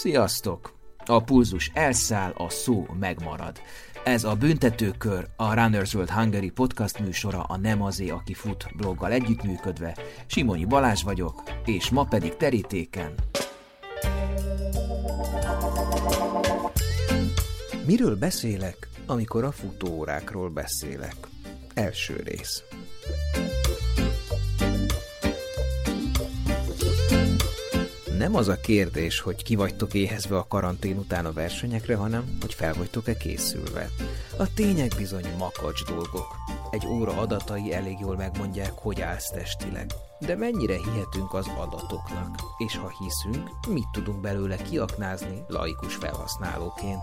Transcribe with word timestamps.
Sziasztok! 0.00 0.74
A 1.06 1.22
pulzus 1.22 1.70
elszáll, 1.74 2.30
a 2.30 2.48
szó 2.48 2.86
megmarad. 3.00 3.60
Ez 4.04 4.24
a 4.24 4.34
Büntetőkör, 4.34 5.28
a 5.36 5.54
Runners 5.54 5.94
World 5.94 6.10
Hungary 6.10 6.50
podcast 6.50 6.98
műsora 6.98 7.42
a 7.42 7.56
Nem 7.56 7.82
azé, 7.82 8.08
aki 8.08 8.34
fut 8.34 8.66
bloggal 8.76 9.12
együttműködve. 9.12 9.96
Simonyi 10.26 10.64
Balázs 10.64 11.02
vagyok, 11.02 11.42
és 11.64 11.90
ma 11.90 12.04
pedig 12.04 12.36
terítéken. 12.36 13.14
Miről 17.86 18.16
beszélek, 18.16 18.88
amikor 19.06 19.44
a 19.44 19.52
futóórákról 19.52 20.48
beszélek? 20.48 21.16
Első 21.74 22.22
rész. 22.24 22.62
Nem 28.20 28.34
az 28.34 28.48
a 28.48 28.60
kérdés, 28.60 29.20
hogy 29.20 29.42
ki 29.42 29.54
vagytok 29.54 29.94
éhezve 29.94 30.36
a 30.36 30.46
karantén 30.48 30.96
után 30.96 31.26
a 31.26 31.32
versenyekre, 31.32 31.96
hanem 31.96 32.36
hogy 32.40 32.54
fel 32.54 32.74
vagytok-e 32.74 33.16
készülve. 33.16 33.88
A 34.38 34.54
tények 34.54 34.94
bizony 34.96 35.24
makacs 35.38 35.84
dolgok. 35.84 36.36
Egy 36.70 36.86
óra 36.86 37.12
adatai 37.12 37.72
elég 37.72 37.96
jól 38.00 38.16
megmondják, 38.16 38.72
hogy 38.74 39.00
állsz 39.00 39.30
testileg. 39.30 39.90
De 40.18 40.36
mennyire 40.36 40.76
hihetünk 40.76 41.34
az 41.34 41.46
adatoknak? 41.46 42.40
És 42.58 42.76
ha 42.76 42.92
hiszünk, 42.98 43.50
mit 43.68 43.88
tudunk 43.92 44.20
belőle 44.20 44.56
kiaknázni 44.56 45.42
laikus 45.48 45.94
felhasználóként? 45.94 47.02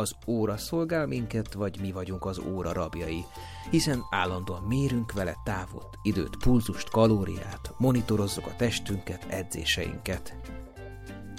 Az 0.00 0.14
óra 0.26 0.56
szolgál 0.56 1.06
minket, 1.06 1.52
vagy 1.52 1.78
mi 1.80 1.92
vagyunk 1.92 2.24
az 2.24 2.38
óra 2.38 2.72
rabjai, 2.72 3.24
hiszen 3.70 4.02
állandóan 4.10 4.62
mérünk 4.62 5.12
vele 5.12 5.36
távot, 5.44 5.98
időt, 6.02 6.36
pulzust, 6.36 6.90
kalóriát, 6.90 7.74
monitorozzuk 7.78 8.46
a 8.46 8.56
testünket, 8.56 9.26
edzéseinket. 9.28 10.36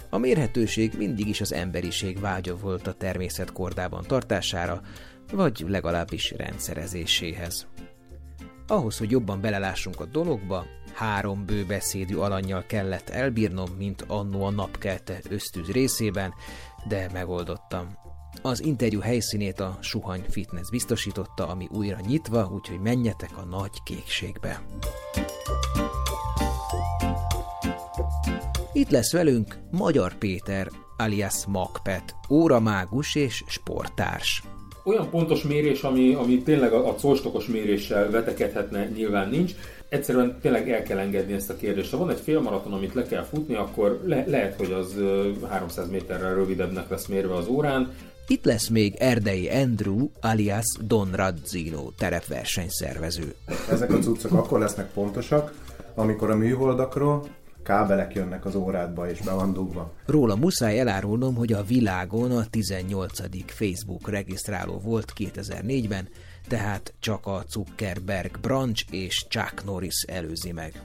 A 0.10 0.18
mérhetőség 0.18 0.94
mindig 0.98 1.28
is 1.28 1.42
az 1.42 1.54
emberiség 1.54 2.20
vágya 2.20 2.58
volt 2.58 2.88
a 2.88 2.94
természet 2.94 3.52
kordában 3.52 4.04
tartására, 4.08 4.82
vagy 5.32 5.66
legalábbis 5.68 6.32
rendszerezéséhez. 6.32 7.68
Ahhoz, 8.68 8.98
hogy 8.98 9.12
jobban 9.12 9.42
belelássunk 9.42 10.00
a 10.00 10.06
dologba, 10.06 10.66
három 10.94 11.46
bőbeszédű 11.46 12.16
alanyjal 12.16 12.64
kellett 12.68 13.10
elbírnom, 13.10 13.70
mint 13.78 14.06
annó 14.08 14.44
a 14.44 14.52
napkelte 14.52 15.20
ösztűz 15.30 15.72
részében, 15.72 16.34
de 16.88 17.10
megoldottam. 17.14 18.00
Az 18.42 18.64
interjú 18.64 19.00
helyszínét 19.00 19.60
a 19.60 19.78
Suhany 19.82 20.24
Fitness 20.30 20.70
biztosította, 20.70 21.48
ami 21.48 21.68
újra 21.72 21.98
nyitva, 22.08 22.52
úgyhogy 22.54 22.80
menjetek 22.80 23.38
a 23.38 23.46
nagy 23.46 23.84
kékségbe. 23.84 24.62
Itt 28.74 28.90
lesz 28.90 29.12
velünk 29.12 29.58
Magyar 29.72 30.18
Péter, 30.18 30.68
alias 30.98 31.46
Magpet, 31.48 32.16
óramágus 32.30 33.16
és 33.16 33.44
sporttárs. 33.48 34.44
Olyan 34.84 35.10
pontos 35.10 35.44
mérés, 35.44 35.82
ami, 35.82 36.14
ami 36.14 36.42
tényleg 36.42 36.74
a, 36.74 36.88
a 36.88 36.96
colstokos 36.96 37.46
méréssel 37.46 38.10
vetekedhetne, 38.10 38.86
nyilván 38.86 39.30
nincs. 39.30 39.52
Egyszerűen 39.90 40.38
tényleg 40.42 40.72
el 40.72 40.84
kell 40.84 40.98
engedni 40.98 41.34
ezt 41.34 41.50
a 41.50 41.56
kérdést. 41.56 41.92
Ha 41.92 41.98
van 41.98 42.10
egy 42.10 42.20
félmaraton, 42.20 42.74
amit 42.74 42.94
le 42.94 43.04
kell 43.04 43.24
futni, 43.24 43.56
akkor 43.56 44.02
le, 44.06 44.24
lehet, 44.28 44.56
hogy 44.56 44.72
az 44.72 44.96
300 45.50 45.90
méterrel 45.90 46.36
rövidebbnek 46.36 46.90
lesz 46.90 47.08
mérve 47.08 47.36
az 47.36 47.48
órán, 47.48 47.94
itt 48.28 48.46
lesz 48.46 48.68
még 48.68 48.96
Erdei 48.96 49.50
Andrew 49.50 50.10
alias 50.22 50.78
Don 50.82 51.12
Radzino 51.12 51.92
terepversenyszervező. 51.98 53.36
Ezek 53.70 53.94
a 53.94 53.98
cuccok 53.98 54.32
akkor 54.32 54.60
lesznek 54.60 54.92
pontosak, 54.92 55.54
amikor 55.96 56.30
a 56.30 56.36
műholdakról 56.36 57.28
kábelek 57.64 58.14
jönnek 58.14 58.46
az 58.46 58.56
órádba 58.56 59.10
és 59.10 59.20
be 59.22 59.32
van 59.32 59.54
dugva. 59.54 59.94
Róla 60.06 60.36
muszáj 60.36 60.80
elárulnom, 60.80 61.36
hogy 61.36 61.54
a 61.54 61.64
világon 61.64 62.32
a 62.32 62.46
18. 62.50 63.20
Facebook 63.46 64.10
regisztráló 64.10 64.80
volt 64.80 65.14
2004-ben, 65.18 66.08
tehát 66.48 66.94
csak 67.00 67.26
a 67.26 67.44
Zuckerberg 67.50 68.40
Branch 68.40 68.84
és 68.92 69.26
Chuck 69.30 69.64
Norris 69.66 70.04
előzi 70.08 70.52
meg. 70.52 70.82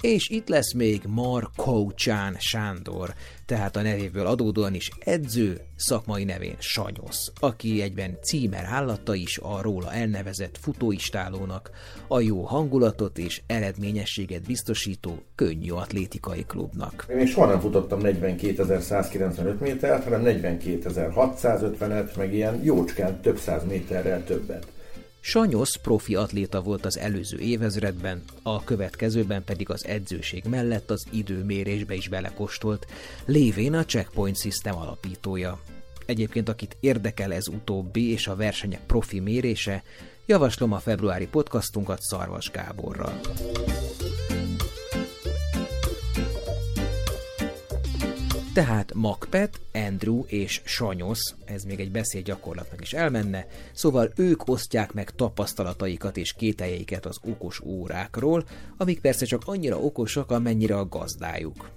És 0.00 0.28
itt 0.28 0.48
lesz 0.48 0.72
még 0.72 1.02
Marko 1.06 1.90
Csán 1.94 2.36
Sándor, 2.38 3.14
tehát 3.46 3.76
a 3.76 3.82
nevéből 3.82 4.26
adódóan 4.26 4.74
is 4.74 4.90
edző, 4.98 5.60
szakmai 5.76 6.24
nevén 6.24 6.56
Sanyosz, 6.58 7.32
aki 7.40 7.82
egyben 7.82 8.18
címer 8.22 8.64
állata 8.64 9.14
is 9.14 9.38
a 9.38 9.62
róla 9.62 9.92
elnevezett 9.92 10.58
futóistálónak, 10.60 11.70
a 12.08 12.20
jó 12.20 12.42
hangulatot 12.42 13.18
és 13.18 13.42
eredményességet 13.46 14.42
biztosító 14.42 15.22
könnyű 15.34 15.70
atlétikai 15.70 16.44
klubnak. 16.46 17.06
Én 17.10 17.16
még 17.16 17.28
soha 17.28 17.46
nem 17.46 17.60
futottam 17.60 18.00
42.195 18.02 19.58
métert, 19.58 20.04
hanem 20.04 20.22
42.650-et, 20.24 22.16
meg 22.16 22.34
ilyen 22.34 22.60
jócskán 22.62 23.20
több 23.20 23.38
száz 23.38 23.64
méterrel 23.64 24.24
többet. 24.24 24.66
Sanyosz 25.28 25.76
profi 25.76 26.14
atléta 26.14 26.62
volt 26.62 26.84
az 26.84 26.98
előző 26.98 27.38
évezredben, 27.38 28.22
a 28.42 28.64
következőben 28.64 29.44
pedig 29.44 29.70
az 29.70 29.86
edzőség 29.86 30.44
mellett 30.44 30.90
az 30.90 31.06
időmérésbe 31.10 31.94
is 31.94 32.08
belekostolt, 32.08 32.86
lévén 33.24 33.74
a 33.74 33.84
Checkpoint 33.84 34.40
System 34.40 34.76
alapítója. 34.76 35.60
Egyébként 36.04 36.48
akit 36.48 36.76
érdekel 36.80 37.32
ez 37.32 37.48
utóbbi 37.48 38.10
és 38.10 38.26
a 38.26 38.36
versenyek 38.36 38.86
profi 38.86 39.20
mérése, 39.20 39.82
javaslom 40.26 40.72
a 40.72 40.78
februári 40.78 41.26
podcastunkat 41.26 42.00
Szarvas 42.00 42.50
Gáborral. 42.50 43.20
Tehát 48.56 48.94
Macpet, 48.94 49.60
Andrew 49.72 50.24
és 50.26 50.60
Sanyosz, 50.64 51.34
ez 51.44 51.64
még 51.64 51.80
egy 51.80 51.90
beszélgyakorlatnak 51.90 52.80
is 52.80 52.92
elmenne, 52.92 53.46
szóval 53.72 54.12
ők 54.16 54.48
osztják 54.48 54.92
meg 54.92 55.10
tapasztalataikat 55.10 56.16
és 56.16 56.32
kételjeiket 56.32 57.06
az 57.06 57.18
okos 57.22 57.60
órákról, 57.60 58.44
amik 58.76 59.00
persze 59.00 59.24
csak 59.24 59.42
annyira 59.44 59.78
okosak, 59.78 60.30
amennyire 60.30 60.76
a 60.76 60.88
gazdájuk. 60.88 61.70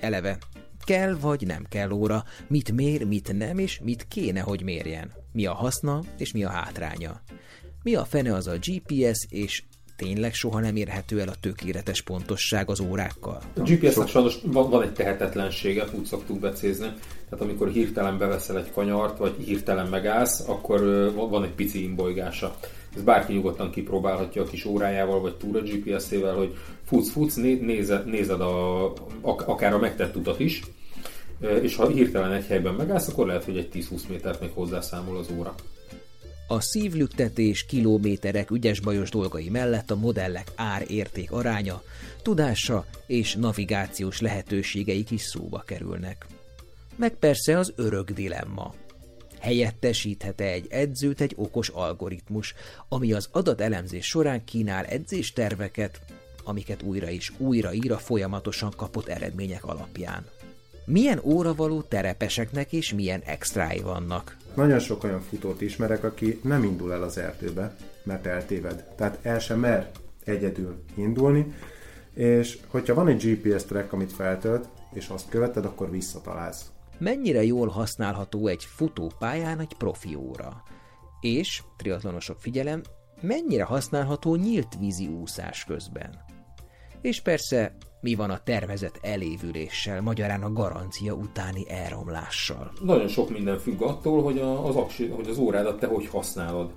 Eleve, 0.00 0.38
kell 0.84 1.14
vagy 1.14 1.46
nem 1.46 1.64
kell 1.68 1.90
óra, 1.90 2.24
mit 2.46 2.72
mér, 2.72 3.04
mit 3.04 3.32
nem, 3.32 3.58
és 3.58 3.80
mit 3.82 4.08
kéne, 4.08 4.40
hogy 4.40 4.62
mérjen. 4.62 5.12
Mi 5.32 5.46
a 5.46 5.54
haszna, 5.54 6.02
és 6.18 6.32
mi 6.32 6.44
a 6.44 6.50
hátránya. 6.50 7.22
Mi 7.82 7.94
a 7.94 8.04
fene 8.04 8.34
az 8.34 8.46
a 8.46 8.58
GPS, 8.58 9.26
és 9.28 9.62
tényleg 10.02 10.34
soha 10.34 10.60
nem 10.60 10.76
érhető 10.76 11.20
el 11.20 11.28
a 11.28 11.34
tökéletes 11.40 12.00
pontosság 12.02 12.70
az 12.70 12.80
órákkal? 12.80 13.40
A 13.56 13.60
GPS-nek 13.60 14.08
sajnos 14.08 14.38
van, 14.44 14.70
van 14.70 14.82
egy 14.82 14.92
tehetetlensége, 14.92 15.84
úgy 15.92 16.04
szoktuk 16.04 16.40
becézni. 16.40 16.86
Tehát 17.28 17.44
amikor 17.44 17.68
hirtelen 17.68 18.18
beveszel 18.18 18.58
egy 18.58 18.72
kanyart, 18.72 19.18
vagy 19.18 19.34
hirtelen 19.44 19.86
megállsz, 19.86 20.48
akkor 20.48 20.80
van 21.14 21.44
egy 21.44 21.50
pici 21.50 21.82
imbolygása. 21.82 22.56
Ez 22.96 23.02
bárki 23.02 23.32
nyugodtan 23.32 23.70
kipróbálhatja 23.70 24.42
a 24.42 24.46
kis 24.46 24.64
órájával, 24.64 25.20
vagy 25.20 25.34
túl 25.34 25.56
a 25.56 25.60
GPS-ével, 25.60 26.34
hogy 26.34 26.54
futsz, 26.84 27.10
futsz, 27.10 27.34
nézed, 27.34 28.06
nézed 28.06 28.40
a, 28.40 28.92
akár 29.20 29.72
a 29.72 29.78
megtett 29.78 30.16
utat 30.16 30.40
is, 30.40 30.62
és 31.62 31.76
ha 31.76 31.88
hirtelen 31.88 32.32
egy 32.32 32.46
helyben 32.46 32.74
megállsz, 32.74 33.08
akkor 33.08 33.26
lehet, 33.26 33.44
hogy 33.44 33.56
egy 33.56 33.68
10-20 33.90 34.08
métert 34.08 34.40
még 34.40 34.50
hozzászámol 34.54 35.16
az 35.16 35.28
óra. 35.38 35.54
A 36.52 36.60
szívlüktetés, 36.60 37.66
kilométerek 37.66 38.50
ügyes-bajos 38.50 39.10
dolgai 39.10 39.48
mellett 39.48 39.90
a 39.90 39.96
modellek 39.96 40.52
ár-érték 40.54 41.32
aránya, 41.32 41.82
tudása 42.22 42.86
és 43.06 43.34
navigációs 43.34 44.20
lehetőségeik 44.20 45.10
is 45.10 45.22
szóba 45.22 45.62
kerülnek. 45.66 46.26
Meg 46.96 47.14
persze 47.14 47.58
az 47.58 47.72
örök 47.76 48.10
dilemma. 48.10 48.74
Helyettesíthet-e 49.40 50.44
egy 50.44 50.66
edzőt 50.70 51.20
egy 51.20 51.32
okos 51.36 51.68
algoritmus, 51.68 52.54
ami 52.88 53.12
az 53.12 53.28
adatelemzés 53.30 54.06
során 54.06 54.44
kínál 54.44 54.84
edzésterveket, 54.84 56.00
amiket 56.44 56.82
újra 56.82 57.10
és 57.10 57.32
újra 57.38 57.72
ír 57.72 57.92
a 57.92 57.98
folyamatosan 57.98 58.72
kapott 58.76 59.08
eredmények 59.08 59.64
alapján? 59.64 60.26
Milyen 60.84 61.20
óravaló 61.24 61.82
terepeseknek 61.82 62.72
és 62.72 62.94
milyen 62.94 63.20
extrái 63.24 63.80
vannak? 63.80 64.36
Nagyon 64.54 64.78
sok 64.78 65.04
olyan 65.04 65.20
futót 65.20 65.60
ismerek, 65.60 66.04
aki 66.04 66.40
nem 66.42 66.64
indul 66.64 66.92
el 66.92 67.02
az 67.02 67.18
erdőbe, 67.18 67.76
mert 68.02 68.26
eltéved. 68.26 68.84
Tehát 68.96 69.18
el 69.22 69.38
sem 69.38 69.58
mer 69.58 69.90
egyedül 70.24 70.82
indulni, 70.94 71.54
és 72.14 72.58
hogyha 72.66 72.94
van 72.94 73.08
egy 73.08 73.22
GPS 73.22 73.64
track, 73.64 73.92
amit 73.92 74.12
feltölt, 74.12 74.68
és 74.92 75.08
azt 75.08 75.28
követed, 75.28 75.64
akkor 75.64 75.90
visszatalálsz. 75.90 76.70
Mennyire 76.98 77.44
jól 77.44 77.68
használható 77.68 78.46
egy 78.46 78.64
futópályán 78.64 79.60
egy 79.60 79.74
profi 79.78 80.14
óra? 80.14 80.62
És, 81.20 81.62
triatlonosok 81.76 82.40
figyelem, 82.40 82.82
mennyire 83.20 83.64
használható 83.64 84.36
nyílt 84.36 84.78
vízi 84.78 85.06
úszás 85.06 85.64
közben? 85.64 86.24
És 87.00 87.20
persze, 87.20 87.76
mi 88.02 88.14
van 88.14 88.30
a 88.30 88.42
tervezett 88.44 88.98
elévüléssel, 89.02 90.00
magyarán 90.00 90.42
a 90.42 90.52
garancia 90.52 91.12
utáni 91.12 91.64
elromlással? 91.68 92.72
Nagyon 92.84 93.08
sok 93.08 93.30
minden 93.30 93.58
függ 93.58 93.82
attól, 93.82 94.22
hogy, 94.22 94.38
a, 94.38 94.66
az, 94.66 94.76
aksi, 94.76 95.08
hogy 95.08 95.28
az 95.28 95.38
órádat 95.38 95.78
te 95.78 95.86
hogy 95.86 96.06
használod. 96.06 96.70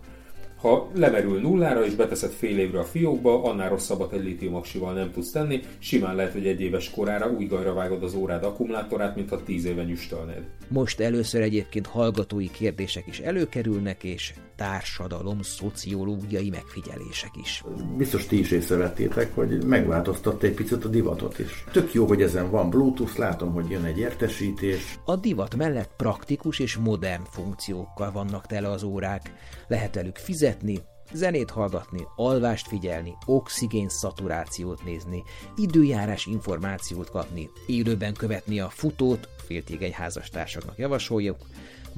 Ha 0.56 0.90
lemerül 0.94 1.42
nullára 1.42 1.86
és 1.86 1.94
beteszed 1.94 2.32
fél 2.32 2.60
évre 2.60 2.80
a 2.80 2.84
fiókba, 2.84 3.44
annál 3.44 3.70
rosszabbat 3.70 4.14
egy 4.14 4.24
lítiumaksival 4.24 4.94
nem 4.94 5.12
tudsz 5.12 5.32
tenni, 5.32 5.60
simán 5.80 6.16
lehet, 6.16 6.34
hogy 6.34 6.48
egy 6.48 6.62
éves 6.62 6.90
korára 6.90 7.30
új 7.30 7.46
gajra 7.46 7.74
vágod 7.74 8.04
az 8.04 8.14
órád 8.14 8.44
akkumulátorát, 8.44 9.16
mintha 9.16 9.44
tíz 9.44 9.66
éve 9.66 9.84
nyüstölnéd. 9.84 10.44
Most 10.68 11.00
először 11.00 11.42
egyébként 11.42 11.88
hallgatói 11.88 12.52
kérdések 12.52 13.08
is 13.08 13.20
előkerülnek, 13.20 14.04
és 14.04 14.34
társadalom, 14.56 15.42
szociológiai 15.42 16.50
megfigyelések 16.50 17.32
is. 17.34 17.64
Biztos 17.98 18.26
ti 18.26 18.40
is 18.40 18.52
észrevettétek, 18.52 19.36
hogy 19.36 19.64
megváltoztatta 19.64 20.46
egy 20.46 20.54
picit 20.54 20.86
a 20.86 20.88
divatot 20.88 21.40
is. 21.40 21.64
Tök 21.72 21.94
jó, 21.94 22.06
hogy 22.06 22.22
ezen 22.22 22.50
van 22.50 22.70
Bluetooth, 22.70 23.18
látom, 23.18 23.54
hogy 23.54 23.70
jön 23.70 23.84
egy 23.84 23.98
értesítés. 23.98 25.00
A 25.06 25.16
divat 25.16 25.56
mellett 25.56 25.92
praktikus 25.98 26.60
és 26.60 26.76
modern 26.76 27.24
funkciókkal 27.30 28.12
vannak 28.12 28.46
tele 28.46 28.70
az 28.70 28.84
órák. 28.84 29.34
Lehet 29.68 29.96
velük 29.96 30.16
fizetni, 30.16 30.82
zenét 31.14 31.50
hallgatni, 31.50 32.08
alvást 32.16 32.68
figyelni, 32.68 33.18
oxigén 33.26 33.90
szaturációt 33.90 34.84
nézni, 34.84 35.24
időjárás 35.56 36.26
információt 36.26 37.10
kapni, 37.10 37.50
élőben 37.68 38.14
követni 38.14 38.60
a 38.60 38.70
futót, 38.70 39.30
féltégeny 39.46 39.94
házastársaknak 39.94 40.78
javasoljuk, 40.78 41.38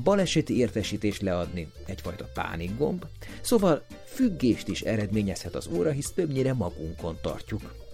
baleseti 0.03 0.57
értesítést 0.57 1.21
leadni, 1.21 1.71
egyfajta 1.85 2.29
pánikgomb, 2.33 3.05
szóval 3.41 3.85
függést 4.05 4.67
is 4.67 4.81
eredményezhet 4.81 5.55
az 5.55 5.67
óra, 5.67 5.91
hisz 5.91 6.11
többnyire 6.11 6.53
magunkon 6.53 7.17
tartjuk. 7.21 7.85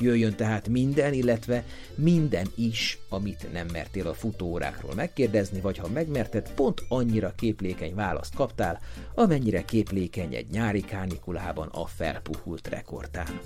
Jöjjön 0.00 0.34
tehát 0.34 0.68
minden, 0.68 1.12
illetve 1.12 1.64
minden 1.94 2.46
is, 2.54 2.98
amit 3.08 3.52
nem 3.52 3.66
mertél 3.72 4.06
a 4.06 4.14
futóórákról 4.14 4.94
megkérdezni, 4.94 5.60
vagy 5.60 5.78
ha 5.78 5.88
megmerted, 5.88 6.52
pont 6.54 6.82
annyira 6.88 7.34
képlékeny 7.36 7.94
választ 7.94 8.34
kaptál, 8.34 8.80
amennyire 9.14 9.64
képlékeny 9.64 10.34
egy 10.34 10.50
nyári 10.50 10.80
kánikulában 10.80 11.68
a 11.68 11.86
felpuhult 11.86 12.68
rekordtán. 12.68 13.40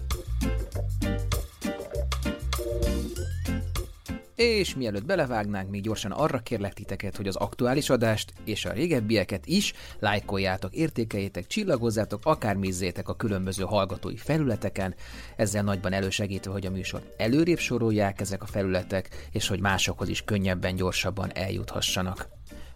És 4.38 4.74
mielőtt 4.74 5.04
belevágnánk, 5.04 5.70
még 5.70 5.82
gyorsan 5.82 6.10
arra 6.10 6.38
kérlek 6.38 6.72
titeket, 6.72 7.16
hogy 7.16 7.26
az 7.26 7.36
aktuális 7.36 7.90
adást 7.90 8.32
és 8.44 8.64
a 8.64 8.72
régebbieket 8.72 9.46
is 9.46 9.72
lájkoljátok, 9.98 10.74
értékeljétek, 10.74 11.46
csillagozzátok, 11.46 12.20
akármizzétek 12.24 13.08
a 13.08 13.16
különböző 13.16 13.62
hallgatói 13.62 14.16
felületeken, 14.16 14.94
ezzel 15.36 15.62
nagyban 15.62 15.92
elősegítve, 15.92 16.50
hogy 16.50 16.66
a 16.66 16.70
műsor 16.70 17.14
előrébb 17.16 17.58
sorolják 17.58 18.20
ezek 18.20 18.42
a 18.42 18.46
felületek, 18.46 19.28
és 19.32 19.48
hogy 19.48 19.60
másokhoz 19.60 20.08
is 20.08 20.22
könnyebben, 20.22 20.74
gyorsabban 20.74 21.30
eljuthassanak 21.34 22.28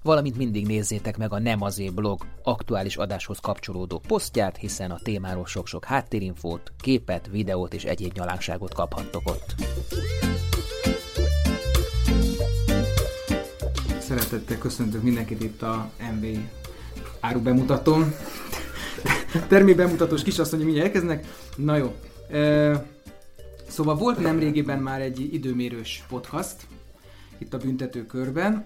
valamint 0.03 0.37
mindig 0.37 0.67
nézzétek 0.67 1.17
meg 1.17 1.33
a 1.33 1.39
Nem 1.39 1.63
azé 1.63 1.91
blog 1.91 2.27
aktuális 2.43 2.97
adáshoz 2.97 3.39
kapcsolódó 3.39 3.99
posztját, 4.07 4.57
hiszen 4.57 4.91
a 4.91 4.99
témáról 5.03 5.47
sok-sok 5.47 5.85
háttérinfót, 5.85 6.73
képet, 6.79 7.29
videót 7.31 7.75
és 7.75 7.85
egyéb 7.85 8.13
nyalánkságot 8.15 8.75
kaphattok 8.75 9.23
ott. 9.29 9.55
Szeretettel 14.13 14.59
köszöntök 14.59 15.03
mindenkit 15.03 15.43
itt 15.43 15.63
a 15.63 15.91
MB 16.17 16.27
áru 17.21 17.41
bemutatón. 17.41 18.15
Termék 19.49 19.77
bemutatós 19.77 20.23
kisasszonyok 20.23 20.65
mindjárt 20.65 20.89
elkezdenek. 20.89 21.27
Na 21.57 21.77
jó. 21.77 21.95
Szóval 23.69 23.97
volt 23.97 24.19
nemrégiben 24.19 24.79
már 24.79 25.01
egy 25.01 25.35
időmérős 25.35 26.05
podcast 26.09 26.57
itt 27.39 27.55
a 27.55 27.59
büntetőkörben, 27.59 28.65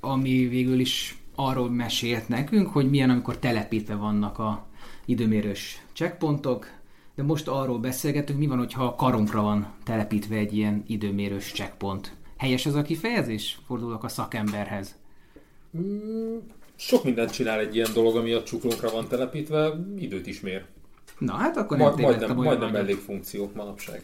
ami 0.00 0.46
végül 0.48 0.78
is 0.78 1.18
arról 1.34 1.70
mesélt 1.70 2.28
nekünk, 2.28 2.68
hogy 2.68 2.90
milyen, 2.90 3.10
amikor 3.10 3.38
telepítve 3.38 3.94
vannak 3.94 4.38
a 4.38 4.66
időmérős 5.04 5.82
checkpontok, 5.92 6.66
de 7.14 7.22
most 7.22 7.48
arról 7.48 7.78
beszélgetünk, 7.78 8.38
mi 8.38 8.46
van, 8.46 8.58
hogyha 8.58 8.84
a 8.84 8.94
karunkra 8.94 9.42
van 9.42 9.72
telepítve 9.84 10.36
egy 10.36 10.56
ilyen 10.56 10.82
időmérős 10.86 11.52
checkpont. 11.52 12.20
Helyes 12.42 12.66
ez 12.66 12.74
a 12.74 12.82
kifejezés? 12.82 13.58
Fordulok 13.66 14.04
a 14.04 14.08
szakemberhez. 14.08 14.94
Mm, 15.78 16.36
sok 16.76 17.04
mindent 17.04 17.30
csinál 17.30 17.58
egy 17.58 17.74
ilyen 17.74 17.90
dolog, 17.94 18.16
ami 18.16 18.32
a 18.32 18.42
csuklónkra 18.42 18.90
van 18.90 19.08
telepítve, 19.08 19.72
időt 19.98 20.26
is 20.26 20.40
mér. 20.40 20.64
Na 21.18 21.32
hát 21.32 21.56
akkor 21.56 21.76
Ma, 21.76 21.88
nem 21.88 22.00
majdnem, 22.00 22.36
majdnem 22.36 22.70
mellékfunkciók 22.70 23.54
manapság. 23.54 24.02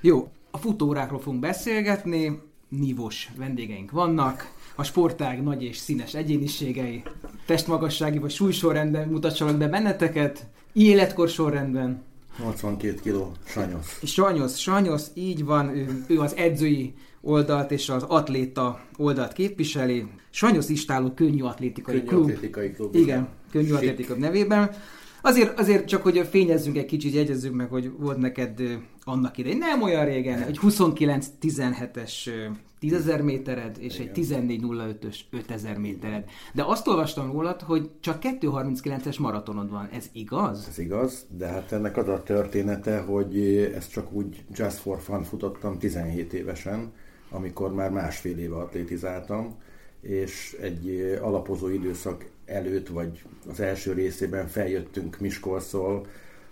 Jó, 0.00 0.30
a 0.50 0.58
futórákról 0.58 1.20
fogunk 1.20 1.40
beszélgetni, 1.40 2.40
nívós 2.68 3.28
vendégeink 3.36 3.90
vannak, 3.90 4.52
a 4.74 4.82
sportág 4.82 5.42
nagy 5.42 5.62
és 5.62 5.76
színes 5.76 6.14
egyéniségei, 6.14 7.02
testmagassági 7.46 8.18
vagy 8.18 8.30
súlysorrendben 8.30 9.08
mutassanak 9.08 9.56
be 9.56 9.68
benneteket, 9.68 10.46
életkor 10.72 11.28
sorrendben. 11.28 12.02
82 12.38 12.94
kiló, 12.94 13.32
sanyosz. 13.44 14.04
Sanyosz, 14.04 14.56
Sanyosz, 14.56 15.10
így 15.14 15.44
van, 15.44 15.68
ő, 15.76 16.04
ő 16.06 16.20
az 16.20 16.36
edzői 16.36 16.94
oldalt 17.22 17.70
és 17.70 17.88
az 17.88 18.02
atléta 18.02 18.80
oldalt 18.96 19.32
képviseli. 19.32 20.06
Sanyosz 20.30 20.68
Istáló 20.68 21.10
könnyű 21.10 21.42
atlétikai 21.42 21.94
Könnyű 21.94 22.06
klub. 22.08 22.22
atlétikai 22.22 22.70
klub. 22.70 22.94
Igen, 22.94 23.28
könnyű 23.50 23.66
Sik. 23.66 23.76
atlétikai 23.76 24.18
nevében. 24.18 24.70
Azért, 25.22 25.58
azért 25.58 25.88
csak, 25.88 26.02
hogy 26.02 26.26
fényezzünk 26.30 26.76
egy 26.76 26.86
kicsit, 26.86 27.14
jegyezzük 27.14 27.54
meg, 27.54 27.68
hogy 27.68 27.90
volt 27.98 28.18
neked 28.18 28.60
annak 29.04 29.38
idején, 29.38 29.58
nem 29.58 29.82
olyan 29.82 30.04
régen, 30.04 30.42
egy 30.42 30.58
29-17-es 30.62 32.12
10.000 32.80 33.22
métered 33.22 33.76
és 33.80 33.98
egy 33.98 34.10
14.05-ös 34.14 35.16
5000 35.30 35.78
métered. 35.78 36.24
De 36.54 36.62
azt 36.64 36.88
olvastam 36.88 37.32
rólad, 37.32 37.60
hogy 37.60 37.90
csak 38.00 38.22
2.39-es 38.22 39.20
maratonod 39.20 39.70
van. 39.70 39.88
Ez 39.92 40.08
igaz? 40.12 40.66
Ez 40.68 40.78
igaz, 40.78 41.26
de 41.36 41.46
hát 41.46 41.72
ennek 41.72 41.96
az 41.96 42.08
a 42.08 42.22
története, 42.22 43.00
hogy 43.00 43.38
ezt 43.74 43.90
csak 43.90 44.12
úgy 44.12 44.44
just 44.54 44.76
for 44.76 45.00
fun 45.00 45.22
futottam 45.22 45.78
17 45.78 46.32
évesen, 46.32 46.92
amikor 47.30 47.74
már 47.74 47.90
másfél 47.90 48.38
éve 48.38 48.56
atlétizáltam, 48.56 49.54
és 50.00 50.56
egy 50.60 51.18
alapozó 51.22 51.68
időszak 51.68 52.24
előtt, 52.44 52.88
vagy 52.88 53.22
az 53.50 53.60
első 53.60 53.92
részében 53.92 54.46
feljöttünk 54.46 55.18
Miskolcról 55.20 56.06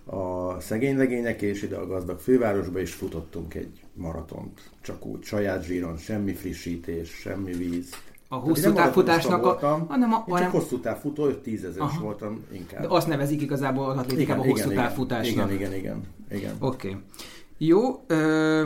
a 0.05 0.59
szegény 0.59 0.97
legények 0.97 1.41
és 1.41 1.61
ide 1.61 1.75
a 1.75 1.87
gazdag 1.87 2.19
fővárosba, 2.19 2.79
és 2.79 2.93
futottunk 2.93 3.53
egy 3.53 3.83
maratont. 3.93 4.69
Csak 4.81 5.05
úgy, 5.05 5.23
saját 5.23 5.63
zsíron, 5.63 5.97
semmi 5.97 6.33
frissítés, 6.33 7.09
semmi 7.09 7.53
víz. 7.53 7.89
A 8.27 8.35
hosszú 8.35 8.73
távfutásnak 8.73 9.39
a- 9.39 9.43
voltam, 9.43 9.87
hanem 9.87 10.13
a- 10.13 10.17
én 10.17 10.23
csak 10.25 10.33
hanem- 10.33 10.51
hosszú 10.51 10.79
távfutó, 10.79 11.25
5-10 11.27 11.63
ezeres 11.63 11.77
Aha. 11.89 12.01
voltam 12.03 12.45
inkább. 12.51 12.81
De 12.81 12.87
azt 12.89 13.07
nevezik 13.07 13.41
igazából 13.41 13.89
az 13.89 13.97
atlétikában 13.97 14.47
hosszú 14.49 14.69
távfutásnak. 14.69 15.51
Igen, 15.51 15.73
igen, 15.73 15.73
igen. 15.79 16.03
igen. 16.31 16.55
Oké. 16.59 16.87
Okay. 16.87 17.01
Jó, 17.57 18.03
ö, 18.07 18.65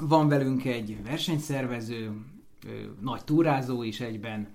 van 0.00 0.28
velünk 0.28 0.64
egy 0.64 0.96
versenyszervező, 1.04 2.10
nagy 3.00 3.24
túrázó 3.24 3.82
is 3.82 4.00
egyben, 4.00 4.48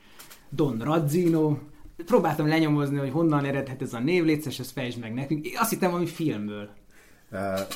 Don 0.50 0.78
Razzino. 0.80 1.58
Próbáltam 2.06 2.48
lenyomozni, 2.48 2.98
hogy 2.98 3.12
honnan 3.12 3.46
eredhet 3.46 3.82
ez 3.82 3.94
a 3.94 4.00
név, 4.00 4.24
létszes, 4.24 4.60
ezt 4.60 4.72
fejtsd 4.72 5.00
meg 5.00 5.14
nekünk. 5.14 5.46
Én 5.46 5.58
azt 5.58 5.70
hittem 5.70 5.90
valami 5.90 6.08
filmből. 6.08 6.70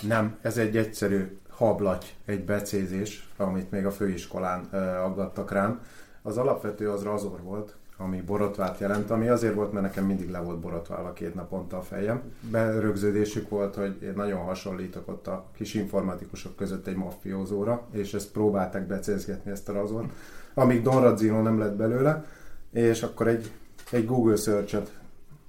Nem, 0.01 0.37
ez 0.41 0.57
egy 0.57 0.77
egyszerű 0.77 1.37
hablaty, 1.49 2.05
egy 2.25 2.43
becézés, 2.43 3.27
amit 3.37 3.71
még 3.71 3.85
a 3.85 3.91
főiskolán 3.91 4.63
aggattak 5.03 5.51
rám. 5.51 5.81
Az 6.21 6.37
alapvető 6.37 6.89
az 6.89 7.03
razor 7.03 7.41
volt, 7.41 7.75
ami 7.97 8.21
borotvát 8.21 8.79
jelent, 8.79 9.11
ami 9.11 9.27
azért 9.27 9.53
volt, 9.53 9.71
mert 9.71 9.85
nekem 9.85 10.05
mindig 10.05 10.29
le 10.29 10.39
volt 10.39 10.59
borotválva 10.59 11.13
két 11.13 11.35
naponta 11.35 11.77
a 11.77 11.81
fejem. 11.81 12.21
Berögződésük 12.51 13.49
volt, 13.49 13.75
hogy 13.75 14.01
én 14.01 14.13
nagyon 14.15 14.39
hasonlítok 14.39 15.07
ott 15.07 15.27
a 15.27 15.45
kis 15.55 15.73
informatikusok 15.73 16.55
között 16.55 16.87
egy 16.87 16.95
maffiózóra, 16.95 17.81
és 17.91 18.13
ezt 18.13 18.31
próbálták 18.31 18.87
becézgetni 18.87 19.51
ezt 19.51 19.69
a 19.69 19.73
razort, 19.73 20.09
amíg 20.53 20.81
Don 20.81 21.01
Radzino 21.01 21.41
nem 21.41 21.59
lett 21.59 21.75
belőle, 21.75 22.25
és 22.71 23.03
akkor 23.03 23.27
egy, 23.27 23.51
egy 23.91 24.05
Google 24.05 24.35
search-et 24.35 24.91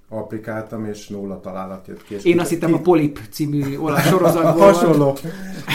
applikáltam, 0.08 0.84
és 0.84 1.08
nulla 1.08 1.40
találat 1.40 1.86
jött 1.86 2.02
ki. 2.02 2.16
Én 2.22 2.40
azt 2.40 2.50
hittem 2.50 2.74
a 2.74 2.80
Polip 2.80 3.20
című 3.30 3.76
olasz 3.76 4.08
sorozatból. 4.10 4.72
Hasonló. 4.72 5.16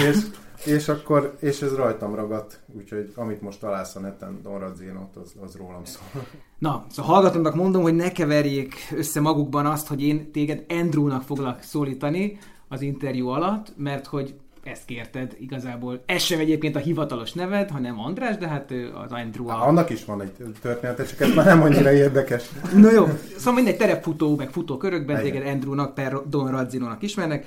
és, 0.10 0.18
és 0.66 0.88
akkor, 0.88 1.36
és 1.40 1.62
ez 1.62 1.76
rajtam 1.76 2.16
ragadt, 2.16 2.60
úgyhogy 2.78 3.12
amit 3.16 3.42
most 3.42 3.60
találsz 3.60 3.96
a 3.96 4.00
neten, 4.00 4.40
Don 4.44 4.60
Radzinot, 4.60 5.16
az, 5.16 5.32
az 5.44 5.56
rólam 5.56 5.86
szól. 5.86 6.26
Na, 6.58 6.86
szóval 6.90 7.14
hallgatónak 7.14 7.56
mondom, 7.56 7.82
hogy 7.82 7.96
ne 7.96 8.12
keverjék 8.12 8.76
össze 8.96 9.22
magukban 9.22 9.66
azt, 9.66 9.88
hogy 9.88 10.04
én 10.04 10.32
téged 10.32 10.66
Andrewnak 10.70 11.22
foglak 11.22 11.62
szólítani 11.62 12.38
az 12.68 12.82
interjú 12.82 13.28
alatt, 13.28 13.74
mert 13.78 14.06
hogy 14.08 14.36
ezt 14.64 14.86
kérted 14.86 15.36
igazából. 15.40 16.04
Ez 16.06 16.22
sem 16.22 16.40
egyébként 16.40 16.76
a 16.76 16.80
hivatalos 16.80 17.34
neved, 17.34 17.70
hanem 17.70 18.00
András, 18.00 18.38
de 18.38 18.48
hát 18.48 18.72
az 19.06 19.12
Andrew 19.12 19.50
a... 19.50 19.68
Annak 19.68 19.90
is 19.90 20.06
van 20.06 20.22
egy 20.22 20.32
története, 20.62 21.06
csak 21.06 21.20
ez 21.20 21.34
már 21.34 21.46
nem 21.46 21.62
annyira 21.62 21.92
érdekes. 21.92 22.50
Na 22.76 22.92
jó, 22.92 23.08
szóval 23.38 23.54
mindegy 23.54 23.78
terepfutó, 23.78 24.36
meg 24.36 24.50
futókörökben 24.50 25.22
téged 25.22 25.48
Andrewnak, 25.48 25.94
per 25.94 26.18
Don 26.28 26.52
Radzinónak 26.52 27.02
ismernek. 27.02 27.46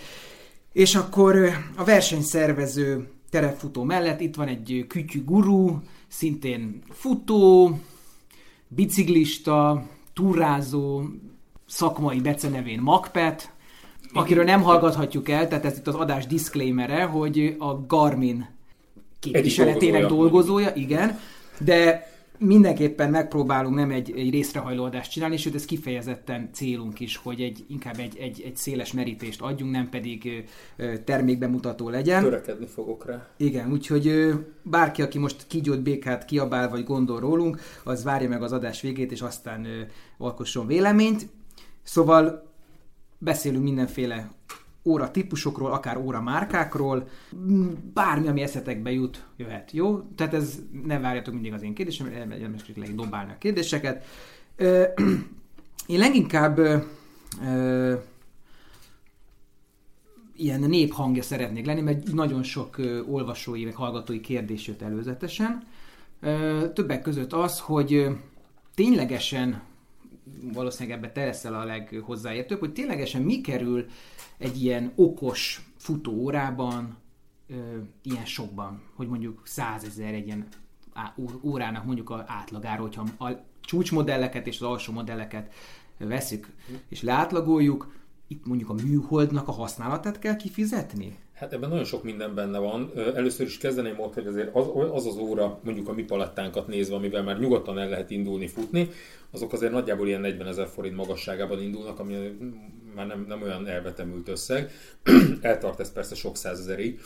És 0.75 0.95
akkor 0.95 1.37
a 1.77 1.85
versenyszervező 1.85 3.09
terepfutó 3.31 3.83
mellett 3.83 4.21
itt 4.21 4.35
van 4.35 4.49
egy 4.49 4.85
kütyű 4.89 5.25
guru, 5.25 5.79
szintén 6.09 6.83
futó, 6.91 7.79
biciklista, 8.69 9.87
túrázó, 10.13 11.03
szakmai 11.67 12.21
becenevén 12.21 12.81
Macpet, 12.81 13.53
akiről 14.13 14.45
nem 14.45 14.63
hallgathatjuk 14.63 15.29
el, 15.29 15.49
tehát 15.49 15.65
ez 15.65 15.77
itt 15.77 15.87
az 15.87 15.95
adás 15.95 16.27
disclaimere, 16.27 17.03
hogy 17.03 17.57
a 17.59 17.87
Garmin 17.87 18.49
képviseletének 19.21 20.07
dolgozója, 20.07 20.73
igen, 20.75 21.19
de 21.59 22.09
mindenképpen 22.39 23.11
megpróbálunk 23.11 23.75
nem 23.75 23.91
egy, 23.91 24.13
egy 24.17 24.31
részrehajló 24.31 24.85
adást 24.85 25.11
csinálni, 25.11 25.37
sőt 25.37 25.55
ez 25.55 25.65
kifejezetten 25.65 26.49
célunk 26.53 27.01
is, 27.01 27.17
hogy 27.17 27.41
egy, 27.41 27.65
inkább 27.69 27.99
egy, 27.99 28.17
egy, 28.19 28.43
egy 28.45 28.57
széles 28.57 28.93
merítést 28.93 29.41
adjunk, 29.41 29.73
nem 29.73 29.89
pedig 29.89 30.45
termékbemutató 31.05 31.89
legyen. 31.89 32.23
Törekedni 32.23 32.67
fogok 32.67 33.07
rá. 33.07 33.29
Igen, 33.37 33.73
úgyhogy 33.73 34.33
bárki, 34.63 35.03
aki 35.03 35.19
most 35.19 35.47
kígyót 35.47 35.83
békát 35.83 36.25
kiabál 36.25 36.69
vagy 36.69 36.85
gondol 36.85 37.21
rólunk, 37.21 37.61
az 37.85 38.05
várja 38.05 38.29
meg 38.29 38.43
az 38.43 38.53
adás 38.53 38.81
végét, 38.81 39.13
és 39.13 39.21
aztán 39.21 39.67
alkosson 40.19 40.67
véleményt. 40.67 41.29
Szóval 41.83 42.53
beszélünk 43.19 43.65
mindenféle 43.65 44.31
óra 44.85 45.11
típusokról, 45.11 45.73
akár 45.73 45.97
óra 45.97 46.21
márkákról, 46.21 47.09
bármi, 47.95 48.29
ami 48.29 48.43
eszetekbe 48.43 48.91
jut, 48.91 49.25
jöhet, 49.37 49.71
jó? 49.73 50.01
Tehát 50.01 50.35
ez, 50.35 50.59
ne 50.85 50.99
várjatok 50.99 51.35
mindig 51.35 51.53
az 51.53 51.63
én 51.63 51.75
kérdésem, 51.75 52.13
elmeskéleg 52.43 52.95
dobálni 52.95 53.33
a 53.33 53.39
kérdéseket. 53.39 54.05
Én 55.87 55.99
leginkább 55.99 56.59
ö, 56.59 57.95
ilyen 60.37 60.61
néphangja 60.61 61.23
szeretnék 61.23 61.67
lenni, 61.67 61.81
mert 61.81 62.13
nagyon 62.13 62.43
sok 62.43 62.79
ö, 62.79 63.03
olvasói, 63.03 63.65
meg 63.65 63.75
hallgatói 63.75 64.21
kérdés 64.21 64.67
jött 64.67 64.83
előzetesen. 64.83 65.63
Többek 66.75 67.03
között 67.03 67.33
az, 67.33 67.61
hogy 67.61 68.07
ténylegesen, 68.75 69.63
valószínűleg 70.53 70.99
ebbe 70.99 71.13
te 71.13 71.25
leszel 71.25 71.55
a 71.55 71.65
leghozzáértőbb, 71.65 72.59
hogy 72.59 72.73
ténylegesen 72.73 73.23
mi 73.23 73.41
kerül 73.41 73.87
egy 74.39 74.63
ilyen 74.63 74.93
okos 74.95 75.71
futóórában, 75.77 76.97
ö, 77.47 77.79
ilyen 78.03 78.25
sokban, 78.25 78.83
hogy 78.95 79.09
mondjuk 79.09 79.41
százezer 79.45 80.15
egy 80.15 80.27
ilyen 80.27 80.47
á- 80.93 81.17
órának 81.43 81.85
mondjuk 81.85 82.11
a 82.11 82.25
átlagára, 82.27 82.83
hogyha 82.83 83.07
a 83.19 83.31
csúcsmodelleket 83.61 84.47
és 84.47 84.61
az 84.61 84.69
alsó 84.69 84.93
modelleket 84.93 85.55
veszük 85.99 86.49
és 86.89 87.03
leátlagoljuk, 87.03 87.93
itt 88.27 88.47
mondjuk 88.47 88.71
a 88.71 88.75
műholdnak 88.75 89.49
a 89.49 89.53
használatát 89.53 90.19
kell 90.19 90.37
kifizetni? 90.37 91.19
Hát 91.35 91.53
ebben 91.53 91.69
nagyon 91.69 91.85
sok 91.85 92.03
minden 92.03 92.35
benne 92.35 92.59
van. 92.59 92.93
Először 93.15 93.47
is 93.47 93.59
kezdeném 93.59 94.01
ott, 94.01 94.15
hogy 94.15 94.27
azért 94.27 94.55
az 94.55 94.67
az, 94.93 95.07
az 95.07 95.17
óra, 95.17 95.61
mondjuk 95.65 95.89
a 95.89 95.93
mi 95.93 96.03
palettánkat 96.03 96.67
nézve, 96.67 96.95
amivel 96.95 97.23
már 97.23 97.39
nyugodtan 97.39 97.79
el 97.79 97.89
lehet 97.89 98.11
indulni 98.11 98.47
futni, 98.47 98.89
azok 99.31 99.53
azért 99.53 99.73
nagyjából 99.73 100.07
ilyen 100.07 100.21
40 100.21 100.47
ezer 100.47 100.67
forint 100.67 100.97
magasságában 100.97 101.63
indulnak, 101.63 101.99
ami 101.99 102.39
már 102.95 103.07
nem, 103.07 103.25
nem 103.29 103.43
olyan 103.43 103.67
elvetemült 103.67 104.29
összeg. 104.29 104.71
Eltart 105.41 105.81
ez 105.81 105.93
persze 105.93 106.15
sok 106.15 106.37
százezerig, 106.37 107.01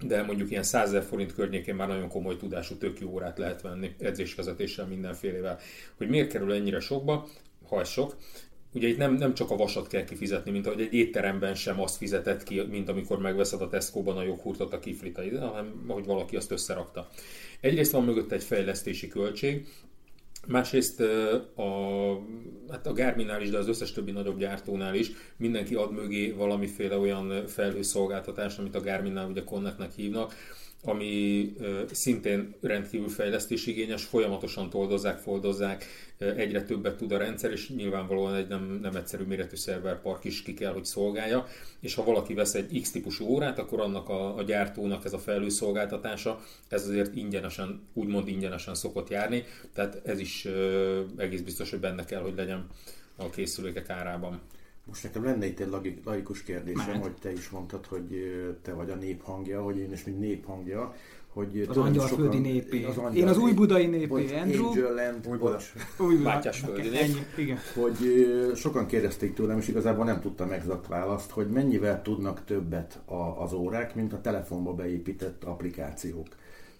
de 0.00 0.22
mondjuk 0.22 0.50
ilyen 0.50 0.62
100 0.62 0.88
ezer 0.88 1.02
forint 1.02 1.34
környékén 1.34 1.74
már 1.74 1.88
nagyon 1.88 2.08
komoly 2.08 2.36
tudású, 2.36 2.74
tök 2.74 3.00
jó 3.00 3.10
órát 3.10 3.38
lehet 3.38 3.62
venni 3.62 3.94
edzésvezetéssel 3.98 4.86
mindenfélevel. 4.86 5.58
Hogy 5.96 6.08
miért 6.08 6.30
kerül 6.30 6.52
ennyire 6.52 6.80
sokba, 6.80 7.28
ha 7.68 7.80
ez 7.80 7.88
sok, 7.88 8.16
ugye 8.74 8.88
itt 8.88 8.96
nem, 8.96 9.14
nem 9.14 9.34
csak 9.34 9.50
a 9.50 9.56
vasat 9.56 9.86
kell 9.86 10.04
kifizetni, 10.04 10.50
mint 10.50 10.66
ahogy 10.66 10.80
egy 10.80 10.92
étteremben 10.92 11.54
sem 11.54 11.80
azt 11.80 11.96
fizetett 11.96 12.42
ki, 12.42 12.62
mint 12.70 12.88
amikor 12.88 13.18
megveszed 13.18 13.60
a 13.60 13.68
Tesco-ban 13.68 14.16
a 14.16 14.22
joghurtot 14.22 14.72
a 14.72 14.78
kiflitait, 14.78 15.38
hanem 15.38 15.84
ahogy 15.88 16.06
valaki 16.06 16.36
azt 16.36 16.50
összerakta. 16.50 17.08
Egyrészt 17.60 17.92
van 17.92 18.04
mögött 18.04 18.32
egy 18.32 18.42
fejlesztési 18.42 19.08
költség, 19.08 19.66
Másrészt 20.46 21.00
a, 21.54 21.70
hát 22.70 22.86
a 22.86 22.92
Garminnál 22.92 23.42
is, 23.42 23.50
de 23.50 23.58
az 23.58 23.68
összes 23.68 23.92
többi 23.92 24.10
nagyobb 24.10 24.38
gyártónál 24.38 24.94
is 24.94 25.10
mindenki 25.36 25.74
ad 25.74 25.92
mögé 25.92 26.30
valamiféle 26.30 26.98
olyan 26.98 27.46
felhőszolgáltatást, 27.46 28.58
amit 28.58 28.74
a 28.74 28.80
Garminnál 28.80 29.28
ugye 29.28 29.44
Connectnek 29.44 29.92
hívnak, 29.92 30.34
ami 30.84 31.52
szintén 31.90 32.54
rendkívül 32.60 33.08
fejlesztésigényes, 33.08 34.04
folyamatosan 34.04 34.70
toldozzák, 34.70 35.18
foldozzák, 35.18 35.84
egyre 36.18 36.62
többet 36.62 36.96
tud 36.96 37.12
a 37.12 37.18
rendszer, 37.18 37.50
és 37.50 37.68
nyilvánvalóan 37.68 38.34
egy 38.34 38.48
nem, 38.48 38.78
nem 38.82 38.96
egyszerű 38.96 39.24
méretű 39.24 39.56
szerverpark 39.56 40.24
is 40.24 40.42
ki 40.42 40.54
kell, 40.54 40.72
hogy 40.72 40.84
szolgálja, 40.84 41.46
és 41.80 41.94
ha 41.94 42.04
valaki 42.04 42.34
vesz 42.34 42.54
egy 42.54 42.80
X-típusú 42.80 43.26
órát, 43.26 43.58
akkor 43.58 43.80
annak 43.80 44.08
a, 44.08 44.36
a 44.36 44.42
gyártónak 44.42 45.04
ez 45.04 45.12
a 45.12 45.18
felhőszolgáltatása, 45.18 46.40
ez 46.68 46.88
azért 46.88 47.16
ingyenesen, 47.16 47.82
úgymond 47.92 48.28
ingyenesen 48.28 48.74
szokott 48.74 49.08
járni, 49.08 49.44
tehát 49.72 50.00
ez 50.04 50.18
is 50.18 50.48
egész 51.16 51.40
biztos, 51.40 51.70
hogy 51.70 51.80
benne 51.80 52.04
kell, 52.04 52.20
hogy 52.20 52.34
legyen 52.36 52.66
a 53.16 53.30
készülékek 53.30 53.90
árában. 53.90 54.40
Most 54.84 55.02
nekem 55.02 55.24
lenne 55.24 55.46
itt 55.46 55.60
egy 55.60 55.70
laikus 56.04 56.42
kérdésem, 56.42 56.86
Mehet. 56.86 57.02
hogy 57.02 57.14
te 57.20 57.32
is 57.32 57.48
mondtad, 57.48 57.86
hogy 57.86 58.04
te 58.62 58.72
vagy 58.72 58.90
a 58.90 58.94
néphangja, 58.94 59.62
hogy 59.62 59.78
én 59.78 59.92
is, 59.92 60.04
mint 60.04 60.20
néphangja, 60.20 60.94
hogy 61.34 61.66
Az 61.68 61.76
angyalföldi 61.76 62.38
népé. 62.38 62.84
az 62.84 63.00
Én 63.14 63.28
az 63.28 63.38
új 63.38 63.52
budai 63.52 63.86
népé, 63.86 64.36
Andrew. 64.36 64.66
Angel 64.66 64.94
Land, 64.94 65.26
Új 65.28 65.38
vagy, 65.38 65.62
Új, 65.98 66.16
Mátyásföldi 66.16 66.88
nép. 66.88 67.00
Ennyi, 67.00 67.26
igen. 67.36 67.58
hogy 67.74 67.96
sokan 68.54 68.86
kérdezték 68.86 69.34
tőlem, 69.34 69.58
és 69.58 69.68
igazából 69.68 70.04
nem 70.04 70.20
tudtam 70.20 70.50
exakt 70.50 70.86
választ, 70.86 71.30
hogy 71.30 71.48
mennyivel 71.48 72.02
tudnak 72.02 72.44
többet 72.44 73.00
a, 73.04 73.42
az 73.42 73.52
órák, 73.52 73.94
mint 73.94 74.12
a 74.12 74.20
telefonba 74.20 74.72
beépített 74.72 75.44
applikációk. 75.44 76.26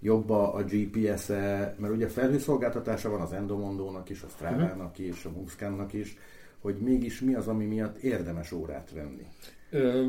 Jobb 0.00 0.30
a, 0.30 0.54
a 0.54 0.62
GPS-e, 0.62 1.74
mert 1.78 1.94
ugye 1.94 2.08
felhőszolgáltatása 2.08 3.10
van 3.10 3.20
az 3.20 3.32
Endomondónak 3.32 4.10
is, 4.10 4.22
a 4.22 4.28
Strava-nak 4.28 4.98
is, 4.98 5.24
a 5.24 5.30
Moonscan-nak 5.30 5.92
is, 5.92 6.16
hogy 6.64 6.76
mégis 6.76 7.20
mi 7.20 7.34
az, 7.34 7.48
ami 7.48 7.64
miatt 7.64 7.96
érdemes 7.96 8.52
órát 8.52 8.90
venni. 8.94 9.26
Ö, 9.70 10.06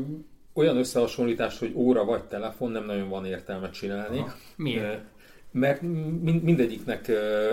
olyan 0.52 0.76
összehasonlítás, 0.76 1.58
hogy 1.58 1.72
óra 1.74 2.04
vagy 2.04 2.24
telefon 2.24 2.70
nem 2.70 2.84
nagyon 2.84 3.08
van 3.08 3.26
értelme 3.26 3.70
csinálni. 3.70 4.18
Aha. 4.18 4.34
Miért? 4.56 5.04
Mert 5.50 5.82
mind- 5.82 6.42
mindegyiknek 6.42 7.08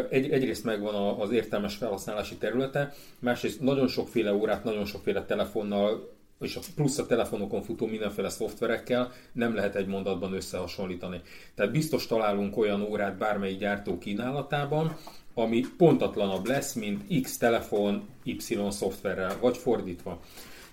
egy, 0.10 0.32
egyrészt 0.32 0.64
megvan 0.64 1.20
az 1.20 1.32
értelmes 1.32 1.76
felhasználási 1.76 2.36
területe, 2.36 2.94
másrészt 3.20 3.62
nagyon 3.62 3.88
sokféle 3.88 4.34
órát, 4.34 4.64
nagyon 4.64 4.86
sokféle 4.86 5.26
telefonnal 5.26 6.12
és 6.40 6.56
a 6.56 6.60
plusz 6.76 6.98
a 6.98 7.06
telefonokon 7.06 7.62
futó 7.62 7.88
mindenféle 7.88 8.30
szoftverekkel 8.30 9.12
nem 9.32 9.56
lehet 9.56 9.76
egy 9.76 9.88
mondatban 9.88 10.34
összehasonlítani. 10.34 11.22
Tehát 11.56 11.72
biztos 11.72 12.08
találunk 12.08 12.58
olyan 12.58 12.82
órát 12.82 13.18
bármelyik 13.18 13.60
gyártó 13.60 13.98
kínálatában, 13.98 14.98
ami 15.34 15.66
pontatlanabb 15.78 16.48
lesz, 16.48 16.74
mint 16.74 17.22
X 17.22 17.38
telefon 17.38 18.08
Y 18.24 18.38
szoftverrel, 18.70 19.38
vagy 19.42 19.58
fordítva. 19.58 20.20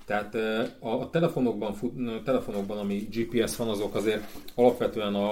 Tehát 0.05 0.35
a 0.81 1.11
telefonokban, 1.11 1.75
telefonokban, 2.25 2.79
ami 2.79 3.09
GPS 3.13 3.57
van, 3.57 3.69
azok 3.69 3.95
azért 3.95 4.25
alapvetően 4.55 5.15
a, 5.15 5.31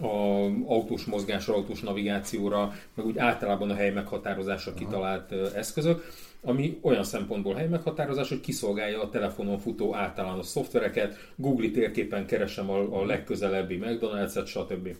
a 0.00 0.44
autós 0.66 1.04
mozgásra, 1.04 1.54
autós 1.54 1.80
navigációra, 1.80 2.72
meg 2.94 3.06
úgy 3.06 3.18
általában 3.18 3.70
a 3.70 3.74
hely 3.74 3.90
meghatározásra 3.90 4.74
kitalált 4.74 5.32
eszközök, 5.54 6.04
ami 6.42 6.78
olyan 6.82 7.04
szempontból 7.04 7.54
hely 7.54 7.68
meghatározás, 7.68 8.28
hogy 8.28 8.40
kiszolgálja 8.40 9.02
a 9.02 9.10
telefonon 9.10 9.58
futó 9.58 9.94
általános 9.94 10.46
szoftvereket, 10.46 11.16
Google 11.36 11.70
térképen 11.70 12.26
keresem 12.26 12.70
a, 12.70 13.00
a 13.00 13.04
legközelebbi 13.04 13.78
McDonald's-et, 13.82 14.46
stb. 14.46 14.96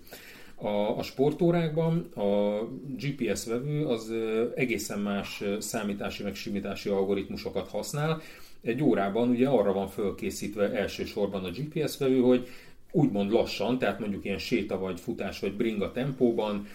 A, 0.61 0.99
a 0.99 1.03
sportórákban 1.03 1.99
a 2.15 2.63
GPS 2.97 3.45
vevő 3.45 3.87
az 3.87 4.13
egészen 4.55 4.99
más 4.99 5.43
számítási 5.59 6.23
meg 6.23 6.35
simítási 6.35 6.89
algoritmusokat 6.89 7.69
használ. 7.69 8.21
Egy 8.63 8.83
órában 8.83 9.29
ugye 9.29 9.49
arra 9.49 9.73
van 9.73 9.89
fölkészítve 9.89 10.73
elsősorban 10.73 11.45
a 11.45 11.51
GPS 11.51 11.99
vevő, 11.99 12.21
hogy 12.21 12.49
úgymond 12.93 13.31
lassan, 13.31 13.79
tehát 13.79 13.99
mondjuk 13.99 14.25
ilyen 14.25 14.39
séta 14.39 14.79
vagy 14.79 15.01
futás 15.01 15.41
vagy 15.41 15.53
bringa 15.53 15.93
tempóban 15.93 16.67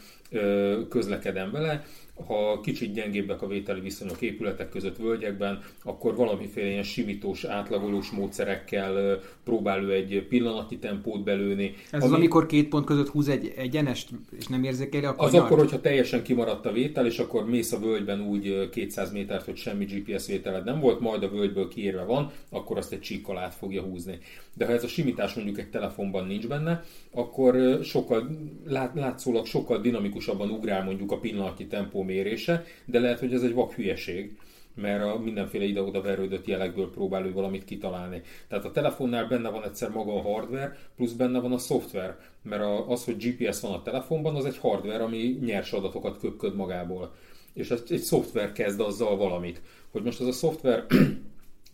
közlekedem 0.90 1.52
vele. 1.52 1.86
Ha 2.28 2.60
kicsit 2.60 2.94
gyengébbek 2.94 3.42
a 3.42 3.48
vételi 3.48 3.80
viszonyok 3.80 4.22
épületek 4.22 4.70
között, 4.70 4.98
völgyekben, 4.98 5.62
akkor 5.84 6.16
valamiféle 6.16 6.68
ilyen 6.68 6.84
simítós, 6.84 7.44
átlagolós 7.44 8.10
módszerekkel 8.10 9.20
próbál 9.44 9.84
ő 9.84 9.94
egy 9.94 10.26
pillanatnyi 10.30 10.78
tempót 10.78 11.24
belőni. 11.24 11.74
Ez 11.92 12.04
az, 12.04 12.12
amikor 12.12 12.46
két 12.46 12.70
pont 12.70 12.86
között 12.86 13.08
húz 13.08 13.28
egy 13.28 13.54
egyenest, 13.58 14.10
és 14.38 14.48
nem 14.48 14.64
érzékeli 14.64 15.06
a 15.06 15.10
Az 15.10 15.16
kanyart? 15.16 15.46
akkor, 15.46 15.58
hogyha 15.58 15.82
teljesen 15.82 16.24
kimaradt 16.24 16.66
a 16.66 16.72
vétel, 16.72 17.06
és 17.06 17.20
akkor 17.20 17.46
mész 17.46 17.72
a 17.72 17.80
völgyben 17.80 18.22
úgy 18.22 18.48
ö, 18.48 18.70
200 18.70 19.12
métert, 19.12 19.46
hogy 19.46 19.56
semmi 19.56 19.86
GPS 19.86 20.28
vételed 20.28 20.64
nem 20.64 20.80
volt, 20.80 21.00
majd 21.00 21.24
a 21.24 21.30
völgyből 21.30 21.68
kiérve 21.68 22.04
van, 22.04 22.32
akkor 22.50 22.78
azt 22.78 22.92
egy 22.92 23.02
csíkkal 23.02 23.38
át 23.38 23.56
fogja 23.56 23.82
húzni. 23.82 24.18
De 24.54 24.66
ha 24.66 24.72
ez 24.72 24.84
a 24.84 24.88
simítás 24.88 25.34
mondjuk 25.34 25.60
egy 25.60 25.70
telefonban 25.70 26.28
nincs 26.28 26.48
benne, 26.48 26.84
akkor 27.12 27.80
sokkal, 27.84 28.30
lát, 28.66 28.96
látszólag 28.96 29.46
sokkal 29.46 29.82
dinamikusabban 29.82 30.50
ugrál 30.50 30.84
mondjuk 30.84 31.12
a 31.12 31.20
pillanatnyi 31.20 31.68
tempó 31.68 32.03
mérése, 32.04 32.64
de 32.86 33.00
lehet, 33.00 33.20
hogy 33.20 33.34
ez 33.34 33.44
egy 33.44 33.54
vak 33.54 33.74
hülyeség 33.74 34.38
mert 34.76 35.04
a 35.04 35.20
mindenféle 35.20 35.64
ide-oda 35.64 36.02
verődött 36.02 36.48
jelekből 36.48 36.90
próbál 36.90 37.26
ő 37.26 37.34
valamit 37.34 37.66
kitalálni. 37.66 38.22
Tehát 38.48 38.66
a 38.66 38.72
telefonnál 38.72 39.28
benne 39.28 39.50
van 39.50 39.64
egyszer 39.64 39.90
maga 39.90 40.16
a 40.16 40.22
hardware, 40.22 40.78
plusz 40.96 41.12
benne 41.12 41.40
van 41.40 41.52
a 41.52 41.58
szoftver, 41.58 42.18
mert 42.42 42.64
az, 42.88 43.06
hogy 43.06 43.18
GPS 43.18 43.60
van 43.60 43.74
a 43.74 43.82
telefonban, 43.82 44.36
az 44.36 44.46
egy 44.46 44.58
hardware, 44.58 45.04
ami 45.04 45.38
nyers 45.42 45.72
adatokat 45.72 46.20
köpköd 46.20 46.56
magából. 46.56 47.14
és 47.54 47.70
egy 47.70 48.00
szoftver 48.00 48.52
kezd 48.52 48.80
azzal 48.80 49.18
valamit. 49.18 49.62
Hogy 49.92 50.04
most 50.04 50.20
az 50.20 50.28
a 50.28 50.32
szoftver 50.32 50.86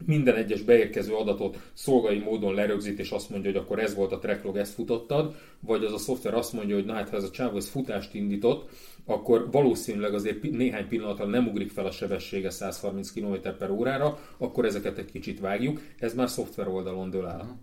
minden 0.05 0.35
egyes 0.35 0.61
beérkező 0.61 1.13
adatot 1.13 1.59
szolgai 1.73 2.19
módon 2.19 2.53
lerögzít, 2.53 2.99
és 2.99 3.11
azt 3.11 3.29
mondja, 3.29 3.51
hogy 3.51 3.59
akkor 3.59 3.79
ez 3.79 3.95
volt 3.95 4.11
a 4.11 4.19
tracklog, 4.19 4.57
ezt 4.57 4.73
futottad, 4.73 5.35
vagy 5.59 5.83
az 5.83 5.93
a 5.93 5.97
szoftver 5.97 6.33
azt 6.33 6.53
mondja, 6.53 6.75
hogy 6.75 6.85
na 6.85 6.93
hát, 6.93 7.09
ha 7.09 7.15
ez 7.15 7.23
a 7.23 7.29
csávó 7.29 7.57
ez 7.57 7.69
futást 7.69 8.13
indított, 8.13 8.69
akkor 9.05 9.51
valószínűleg 9.51 10.13
azért 10.13 10.41
néhány 10.41 10.87
pillanatra 10.87 11.25
nem 11.25 11.47
ugrik 11.47 11.71
fel 11.71 11.85
a 11.85 11.91
sebessége 11.91 12.49
130 12.49 13.11
km 13.11 13.33
per 13.57 13.69
órára, 13.69 14.19
akkor 14.37 14.65
ezeket 14.65 14.97
egy 14.97 15.11
kicsit 15.11 15.39
vágjuk. 15.39 15.81
Ez 15.99 16.13
már 16.13 16.29
szoftver 16.29 16.67
oldalon 16.67 17.09
dől 17.09 17.27
el. 17.27 17.57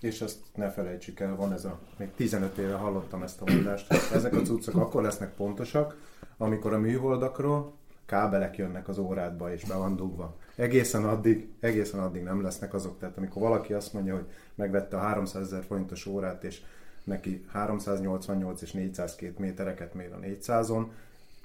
És 0.00 0.20
ezt 0.20 0.38
ne 0.54 0.70
felejtsük 0.70 1.20
el, 1.20 1.36
van 1.36 1.52
ez 1.52 1.64
a, 1.64 1.78
még 1.98 2.08
15 2.16 2.58
éve 2.58 2.72
hallottam 2.72 3.22
ezt 3.22 3.40
a 3.40 3.52
mondást, 3.52 3.92
ezek 4.12 4.34
a 4.34 4.40
cuccok 4.40 4.74
akkor 4.74 5.02
lesznek 5.02 5.34
pontosak, 5.34 5.96
amikor 6.36 6.72
a 6.72 6.78
műholdakról 6.78 7.72
kábelek 8.06 8.56
jönnek 8.56 8.88
az 8.88 8.98
órádba 8.98 9.52
és 9.52 9.64
be 9.64 9.74
van 9.74 9.96
dugva. 9.96 10.36
Egészen 10.60 11.04
addig, 11.04 11.48
egészen 11.60 12.00
addig 12.00 12.22
nem 12.22 12.42
lesznek 12.42 12.74
azok. 12.74 12.98
Tehát 12.98 13.16
amikor 13.16 13.42
valaki 13.42 13.72
azt 13.72 13.92
mondja, 13.92 14.14
hogy 14.14 14.24
megvette 14.54 14.96
a 14.96 15.00
300 15.00 15.42
ezer 15.42 15.64
forintos 15.64 16.06
órát, 16.06 16.44
és 16.44 16.60
neki 17.04 17.44
388 17.48 18.62
és 18.62 18.72
402 18.72 19.38
métereket 19.38 19.94
mér 19.94 20.12
a 20.12 20.18
400-on, 20.18 20.86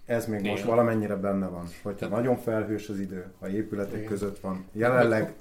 ez 0.05 0.25
még 0.25 0.39
Igen. 0.39 0.51
most 0.51 0.63
valamennyire 0.63 1.15
benne 1.15 1.47
van. 1.47 1.67
Hogyha 1.83 2.07
Te... 2.07 2.15
nagyon 2.15 2.37
felhős 2.37 2.89
az 2.89 2.99
idő, 2.99 3.25
ha 3.39 3.49
épületek 3.49 3.97
Igen. 3.97 4.07
között 4.07 4.39
van, 4.39 4.65
jelenleg 4.71 5.33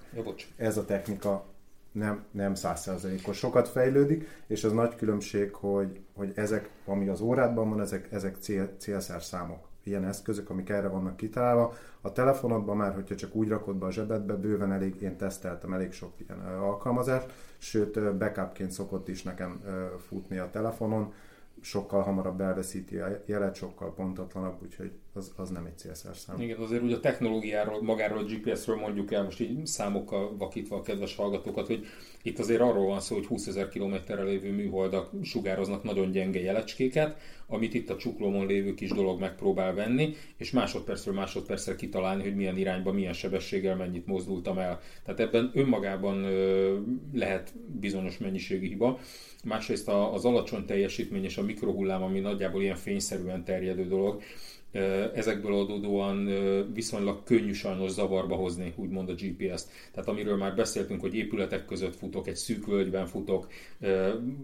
ez 0.56 0.76
a 0.76 0.84
technika 0.84 1.44
nem, 1.92 2.24
nem 2.30 2.54
százszerzalékos. 2.54 3.36
Sokat 3.36 3.68
fejlődik, 3.68 4.28
és 4.46 4.64
az 4.64 4.72
nagy 4.72 4.96
különbség, 4.96 5.54
hogy, 5.54 6.00
hogy 6.14 6.32
ezek, 6.34 6.70
ami 6.84 7.08
az 7.08 7.20
órádban 7.20 7.68
van, 7.68 7.80
ezek, 7.80 8.08
ezek 8.12 8.36
cél, 8.40 8.70
célszerszámok 8.78 9.72
ilyen 9.86 10.04
eszközök, 10.04 10.50
amik 10.50 10.68
erre 10.68 10.88
vannak 10.88 11.16
kitalálva. 11.16 11.72
A 12.00 12.12
telefonodban 12.12 12.76
már, 12.76 12.94
hogyha 12.94 13.14
csak 13.14 13.34
úgy 13.34 13.48
rakod 13.48 13.76
be 13.76 13.86
a 13.86 13.90
zsebedbe, 13.90 14.34
bőven 14.34 14.72
elég, 14.72 15.02
én 15.02 15.16
teszteltem 15.16 15.72
elég 15.72 15.92
sok 15.92 16.12
ilyen 16.16 16.40
alkalmazást, 16.40 17.32
sőt 17.58 18.16
backupként 18.16 18.70
szokott 18.70 19.08
is 19.08 19.22
nekem 19.22 19.62
futni 20.08 20.38
a 20.38 20.50
telefonon, 20.50 21.12
sokkal 21.60 22.02
hamarabb 22.02 22.40
elveszíti 22.40 22.98
a 22.98 23.22
jelet, 23.24 23.54
sokkal 23.54 23.94
pontatlanabb, 23.94 24.62
úgyhogy 24.62 24.92
az, 25.16 25.32
az 25.36 25.50
nem 25.50 25.64
egy 25.64 25.78
célszerszám. 25.78 26.40
Igen, 26.40 26.58
azért 26.58 26.82
ugye 26.82 26.94
a 26.94 27.00
technológiáról, 27.00 27.82
magáról 27.82 28.18
a 28.18 28.24
GPS-ről 28.24 28.76
mondjuk 28.76 29.12
el 29.12 29.24
most 29.24 29.40
így 29.40 29.66
számokkal 29.66 30.36
vakítva 30.36 30.76
a 30.76 30.82
kedves 30.82 31.16
hallgatókat, 31.16 31.66
hogy 31.66 31.86
itt 32.22 32.38
azért 32.38 32.60
arról 32.60 32.86
van 32.86 33.00
szó, 33.00 33.14
hogy 33.14 33.26
20 33.26 33.46
ezer 33.46 33.68
kilométerre 33.68 34.22
lévő 34.22 34.52
műholdak 34.52 35.10
sugároznak 35.22 35.82
nagyon 35.82 36.10
gyenge 36.10 36.40
jelecskéket, 36.40 37.16
amit 37.46 37.74
itt 37.74 37.90
a 37.90 37.96
csuklómon 37.96 38.46
lévő 38.46 38.74
kis 38.74 38.90
dolog 38.90 39.20
megpróbál 39.20 39.74
venni, 39.74 40.14
és 40.36 40.50
másodpercről 40.50 41.14
másodpercre 41.14 41.74
kitalálni, 41.74 42.22
hogy 42.22 42.34
milyen 42.34 42.58
irányba, 42.58 42.92
milyen 42.92 43.12
sebességgel 43.12 43.76
mennyit 43.76 44.06
mozdultam 44.06 44.58
el. 44.58 44.80
Tehát 45.04 45.20
ebben 45.20 45.50
önmagában 45.54 46.26
lehet 47.12 47.52
bizonyos 47.80 48.18
mennyiségi 48.18 48.68
hiba. 48.68 48.98
Másrészt 49.44 49.88
az 49.88 50.24
alacsony 50.24 50.64
teljesítmény 50.64 51.24
és 51.24 51.36
a 51.36 51.42
mikrohullám, 51.42 52.02
ami 52.02 52.20
nagyjából 52.20 52.62
ilyen 52.62 52.76
fényszerűen 52.76 53.44
terjedő 53.44 53.86
dolog, 53.86 54.22
ezekből 55.14 55.54
adódóan 55.54 56.28
viszonylag 56.72 57.22
könnyű 57.22 57.52
sajnos 57.52 57.90
zavarba 57.90 58.34
hozni, 58.34 58.72
úgymond 58.76 59.08
a 59.08 59.14
GPS-t. 59.14 59.68
Tehát 59.92 60.08
amiről 60.08 60.36
már 60.36 60.54
beszéltünk, 60.54 61.00
hogy 61.00 61.14
épületek 61.14 61.64
között 61.64 61.96
futok, 61.96 62.26
egy 62.26 62.36
szűk 62.36 62.66
völgyben 62.66 63.06
futok, 63.06 63.46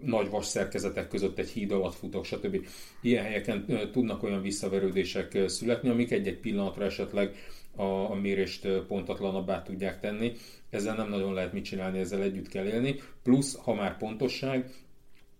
nagy 0.03 0.29
vas 0.29 0.45
szerkezetek 0.45 1.07
között 1.07 1.39
egy 1.39 1.49
híd 1.49 1.71
alatt 1.71 1.95
futok, 1.95 2.25
stb. 2.25 2.65
Ilyen 3.01 3.23
helyeken 3.23 3.89
tudnak 3.91 4.23
olyan 4.23 4.41
visszaverődések 4.41 5.37
születni, 5.45 5.89
amik 5.89 6.11
egy-egy 6.11 6.39
pillanatra 6.39 6.85
esetleg 6.85 7.35
a, 7.75 7.83
a 7.83 8.15
mérést 8.15 8.67
pontatlanabbá 8.87 9.61
tudják 9.61 9.99
tenni. 9.99 10.31
Ezzel 10.69 10.95
nem 10.95 11.09
nagyon 11.09 11.33
lehet 11.33 11.53
mit 11.53 11.63
csinálni, 11.63 11.99
ezzel 11.99 12.21
együtt 12.21 12.47
kell 12.47 12.65
élni. 12.65 12.95
Plusz, 13.23 13.55
ha 13.55 13.73
már 13.73 13.97
pontosság, 13.97 14.71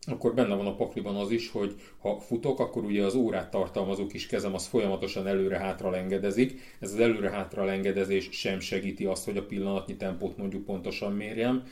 akkor 0.07 0.33
benne 0.33 0.55
van 0.55 0.67
a 0.67 0.75
pakliban 0.75 1.15
az 1.15 1.31
is, 1.31 1.49
hogy 1.49 1.75
ha 1.99 2.19
futok, 2.19 2.59
akkor 2.59 2.83
ugye 2.83 3.03
az 3.03 3.15
órát 3.15 3.51
tartalmazó 3.51 4.07
kis 4.07 4.27
kezem 4.27 4.53
az 4.53 4.67
folyamatosan 4.67 5.27
előre-hátra 5.27 5.89
lengedezik. 5.89 6.75
Ez 6.79 6.93
az 6.93 6.99
előre-hátra 6.99 7.63
lengedezés 7.63 8.27
sem 8.31 8.59
segíti 8.59 9.05
azt, 9.05 9.25
hogy 9.25 9.37
a 9.37 9.45
pillanatnyi 9.45 9.95
tempót 9.95 10.37
mondjuk 10.37 10.65
pontosan 10.65 11.13
mérjem. 11.13 11.63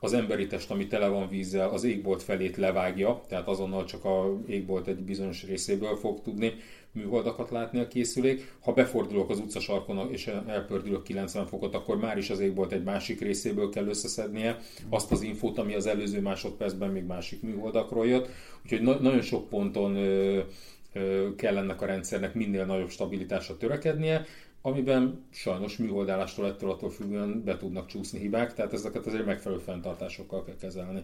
Az 0.00 0.12
emberi 0.12 0.46
test, 0.46 0.70
ami 0.70 0.86
tele 0.86 1.08
van 1.08 1.28
vízzel, 1.28 1.68
az 1.68 1.84
égbolt 1.84 2.22
felét 2.22 2.56
levágja, 2.56 3.20
tehát 3.28 3.48
azonnal 3.48 3.84
csak 3.84 4.04
a 4.04 4.40
égbolt 4.46 4.86
egy 4.86 5.02
bizonyos 5.02 5.44
részéből 5.44 5.96
fog 5.96 6.22
tudni 6.22 6.52
műholdakat 6.92 7.50
látni 7.50 7.78
a 7.78 7.88
készülék. 7.88 8.52
Ha 8.60 8.72
befordulok 8.72 9.30
az 9.30 9.38
utcasarkon 9.38 10.10
és 10.10 10.26
elpördülök 10.46 11.02
90 11.02 11.46
fokot, 11.46 11.74
akkor 11.74 11.96
már 11.96 12.18
is 12.18 12.30
az 12.30 12.40
égbolt 12.40 12.72
egy 12.72 12.82
másik 12.82 13.20
részéből 13.20 13.70
kell 13.70 13.86
összeszednie 13.86 14.58
azt 14.88 15.12
az 15.12 15.22
infót, 15.22 15.58
ami 15.58 15.74
az 15.74 15.86
előző 15.86 16.20
másodpercben 16.20 16.90
még 16.90 17.04
másik 17.04 17.42
műholdakról 17.42 18.06
jött. 18.06 18.28
Úgyhogy 18.62 18.82
na- 18.82 19.00
nagyon 19.00 19.22
sok 19.22 19.48
ponton 19.48 19.96
ö, 19.96 20.40
ö, 20.92 21.34
kell 21.36 21.56
ennek 21.56 21.82
a 21.82 21.86
rendszernek 21.86 22.34
minél 22.34 22.64
nagyobb 22.64 22.90
stabilitásra 22.90 23.56
törekednie, 23.56 24.24
amiben 24.62 25.24
sajnos 25.30 25.76
műholdálástól 25.76 26.46
ettől 26.46 26.70
attól 26.70 26.90
függően 26.90 27.44
be 27.44 27.56
tudnak 27.56 27.86
csúszni 27.86 28.18
hibák, 28.18 28.54
tehát 28.54 28.72
ezeket 28.72 29.06
azért 29.06 29.26
megfelelő 29.26 29.60
fenntartásokkal 29.60 30.44
kell 30.44 30.56
kezelni. 30.60 31.02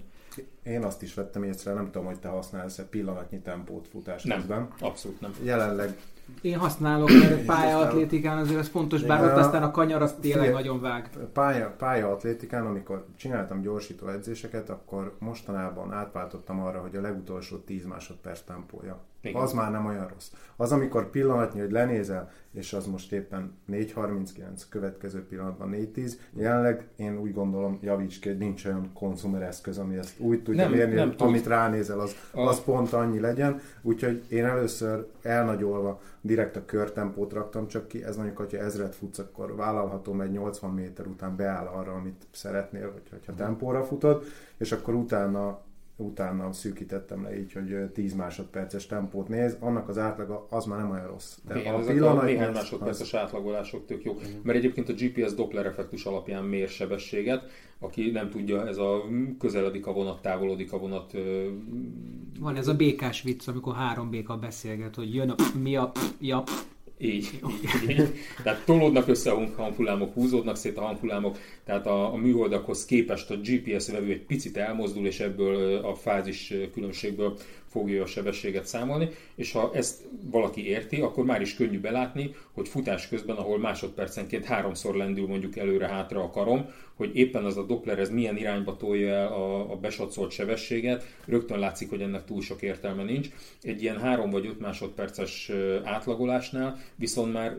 Én 0.62 0.82
azt 0.82 1.02
is 1.02 1.14
vettem 1.14 1.42
észre, 1.42 1.72
nem 1.72 1.84
tudom, 1.84 2.06
hogy 2.06 2.18
te 2.18 2.28
használsz-e 2.28 2.84
pillanatnyi 2.84 3.38
tempót 3.38 3.88
futás 3.88 4.22
nem, 4.22 4.38
közben. 4.38 4.68
abszolút 4.80 5.20
nem. 5.20 5.34
Jelenleg 5.42 5.96
én 6.40 6.58
használok, 6.58 7.08
mert 7.08 7.44
pályaatlétikán 7.44 8.38
azért 8.38 8.58
ez 8.58 8.68
fontos, 8.68 9.02
bár 9.02 9.24
ott 9.24 9.36
aztán 9.36 9.62
a 9.62 9.70
kanyar 9.70 10.02
az 10.02 10.14
tényleg 10.20 10.52
nagyon 10.52 10.80
vág. 10.80 11.10
Pálya, 11.32 11.74
pályaatlétikán, 11.78 12.66
amikor 12.66 13.06
csináltam 13.16 13.60
gyorsító 13.60 14.08
edzéseket, 14.08 14.70
akkor 14.70 15.16
mostanában 15.18 15.92
átváltottam 15.92 16.60
arra, 16.60 16.80
hogy 16.80 16.96
a 16.96 17.00
legutolsó 17.00 17.56
10 17.56 17.84
másodperc 17.84 18.40
tempója. 18.40 18.98
Igen. 19.20 19.42
Az 19.42 19.52
már 19.52 19.70
nem 19.70 19.86
olyan 19.86 20.08
rossz. 20.08 20.30
Az, 20.56 20.72
amikor 20.72 21.10
pillanatnyi, 21.10 21.60
hogy 21.60 21.70
lenézel, 21.70 22.30
és 22.52 22.72
az 22.72 22.86
most 22.86 23.12
éppen 23.12 23.58
4.39, 23.70 24.62
következő 24.68 25.26
pillanatban 25.26 25.70
4.10, 25.72 26.12
jelenleg 26.32 26.88
én 26.96 27.18
úgy 27.18 27.32
gondolom, 27.32 27.78
javíts 27.82 28.20
ki, 28.20 28.28
hogy 28.28 28.38
nincs 28.38 28.64
olyan 28.64 28.90
konzumer 28.94 29.42
eszköz, 29.42 29.78
ami 29.78 29.96
ezt 29.96 30.20
úgy 30.20 30.42
tudja 30.42 30.62
nem, 30.62 30.72
mérni, 30.72 30.94
nem 30.94 31.14
amit 31.18 31.42
tud. 31.42 31.50
ránézel, 31.50 32.00
az, 32.00 32.14
az 32.32 32.64
pont 32.64 32.92
annyi 32.92 33.20
legyen. 33.20 33.60
Úgyhogy 33.82 34.24
én 34.28 34.44
először 34.44 35.06
elnagyolva 35.22 36.00
direkt 36.20 36.56
a 36.56 36.64
körtempót 36.64 37.32
raktam 37.32 37.66
csak 37.66 37.88
ki, 37.88 38.04
ez 38.04 38.16
mondjuk, 38.16 38.36
hogyha 38.36 38.58
ezret 38.58 38.94
futsz, 38.94 39.18
akkor 39.18 39.56
vállalható, 39.56 40.12
mert 40.12 40.32
80 40.32 40.70
méter 40.70 41.06
után 41.06 41.36
beáll 41.36 41.66
arra, 41.66 41.92
amit 41.92 42.26
szeretnél, 42.30 42.92
vagy 42.92 43.08
hogyha 43.10 43.34
tempóra 43.34 43.84
futod, 43.84 44.24
és 44.58 44.72
akkor 44.72 44.94
utána 44.94 45.66
utána 46.00 46.52
szűkítettem 46.52 47.22
le 47.22 47.38
így, 47.38 47.52
hogy 47.52 47.90
10 47.92 48.14
másodperces 48.14 48.86
tempót 48.86 49.28
néz, 49.28 49.56
annak 49.60 49.88
az 49.88 49.98
átlaga 49.98 50.46
az 50.50 50.64
már 50.64 50.78
nem 50.78 50.90
olyan 50.90 51.06
rossz. 51.06 51.38
De 51.46 51.58
Igen, 51.58 51.74
a 51.74 51.78
pillanat, 51.78 52.22
a 52.22 52.26
néhány 52.26 52.52
másodperces 52.52 53.12
az... 53.12 53.20
átlagolások 53.20 53.86
tök 53.86 54.04
jó, 54.04 54.12
uh-huh. 54.12 54.30
mert 54.42 54.58
egyébként 54.58 54.88
a 54.88 54.92
GPS 54.92 55.34
Doppler 55.34 55.66
effektus 55.66 56.04
alapján 56.04 56.44
mér 56.44 56.68
sebességet, 56.68 57.44
aki 57.78 58.10
nem 58.10 58.30
tudja, 58.30 58.66
ez 58.66 58.76
a 58.76 59.02
közeledik 59.38 59.86
a 59.86 59.92
vonat, 59.92 60.22
távolodik 60.22 60.72
a 60.72 60.78
vonat. 60.78 61.12
Van 62.40 62.56
ez 62.56 62.68
a 62.68 62.74
békás 62.74 63.22
vicc, 63.22 63.48
amikor 63.48 63.74
három 63.74 64.10
béka 64.10 64.36
beszélget, 64.36 64.94
hogy 64.94 65.14
jön 65.14 65.30
a 65.30 65.34
mi 65.62 65.76
a 65.76 65.92
ja, 66.20 66.42
így, 66.98 67.40
így, 67.62 67.90
így. 67.90 68.08
Tehát 68.42 68.64
tolódnak 68.64 69.08
össze 69.08 69.30
a 69.30 69.48
hanghullámok, 69.56 70.12
húzódnak 70.14 70.56
szét 70.56 70.78
a 70.78 70.80
hanghullámok, 70.80 71.38
tehát 71.64 71.86
a, 71.86 72.12
a 72.12 72.16
műholdakhoz 72.16 72.84
képest 72.84 73.30
a 73.30 73.36
GPS 73.36 73.90
vevő 73.90 74.10
egy 74.10 74.24
picit 74.24 74.56
elmozdul, 74.56 75.06
és 75.06 75.20
ebből 75.20 75.76
a 75.84 75.94
fázis 75.94 76.54
különbségből 76.72 77.38
fogja 77.68 78.02
a 78.02 78.06
sebességet 78.06 78.66
számolni, 78.66 79.08
és 79.34 79.52
ha 79.52 79.70
ezt 79.74 80.02
valaki 80.30 80.68
érti, 80.68 81.00
akkor 81.00 81.24
már 81.24 81.40
is 81.40 81.54
könnyű 81.54 81.80
belátni, 81.80 82.34
hogy 82.52 82.68
futás 82.68 83.08
közben, 83.08 83.36
ahol 83.36 83.58
másodpercenként 83.58 84.44
háromszor 84.44 84.94
lendül 84.94 85.26
mondjuk 85.26 85.56
előre-hátra 85.56 86.22
a 86.22 86.30
karom, 86.30 86.66
hogy 86.98 87.16
éppen 87.16 87.44
az 87.44 87.56
a 87.56 87.62
Doppler 87.62 87.98
ez 87.98 88.10
milyen 88.10 88.36
irányba 88.36 88.76
tolja 88.76 89.14
el 89.14 89.26
a, 89.26 89.72
a 89.72 89.76
besatszolt 89.76 90.30
sebességet, 90.30 91.06
rögtön 91.26 91.58
látszik, 91.58 91.90
hogy 91.90 92.00
ennek 92.00 92.24
túl 92.24 92.42
sok 92.42 92.62
értelme 92.62 93.02
nincs. 93.02 93.28
Egy 93.62 93.82
ilyen 93.82 93.98
három 93.98 94.30
vagy 94.30 94.46
öt 94.46 94.60
másodperces 94.60 95.50
átlagolásnál 95.84 96.78
viszont 96.94 97.32
már 97.32 97.56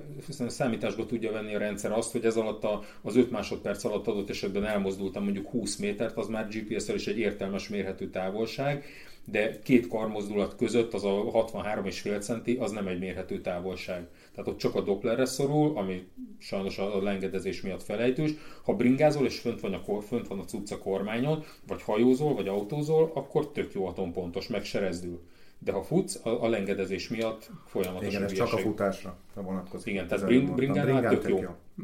számításba 0.48 1.06
tudja 1.06 1.32
venni 1.32 1.56
a 1.56 1.60
rendszer 1.60 1.92
azt, 1.92 2.12
hogy 2.12 2.26
ez 2.26 2.36
alatt 2.36 2.64
a, 2.64 2.84
az 3.02 3.16
5 3.16 3.32
másodperc 3.32 3.84
alatt 3.84 4.08
adott 4.08 4.30
esetben 4.30 4.66
elmozdultam 4.66 5.24
mondjuk 5.24 5.50
20 5.50 5.76
métert, 5.76 6.18
az 6.18 6.28
már 6.28 6.48
GPS-el 6.48 6.96
is 6.96 7.08
egy 7.08 7.18
értelmes 7.18 7.70
mérhető 7.70 8.10
távolság, 8.10 8.86
de 9.32 9.60
két 9.60 9.88
karmozdulat 9.88 10.56
között 10.56 10.94
az 10.94 11.04
a 11.04 11.10
63,5 11.10 12.22
centi, 12.22 12.56
az 12.56 12.72
nem 12.72 12.88
egy 12.88 13.00
mérhető 13.00 13.42
távolság. 13.42 14.08
Tehát 14.32 14.52
ott 14.52 14.58
csak 14.58 14.76
a 14.76 14.82
Dopplerre 14.82 15.26
szorul, 15.26 15.78
ami 15.78 16.08
sajnos 16.38 16.78
a 16.78 17.02
lengedezés 17.02 17.62
miatt 17.62 17.84
felejtős. 17.84 18.32
Ha 18.64 18.74
bringázol 18.74 19.26
és 19.26 19.40
fönt 19.40 19.60
van 19.60 19.74
a, 19.74 20.02
fönt 20.02 20.28
van 20.28 20.40
a 20.40 20.46
cucca 20.46 20.78
kormányon, 20.78 21.44
vagy 21.68 21.82
hajózol, 21.82 22.34
vagy 22.34 22.48
autózol, 22.48 23.12
akkor 23.14 23.52
tök 23.52 23.74
jó 23.74 23.86
atompontos, 23.86 24.48
meg 24.48 24.64
se 24.64 24.80
rezdül. 24.80 25.22
de 25.60 25.72
ha 25.72 25.84
futsz, 25.84 26.26
a, 26.26 26.44
a 26.44 26.48
lengedezés 26.48 27.10
miatt 27.10 27.50
folyamatosan 27.66 28.12
Igen, 28.12 28.24
ez 28.24 28.34
csak 28.34 28.54
a 28.54 28.58
futásra 28.58 29.18
vonatkozik. 29.34 29.94
Igen, 29.94 30.08
tehát 30.08 30.26
bring- 30.26 30.56
bringánál 30.56 31.20
tök 31.20 31.30
jó. 31.30 31.40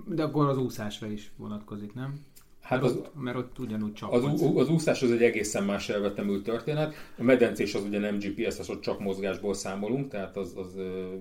De 0.07 0.23
akkor 0.23 0.47
az 0.47 0.57
úszásra 0.57 1.07
is 1.07 1.31
vonatkozik, 1.37 1.93
nem? 1.93 2.19
Hát 2.65 2.81
mert, 2.81 2.91
az, 2.91 2.97
ott, 2.97 3.11
mert 3.21 3.37
ott 3.37 3.59
ugyanúgy 3.59 3.93
csak 3.93 4.11
az, 4.11 4.23
az 4.55 4.69
úszás 4.69 5.01
az 5.01 5.11
egy 5.11 5.23
egészen 5.23 5.63
más 5.63 5.89
elvetemült 5.89 6.43
történet. 6.43 6.93
A 7.17 7.23
medencés 7.23 7.73
az 7.73 7.83
ugye 7.83 7.99
nem 7.99 8.17
GPS, 8.17 8.59
az 8.59 8.69
ott 8.69 8.81
csak 8.81 8.99
mozgásból 8.99 9.53
számolunk, 9.53 10.07
tehát 10.07 10.37
az, 10.37 10.53
az 10.55 10.77
ö, 10.77 11.13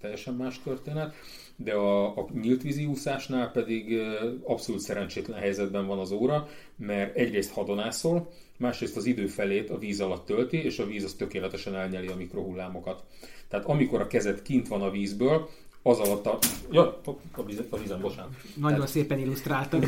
teljesen 0.00 0.34
más 0.34 0.60
történet. 0.62 1.14
De 1.56 1.72
a, 1.72 2.16
a 2.16 2.28
nyílt 2.40 2.62
vízi 2.62 2.86
úszásnál 2.86 3.50
pedig 3.50 3.92
ö, 3.92 4.30
abszolút 4.42 4.80
szerencsétlen 4.80 5.38
helyzetben 5.38 5.86
van 5.86 5.98
az 5.98 6.12
óra, 6.12 6.48
mert 6.76 7.16
egyrészt 7.16 7.52
hadonászol, 7.52 8.30
másrészt 8.58 8.96
az 8.96 9.06
idő 9.06 9.26
felét 9.26 9.70
a 9.70 9.78
víz 9.78 10.00
alatt 10.00 10.26
tölti, 10.26 10.64
és 10.64 10.78
a 10.78 10.86
víz 10.86 11.04
az 11.04 11.14
tökéletesen 11.14 11.74
elnyeli 11.74 12.06
a 12.06 12.16
mikrohullámokat. 12.16 13.04
Tehát 13.48 13.66
amikor 13.66 14.00
a 14.00 14.06
kezed 14.06 14.42
kint 14.42 14.68
van 14.68 14.82
a 14.82 14.90
vízből, 14.90 15.48
az 15.82 15.98
alatt 15.98 16.26
a... 16.26 16.38
Ja, 16.70 17.00
a 17.36 17.44
vízen, 17.44 17.66
a 17.70 17.76
vízen 17.76 18.00
bocsánat. 18.00 18.30
Nagyon 18.54 18.86
szépen 18.86 19.18
illusztráltad. 19.18 19.82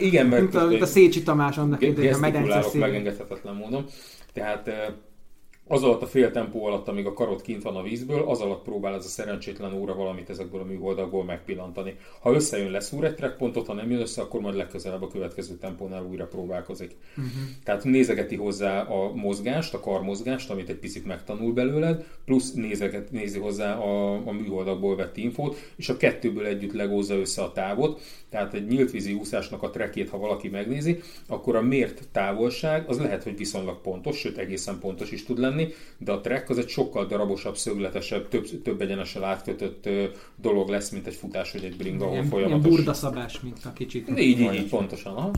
Igen, 0.00 0.26
mert 0.26 0.42
mint, 0.42 0.54
a, 0.54 0.66
mint 0.66 0.82
a 0.82 0.86
Szécsi 0.86 1.22
Tamás 1.22 1.58
annak 1.58 1.82
idején, 1.82 2.14
a 2.14 2.18
medence 2.18 2.78
megengedhetetlen 2.78 3.54
módon. 3.54 3.86
Tehát 4.32 4.68
eh, 4.68 4.86
az 5.66 5.82
alatt 5.82 6.02
a 6.02 6.06
fél 6.06 6.30
tempó 6.30 6.64
alatt, 6.64 6.88
amíg 6.88 7.06
a 7.06 7.12
karod 7.12 7.42
kint 7.42 7.62
van 7.62 7.76
a 7.76 7.82
vízből, 7.82 8.22
az 8.28 8.40
alatt 8.40 8.62
próbál 8.62 8.94
ez 8.94 9.04
a 9.04 9.08
szerencsétlen 9.08 9.72
óra 9.72 9.94
valamit 9.94 10.30
ezekből 10.30 10.60
a 10.60 10.64
műholdakból 10.64 11.24
megpillantani. 11.24 11.96
Ha 12.20 12.32
összejön, 12.32 12.70
leszúr 12.70 13.04
egy 13.04 13.14
track 13.14 13.36
pontot, 13.36 13.66
ha 13.66 13.72
nem 13.72 13.90
jön 13.90 14.00
össze, 14.00 14.22
akkor 14.22 14.40
majd 14.40 14.54
legközelebb 14.56 15.02
a 15.02 15.08
következő 15.08 15.54
tempónál 15.54 16.04
újra 16.04 16.26
próbálkozik. 16.26 16.96
Uh-huh. 17.10 17.32
Tehát 17.64 17.84
nézegeti 17.84 18.36
hozzá 18.36 18.82
a 18.82 19.14
mozgást, 19.14 19.74
a 19.74 19.80
karmozgást, 19.80 20.50
amit 20.50 20.68
egy 20.68 20.78
picit 20.78 21.06
megtanul 21.06 21.52
belőled, 21.52 22.04
plusz 22.24 22.52
nézeget, 22.52 23.10
nézi 23.10 23.38
hozzá 23.38 23.76
a, 23.76 24.12
a 24.26 24.32
műholdakból 24.32 24.96
vett 24.96 25.16
infót, 25.16 25.56
és 25.76 25.88
a 25.88 25.96
kettőből 25.96 26.46
együtt 26.46 26.72
legózza 26.72 27.14
össze 27.14 27.42
a 27.42 27.52
távot. 27.52 28.00
Tehát 28.30 28.54
egy 28.54 28.66
nyílt 28.66 28.90
vízi 28.90 29.12
úszásnak 29.12 29.62
a 29.62 29.70
trekét, 29.70 30.08
ha 30.08 30.18
valaki 30.18 30.48
megnézi, 30.48 31.00
akkor 31.28 31.56
a 31.56 31.62
mért 31.62 32.08
távolság 32.12 32.88
az 32.88 32.98
lehet, 32.98 33.22
hogy 33.22 33.36
viszonylag 33.36 33.80
pontos, 33.80 34.18
sőt 34.18 34.38
egészen 34.38 34.78
pontos 34.78 35.10
is 35.10 35.24
tud 35.24 35.38
lenni, 35.38 35.53
de 35.98 36.12
a 36.12 36.20
trek 36.20 36.50
az 36.50 36.58
egy 36.58 36.68
sokkal 36.68 37.06
darabosabb, 37.06 37.56
szögletesebb, 37.56 38.28
több, 38.28 38.62
több 38.62 38.80
egyenessel 38.80 39.24
átkötött 39.24 39.88
dolog 40.36 40.68
lesz, 40.68 40.90
mint 40.90 41.06
egy 41.06 41.14
futás 41.14 41.52
vagy 41.52 41.64
egy 41.64 41.76
bring, 41.76 42.00
ahol 42.00 42.12
Ilyen, 42.12 42.24
ilyen 42.26 42.40
folyamatos. 42.40 42.70
burdaszabás, 42.74 43.40
mint 43.40 43.58
a 43.64 43.72
kicsit. 43.72 44.08
Így, 44.18 44.40
így, 44.40 44.54
így, 44.54 44.68
pontosan. 44.68 45.14
Aha. 45.14 45.30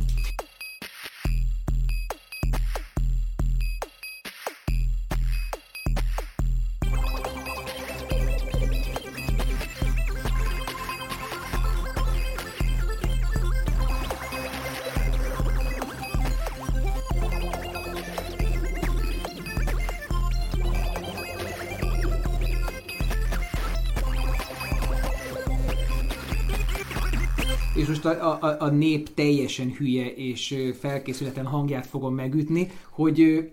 A, 28.06 28.38
a, 28.40 28.56
a 28.58 28.68
nép 28.68 29.14
teljesen 29.14 29.70
hülye 29.70 30.14
és 30.14 30.52
ö, 30.52 30.72
felkészületlen 30.72 31.46
hangját 31.46 31.86
fogom 31.86 32.14
megütni, 32.14 32.70
hogy 32.90 33.50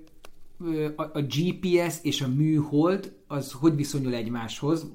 a, 0.95 1.01
a 1.01 1.21
GPS 1.21 1.97
és 2.01 2.21
a 2.21 2.27
műhold 2.27 3.13
az 3.27 3.51
hogy 3.51 3.75
viszonyul 3.75 4.13
egymáshoz, 4.13 4.85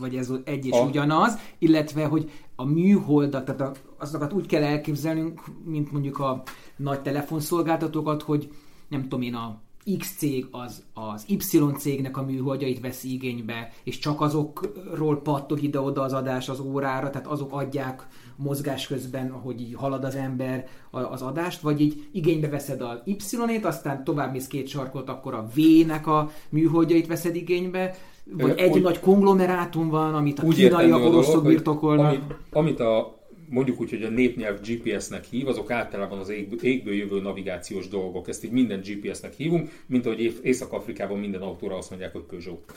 vagy 0.00 0.16
ez 0.16 0.32
egy 0.44 0.66
és 0.66 0.72
A- 0.72 0.84
ugyanaz, 0.84 1.38
illetve 1.58 2.04
hogy 2.04 2.30
a 2.56 2.64
műholdak, 2.64 3.44
tehát 3.44 3.60
a, 3.60 3.72
azokat 3.98 4.32
úgy 4.32 4.46
kell 4.46 4.62
elképzelnünk, 4.62 5.42
mint 5.64 5.92
mondjuk 5.92 6.18
a 6.18 6.42
nagy 6.76 7.00
telefonszolgáltatókat, 7.00 8.22
hogy 8.22 8.50
nem 8.88 9.02
tudom 9.02 9.22
én, 9.22 9.34
a 9.34 9.62
X 9.98 10.16
cég 10.16 10.46
az 10.50 10.82
az 10.94 11.24
Y 11.28 11.58
cégnek 11.76 12.16
a 12.16 12.22
műholdjait 12.22 12.80
veszi 12.80 13.12
igénybe, 13.12 13.72
és 13.82 13.98
csak 13.98 14.20
azokról 14.20 15.22
pattog 15.22 15.62
ide-oda 15.62 16.02
az 16.02 16.12
adás 16.12 16.48
az 16.48 16.60
órára, 16.60 17.10
tehát 17.10 17.26
azok 17.26 17.52
adják 17.52 18.06
mozgás 18.36 18.86
közben, 18.86 19.30
ahogy 19.30 19.60
így 19.60 19.74
halad 19.74 20.04
az 20.04 20.14
ember 20.14 20.66
az 20.90 21.22
adást, 21.22 21.60
vagy 21.60 21.80
így 21.80 22.06
igénybe 22.12 22.48
veszed 22.48 22.80
a 22.80 23.02
Y-ét, 23.04 23.64
aztán 23.64 24.04
tovább 24.04 24.32
mész 24.32 24.46
két 24.46 24.68
sarkot, 24.68 25.08
akkor 25.08 25.34
a 25.34 25.48
V-nek 25.54 26.06
a 26.06 26.30
műholdjait 26.48 27.06
veszed 27.06 27.36
igénybe, 27.36 27.94
vagy 28.24 28.50
Ö, 28.50 28.62
egy 28.62 28.70
úgy- 28.72 28.82
nagy 28.82 29.00
konglomerátum 29.00 29.88
van, 29.88 30.14
amit 30.14 30.38
a 30.38 30.44
Úgy 30.44 30.54
kínaiak, 30.54 31.00
oroszok 31.04 31.44
birtokolnak. 31.44 32.06
Amit, 32.06 32.22
amit 32.52 32.80
a 32.80 33.22
mondjuk 33.48 33.80
úgy, 33.80 33.90
hogy 33.90 34.02
a 34.02 34.08
népnyelv 34.08 34.60
GPS-nek 34.60 35.24
hív, 35.24 35.48
azok 35.48 35.70
általában 35.70 36.18
az 36.18 36.28
ég, 36.28 36.58
égből 36.62 36.94
jövő 36.94 37.20
navigációs 37.20 37.88
dolgok. 37.88 38.28
Ezt 38.28 38.44
így 38.44 38.50
minden 38.50 38.80
GPS-nek 38.80 39.32
hívunk, 39.34 39.70
mint 39.86 40.06
ahogy 40.06 40.20
Ész- 40.20 40.40
Észak-Afrikában 40.42 41.18
minden 41.18 41.40
autóra 41.40 41.76
azt 41.76 41.90
mondják, 41.90 42.12
hogy 42.12 42.22
Peugeot. 42.22 42.72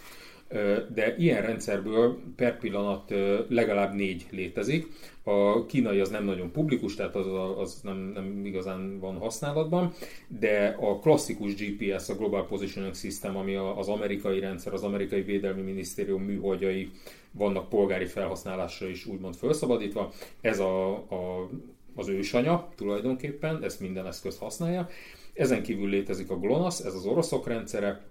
De 0.94 1.16
ilyen 1.18 1.42
rendszerből 1.42 2.20
per 2.36 2.58
pillanat 2.58 3.14
legalább 3.48 3.94
négy 3.94 4.26
létezik. 4.32 4.88
A 5.24 5.66
kínai 5.66 6.00
az 6.00 6.10
nem 6.10 6.24
nagyon 6.24 6.52
publikus, 6.52 6.96
tehát 6.96 7.16
az, 7.16 7.28
az 7.58 7.80
nem, 7.84 8.12
nem 8.14 8.46
igazán 8.46 9.00
van 9.00 9.18
használatban, 9.18 9.94
de 10.28 10.76
a 10.80 11.00
klasszikus 11.00 11.56
GPS, 11.56 12.10
a 12.10 12.16
Global 12.16 12.46
Positioning 12.46 12.96
System, 12.96 13.38
ami 13.38 13.56
az 13.56 13.88
amerikai 13.88 14.40
rendszer, 14.40 14.74
az 14.74 14.84
amerikai 14.84 15.22
védelmi 15.22 15.62
minisztérium 15.62 16.24
műholdjai 16.24 16.92
vannak 17.32 17.70
polgári 17.70 18.06
felhasználásra 18.06 18.88
is 18.88 19.06
úgymond 19.06 19.36
felszabadítva. 19.36 20.12
Ez 20.42 20.60
a, 20.60 20.94
a, 20.94 21.50
az 21.96 22.08
ősanya 22.08 22.70
tulajdonképpen, 22.76 23.64
ezt 23.64 23.80
minden 23.80 24.08
eszköz 24.08 24.38
használja. 24.38 24.90
Ezen 25.34 25.64
kívül 25.64 25.90
létezik 25.90 26.30
a 26.30 26.40
GLONASS, 26.40 26.80
ez 26.80 26.94
az 26.94 27.06
oroszok 27.06 27.48
rendszere, 27.48 28.02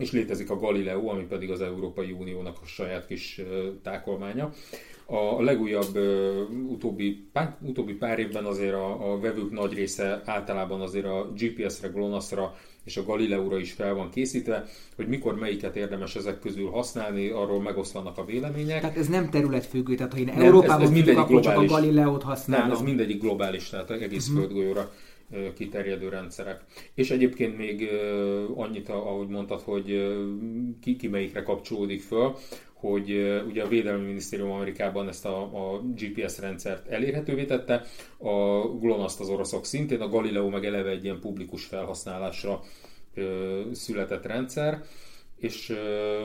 és 0.00 0.12
létezik 0.12 0.50
a 0.50 0.58
Galileo, 0.58 1.08
ami 1.08 1.22
pedig 1.22 1.50
az 1.50 1.60
Európai 1.60 2.12
Uniónak 2.12 2.56
a 2.62 2.66
saját 2.66 3.06
kis 3.06 3.40
tákolmánya. 3.82 4.52
A 5.06 5.42
legújabb 5.42 5.98
utóbbi, 6.68 7.28
pár, 7.32 7.56
utóbbi 7.60 7.92
pár 7.92 8.18
évben 8.18 8.44
azért 8.44 8.74
a, 8.74 9.12
a 9.12 9.20
vevők 9.20 9.50
nagy 9.50 9.74
része 9.74 10.22
általában 10.24 10.80
azért 10.80 11.04
a 11.04 11.32
GPS-re, 11.36 11.88
GLONASS-ra 11.88 12.54
és 12.84 12.96
a 12.96 13.04
Galileóra 13.04 13.58
is 13.58 13.72
fel 13.72 13.94
van 13.94 14.10
készítve, 14.10 14.66
hogy 14.96 15.08
mikor 15.08 15.34
melyiket 15.34 15.76
érdemes 15.76 16.16
ezek 16.16 16.38
közül 16.38 16.70
használni, 16.70 17.28
arról 17.28 17.62
megoszlanak 17.62 18.18
a 18.18 18.24
vélemények. 18.24 18.80
Tehát 18.80 18.96
ez 18.96 19.08
nem 19.08 19.30
területfüggő, 19.30 19.94
tehát 19.94 20.12
ha 20.12 20.18
én 20.18 20.24
Nem, 20.24 20.40
Európában 20.40 20.80
ez- 20.80 20.88
ez 20.88 20.94
mindegyik 20.94 21.20
akkor 21.20 21.40
csak 21.40 21.56
a. 21.56 21.64
Galileót 21.64 22.22
használom. 22.22 22.66
Nem, 22.66 22.76
ez 22.76 22.82
mindegyik 22.82 23.20
globális, 23.20 23.68
tehát 23.68 23.90
egész 23.90 24.28
uh-huh. 24.28 24.42
földgolyóra 24.42 24.92
kiterjedő 25.54 26.08
rendszerek. 26.08 26.64
És 26.94 27.10
egyébként 27.10 27.56
még 27.56 27.88
annyit, 28.54 28.88
ahogy 28.88 29.28
mondtad, 29.28 29.60
hogy 29.60 30.14
ki, 30.80 30.96
ki 30.96 31.08
melyikre 31.08 31.42
kapcsolódik 31.42 32.02
föl, 32.02 32.36
hogy 32.80 33.10
ugye 33.46 33.62
a 33.62 33.68
Védelmi 33.68 34.06
Minisztérium 34.06 34.50
Amerikában 34.50 35.08
ezt 35.08 35.26
a, 35.26 35.42
a 35.42 35.80
GPS 35.80 36.38
rendszert 36.38 36.88
elérhetővé 36.88 37.44
tette, 37.44 37.84
a 38.18 38.60
GLONASS-t 38.68 39.20
az 39.20 39.28
oroszok 39.28 39.64
szintén, 39.64 40.00
a 40.00 40.08
Galileo 40.08 40.48
meg 40.48 40.64
eleve 40.64 40.90
egy 40.90 41.04
ilyen 41.04 41.20
publikus 41.20 41.64
felhasználásra 41.64 42.62
ö, 43.14 43.60
született 43.72 44.26
rendszer, 44.26 44.82
és 45.36 45.70
ö, 45.70 46.22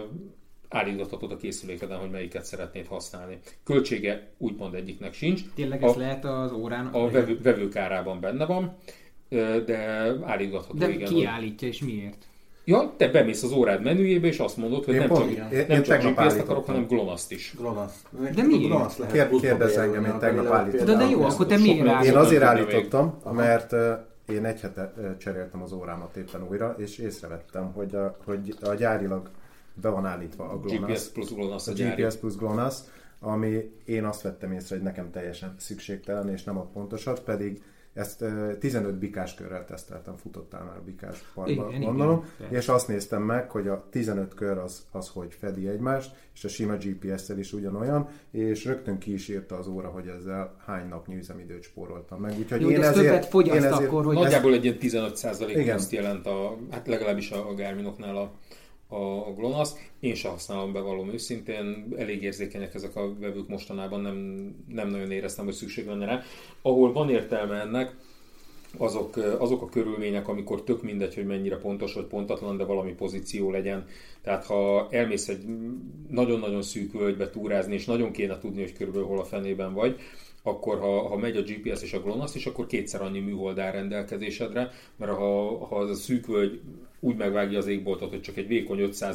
állítgathatod 0.75 1.31
a 1.31 1.37
készülékeden, 1.37 1.97
hogy 1.97 2.09
melyiket 2.09 2.45
szeretnéd 2.45 2.87
használni. 2.87 3.39
Költsége 3.63 4.27
úgymond 4.37 4.73
egyiknek 4.73 5.13
sincs. 5.13 5.41
Tényleg 5.55 5.83
A- 5.83 5.87
ez 5.87 5.95
lehet 5.95 6.25
az 6.25 6.51
órán? 6.51 6.85
A 6.85 7.09
vevő, 7.09 7.39
vevők 7.43 7.75
árában 7.75 8.19
benne 8.19 8.45
van, 8.45 8.75
de 9.65 9.77
állítgatható, 10.23 10.77
De 10.77 10.89
igen. 10.89 11.07
ki 11.07 11.13
hogy- 11.13 11.23
állítja 11.23 11.67
és 11.67 11.81
miért? 11.83 12.17
Ja, 12.67 12.93
te 12.97 13.07
bemész 13.07 13.43
az 13.43 13.51
órád 13.51 13.81
menüjébe, 13.83 14.27
és 14.27 14.39
azt 14.39 14.57
mondod, 14.57 14.85
hogy 14.85 14.93
Én 14.93 14.99
nem 14.99 15.09
pont- 15.09 15.21
csak, 15.21 15.51
én- 15.51 15.65
nem 15.67 15.77
én 15.77 15.83
csak 15.83 15.85
tegnap 15.85 16.13
GPS-t 16.13 16.39
akarok, 16.39 16.65
hanem 16.65 16.87
GLONASS-t 16.87 17.31
is. 17.31 17.53
GLONASS. 17.57 17.93
De 18.35 18.43
miért? 18.43 18.63
GLONASS 18.63 18.97
lehet 18.97 19.29
Kér- 19.29 19.57
bejelölni, 19.57 19.75
engem, 19.95 20.05
én 20.05 20.11
a 20.11 20.17
tegnap 20.17 20.45
állítottam. 20.51 20.85
De, 20.97 21.03
de 21.03 21.09
jó, 21.09 21.21
akkor 21.23 21.45
te 21.45 21.57
miért 21.57 21.87
állítod? 21.87 22.13
Én 22.15 22.19
azért 22.19 22.43
állítottam, 22.43 23.19
mert 23.31 23.73
én 24.29 24.45
egy 24.45 24.59
hete 24.59 24.93
cseréltem 25.19 25.61
az 25.61 25.71
órámat 25.71 26.15
éppen 26.15 26.47
újra, 26.49 26.75
és 26.77 26.97
észrevettem, 26.97 27.71
hogy 27.73 27.95
a, 27.95 28.17
hogy 28.25 28.55
a 28.61 28.73
gyárilag 28.73 29.29
be 29.81 29.89
van 29.89 30.05
állítva 30.05 30.49
a 30.49 30.59
GLONASS. 30.59 30.91
GPS 30.91 31.09
plusz 31.09 31.31
GLONASS 31.33 31.67
a 31.67 31.71
a. 31.71 31.73
GPS 31.73 32.15
plusz 32.15 32.35
GLONASS, 32.35 32.77
ami 33.19 33.71
én 33.85 34.05
azt 34.05 34.21
vettem 34.21 34.51
észre, 34.51 34.75
hogy 34.75 34.85
nekem 34.85 35.11
teljesen 35.11 35.55
szükségtelen, 35.57 36.29
és 36.29 36.43
nem 36.43 36.57
a 36.57 36.65
pontosat, 36.65 37.19
pedig 37.19 37.63
ezt 37.93 38.21
ö, 38.21 38.57
15 38.59 38.95
bikás 38.95 39.33
körrel 39.33 39.65
teszteltem, 39.65 40.15
futottál 40.15 40.63
már 40.63 40.77
a 40.77 40.81
bikás 40.85 41.23
parkban, 41.33 41.69
Igen, 41.69 41.81
gondolom, 41.81 42.25
igen, 42.39 42.53
és 42.53 42.67
azt 42.67 42.87
néztem 42.87 43.21
meg, 43.21 43.51
hogy 43.51 43.67
a 43.67 43.87
15 43.89 44.33
kör 44.33 44.57
az, 44.57 44.85
az 44.91 45.09
hogy 45.09 45.33
fedi 45.39 45.67
egymást, 45.67 46.15
és 46.33 46.43
a 46.43 46.47
sima 46.47 46.75
GPS-szel 46.75 47.37
is 47.39 47.53
ugyanolyan, 47.53 48.09
és 48.31 48.65
rögtön 48.65 48.97
ki 48.97 49.13
is 49.13 49.27
írta 49.27 49.57
az 49.57 49.67
óra, 49.67 49.87
hogy 49.87 50.07
ezzel 50.07 50.55
hány 50.65 50.87
napnyi 50.87 51.15
üzemidőt 51.15 51.63
spóroltam 51.63 52.19
meg. 52.19 52.37
Úgyhogy 52.37 52.61
Jó, 52.61 52.69
én 52.69 52.81
ez 52.81 52.87
ezért, 52.87 53.05
többet 53.07 53.25
fogyaszt 53.25 53.57
én 53.57 53.63
ezért, 53.63 53.87
akkor, 53.87 54.05
hogy- 54.05 54.15
Nagyjából 54.15 54.53
egy 54.53 54.63
ilyen 54.63 54.77
15% 54.79 55.49
Igen. 55.49 55.75
pluszt 55.75 55.91
jelent, 55.91 56.25
a, 56.25 56.57
hát 56.71 56.87
legalábbis 56.87 57.31
a, 57.31 57.49
a 57.49 57.53
Garminoknál 57.53 58.17
a, 58.17 58.31
a 58.87 59.33
GLONASS. 59.35 59.69
Én 59.99 60.15
sem 60.15 60.31
használom 60.31 60.73
be 60.73 60.79
való 60.79 61.07
őszintén, 61.11 61.87
elég 61.97 62.23
érzékenyek 62.23 62.73
ezek 62.73 62.95
a 62.95 63.13
vevők 63.19 63.47
mostanában, 63.47 64.01
nem, 64.01 64.15
nem 64.67 64.89
nagyon 64.89 65.11
éreztem, 65.11 65.45
hogy 65.45 65.53
szükség 65.53 65.85
lenne 65.85 66.05
rá. 66.05 66.21
Ahol 66.61 66.93
van 66.93 67.09
értelme 67.09 67.59
ennek, 67.59 67.95
azok, 68.77 69.15
azok 69.39 69.61
a 69.61 69.69
körülmények, 69.69 70.27
amikor 70.27 70.63
tök 70.63 70.83
mindegy, 70.83 71.15
hogy 71.15 71.25
mennyire 71.25 71.57
pontos 71.57 71.93
vagy 71.93 72.05
pontatlan, 72.05 72.57
de 72.57 72.63
valami 72.63 72.93
pozíció 72.93 73.51
legyen. 73.51 73.85
Tehát 74.21 74.45
ha 74.45 74.87
elmész 74.91 75.27
egy 75.27 75.43
nagyon-nagyon 76.09 76.61
szűk 76.61 76.93
völgybe 76.93 77.29
túrázni, 77.29 77.73
és 77.73 77.85
nagyon 77.85 78.11
kéne 78.11 78.37
tudni, 78.37 78.61
hogy 78.61 78.73
körülbelül 78.73 79.07
hol 79.07 79.19
a 79.19 79.23
fenében 79.23 79.73
vagy, 79.73 79.99
akkor 80.43 80.79
ha, 80.79 81.07
ha 81.07 81.17
megy 81.17 81.37
a 81.37 81.41
GPS 81.41 81.81
és 81.81 81.93
a 81.93 82.01
GLONASS 82.01 82.35
is, 82.35 82.45
akkor 82.45 82.65
kétszer 82.65 83.01
annyi 83.01 83.19
műhold 83.19 83.59
áll 83.59 83.71
rendelkezésedre, 83.71 84.71
mert 84.95 85.11
ha, 85.11 85.65
ha 85.65 85.75
az 85.75 85.89
a 85.89 85.93
szűk 85.93 86.25
völgy 86.25 86.61
úgy 87.05 87.15
megvágja 87.15 87.57
az 87.57 87.67
égboltot, 87.67 88.09
hogy 88.09 88.21
csak 88.21 88.37
egy 88.37 88.47
vékony 88.47 88.79
5, 88.79 89.05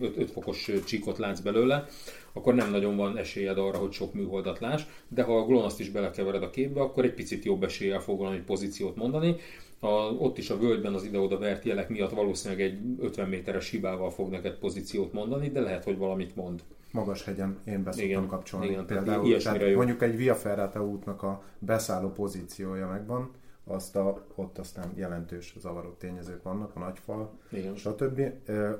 5, 0.00 0.16
5 0.16 0.30
fokos 0.30 0.70
csíkot 0.86 1.18
látsz 1.18 1.40
belőle, 1.40 1.86
akkor 2.32 2.54
nem 2.54 2.70
nagyon 2.70 2.96
van 2.96 3.16
esélyed 3.16 3.58
arra, 3.58 3.78
hogy 3.78 3.92
sok 3.92 4.14
műholdat 4.14 4.58
láss, 4.58 4.82
de 5.08 5.22
ha 5.22 5.38
a 5.38 5.44
GLONASS-t 5.44 5.80
is 5.80 5.90
belekevered 5.90 6.42
a 6.42 6.50
képbe, 6.50 6.80
akkor 6.80 7.04
egy 7.04 7.14
picit 7.14 7.44
jobb 7.44 7.62
eséllyel 7.62 8.00
fog 8.00 8.18
valami 8.18 8.38
pozíciót 8.38 8.96
mondani. 8.96 9.36
A, 9.78 9.88
ott 10.18 10.38
is 10.38 10.50
a 10.50 10.58
völgyben 10.58 10.94
az 10.94 11.04
ide-oda 11.04 11.38
vert 11.38 11.64
jelek 11.64 11.88
miatt 11.88 12.10
valószínűleg 12.10 12.62
egy 12.62 12.78
50 13.00 13.28
méteres 13.28 13.70
hibával 13.70 14.10
fog 14.10 14.30
neked 14.30 14.54
pozíciót 14.54 15.12
mondani, 15.12 15.48
de 15.48 15.60
lehet, 15.60 15.84
hogy 15.84 15.96
valamit 15.96 16.36
mond 16.36 16.60
magas 16.92 17.24
hegyen 17.24 17.58
én 17.64 17.82
be 17.82 17.92
szoktam 17.92 18.26
kapcsolni. 18.26 18.66
Igen, 18.66 18.86
Például 18.86 19.38
tehát 19.38 19.74
mondjuk 19.74 20.02
egy 20.02 20.16
Via 20.16 20.34
Ferrata 20.34 20.84
útnak 20.86 21.22
a 21.22 21.42
beszálló 21.58 22.08
pozíciója 22.08 22.86
megvan, 22.86 23.30
azt 23.64 23.96
a, 23.96 24.26
ott 24.34 24.58
aztán 24.58 24.92
jelentős 24.94 25.54
zavaró 25.60 25.90
tényezők 25.98 26.42
vannak, 26.42 26.76
a 26.76 26.78
nagyfal, 26.78 27.30
Igen. 27.50 27.76
stb. 27.76 28.20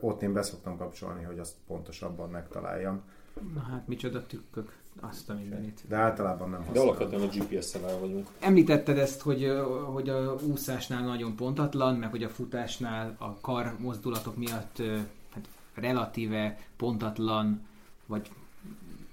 Ott 0.00 0.22
én 0.22 0.32
beszoktam 0.32 0.76
kapcsolni, 0.76 1.22
hogy 1.24 1.38
azt 1.38 1.54
pontosabban 1.66 2.30
megtaláljam. 2.30 3.02
Na 3.54 3.60
hát 3.60 3.88
micsoda 3.88 4.22
trükkök, 4.22 4.72
azt 5.00 5.30
a 5.30 5.34
mindenit. 5.34 5.80
De 5.88 5.96
általában 5.96 6.50
nem 6.50 6.64
használom. 6.64 6.94
De 6.96 7.02
alapvetően 7.02 7.28
a 7.28 7.44
GPS-szel 7.44 7.98
vagyunk. 8.00 8.28
Említetted 8.40 8.98
ezt, 8.98 9.20
hogy, 9.20 9.52
hogy 9.92 10.08
a 10.08 10.36
úszásnál 10.42 11.04
nagyon 11.04 11.36
pontatlan, 11.36 11.94
meg 11.94 12.10
hogy 12.10 12.22
a 12.22 12.28
futásnál 12.28 13.16
a 13.18 13.40
kar 13.40 13.74
mozdulatok 13.78 14.36
miatt 14.36 14.82
hát 15.30 15.48
relatíve 15.74 16.58
pontatlan 16.76 17.66
vagy 18.06 18.30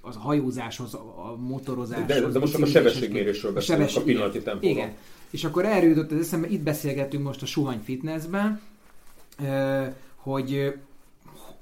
az 0.02 0.16
hajózáshoz, 0.16 0.94
a 0.94 1.36
motorozáshoz. 1.40 2.08
De, 2.08 2.28
de 2.28 2.40
most 2.40 2.52
csak 2.52 2.62
a 2.62 2.66
sebességmérésről 2.66 3.54
beszélünk, 3.54 3.86
a, 3.86 3.90
sebesség, 3.90 4.02
a 4.02 4.06
pillanati 4.06 4.42
tempóról. 4.42 4.70
Igen. 4.70 4.96
És 5.30 5.44
akkor 5.44 5.66
erről 5.66 5.90
jutott 5.90 6.12
az 6.12 6.20
eszembe, 6.20 6.48
itt 6.48 6.64
beszélgetünk 6.64 7.24
most 7.24 7.42
a 7.42 7.46
suhany 7.46 7.80
fitnessben, 7.80 8.62
hogy 10.16 10.74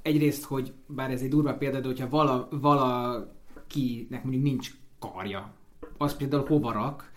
egyrészt, 0.01 0.43
hogy 0.43 0.73
bár 0.85 1.11
ez 1.11 1.21
egy 1.21 1.29
durva 1.29 1.53
példa, 1.53 1.79
de 1.79 1.87
hogyha 1.87 2.09
vala, 2.09 2.47
valakinek 2.51 4.23
mondjuk 4.23 4.43
nincs 4.43 4.71
karja, 4.99 5.53
az 5.97 6.15
például 6.15 6.45
hova 6.45 6.71
rak, 6.71 7.11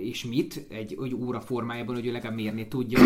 és 0.00 0.24
mit, 0.24 0.66
egy, 0.68 0.98
egy 1.02 1.14
óra 1.14 1.40
formájában, 1.40 1.94
hogy 1.94 2.06
ő 2.06 2.12
legalább 2.12 2.36
mérni 2.36 2.68
tudja, 2.68 3.00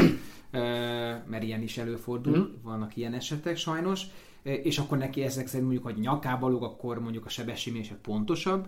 mert 1.27 1.43
ilyen 1.43 1.63
is 1.63 1.79
előfordul, 1.79 2.39
mm. 2.39 2.63
vannak 2.63 2.97
ilyen 2.97 3.15
esetek 3.15 3.57
sajnos, 3.57 4.03
és 4.43 4.79
akkor 4.79 4.99
neki 4.99 5.23
ezek 5.23 5.47
szerint 5.47 5.65
mondjuk, 5.65 5.87
hogy 5.87 6.03
nyakába 6.03 6.49
lóg, 6.49 6.63
akkor 6.63 7.01
mondjuk 7.01 7.27
a 7.27 7.29
sebességmérése 7.29 7.99
pontosabb, 8.03 8.67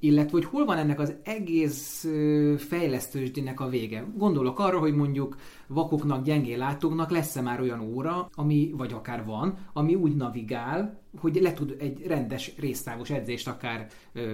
illetve 0.00 0.30
hogy 0.30 0.44
hol 0.44 0.64
van 0.64 0.78
ennek 0.78 1.00
az 1.00 1.14
egész 1.24 2.06
fejlesztősdinek 2.56 3.60
a 3.60 3.68
vége. 3.68 4.04
Gondolok 4.16 4.58
arra, 4.58 4.78
hogy 4.78 4.94
mondjuk 4.94 5.36
vakoknak, 5.66 6.24
gyengén 6.24 6.58
látóknak 6.58 7.10
lesz-e 7.10 7.40
már 7.40 7.60
olyan 7.60 7.80
óra, 7.80 8.28
ami, 8.34 8.72
vagy 8.76 8.92
akár 8.92 9.24
van, 9.24 9.58
ami 9.72 9.94
úgy 9.94 10.16
navigál, 10.16 11.02
hogy 11.20 11.38
le 11.42 11.52
tud 11.52 11.76
egy 11.78 12.06
rendes 12.06 12.52
résztávos 12.58 13.10
edzést 13.10 13.48
akár 13.48 13.86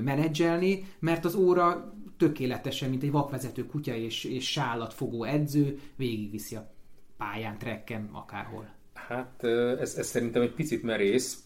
menedzselni, 0.02 0.84
mert 0.98 1.24
az 1.24 1.34
óra 1.34 1.94
tökéletesen, 2.16 2.90
mint 2.90 3.02
egy 3.02 3.10
vakvezető 3.10 3.66
kutya 3.66 3.94
és, 3.94 4.24
és 4.24 4.50
sállatfogó 4.50 5.24
edző 5.24 5.78
végigviszi 5.96 6.56
a 6.56 6.72
pályán, 7.16 7.58
trekken, 7.58 8.08
akárhol. 8.12 8.68
Hát 8.94 9.44
ez, 9.80 9.94
ez 9.94 10.06
szerintem 10.06 10.42
egy 10.42 10.54
picit 10.54 10.82
merész. 10.82 11.44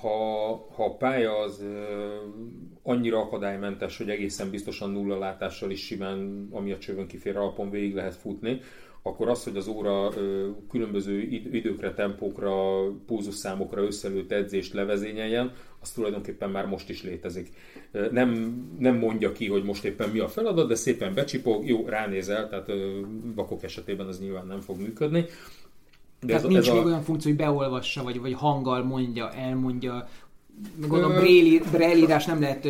Ha, 0.00 0.08
ha 0.74 0.84
a 0.84 0.96
pálya 0.96 1.38
az 1.38 1.64
annyira 2.82 3.20
akadálymentes, 3.20 3.96
hogy 3.96 4.10
egészen 4.10 4.50
biztosan 4.50 4.90
nulla 4.90 5.18
látással 5.18 5.70
is 5.70 5.84
simán, 5.84 6.48
ami 6.50 6.72
a 6.72 6.78
csövön 6.78 7.06
kifér 7.06 7.36
alapon 7.36 7.70
végig 7.70 7.94
lehet 7.94 8.16
futni, 8.16 8.60
akkor 9.06 9.28
az, 9.28 9.44
hogy 9.44 9.56
az 9.56 9.68
óra 9.68 10.12
különböző 10.70 11.20
időkre, 11.52 11.94
tempókra, 11.94 12.52
pulzusszámokra 13.06 13.82
összelőtt 13.82 14.32
edzést 14.32 14.72
levezényeljen, 14.72 15.52
az 15.80 15.90
tulajdonképpen 15.90 16.50
már 16.50 16.66
most 16.66 16.88
is 16.88 17.02
létezik. 17.02 17.48
Nem, 18.10 18.30
nem 18.78 18.96
mondja 18.96 19.32
ki, 19.32 19.48
hogy 19.48 19.64
most 19.64 19.84
éppen 19.84 20.08
mi 20.08 20.18
a 20.18 20.28
feladat, 20.28 20.68
de 20.68 20.74
szépen 20.74 21.14
becsipog, 21.14 21.66
jó, 21.66 21.86
ránézel, 21.86 22.48
tehát 22.48 22.70
vakok 23.34 23.62
esetében 23.62 24.08
ez 24.08 24.20
nyilván 24.20 24.46
nem 24.46 24.60
fog 24.60 24.80
működni, 24.80 25.24
de 26.26 26.32
Tehát 26.32 26.44
ez, 26.44 26.50
nincs 26.50 26.66
ez 26.66 26.72
még 26.72 26.82
a... 26.82 26.86
olyan 26.86 27.02
funkció, 27.02 27.30
hogy 27.30 27.40
beolvassa, 27.40 28.02
vagy, 28.02 28.20
vagy 28.20 28.32
hanggal 28.32 28.82
mondja, 28.82 29.30
elmondja. 29.30 30.08
Gondolom, 30.76 31.12
Braille, 31.12 31.60
Braille 31.70 31.96
írás 31.96 32.24
nem 32.24 32.40
lehet... 32.40 32.66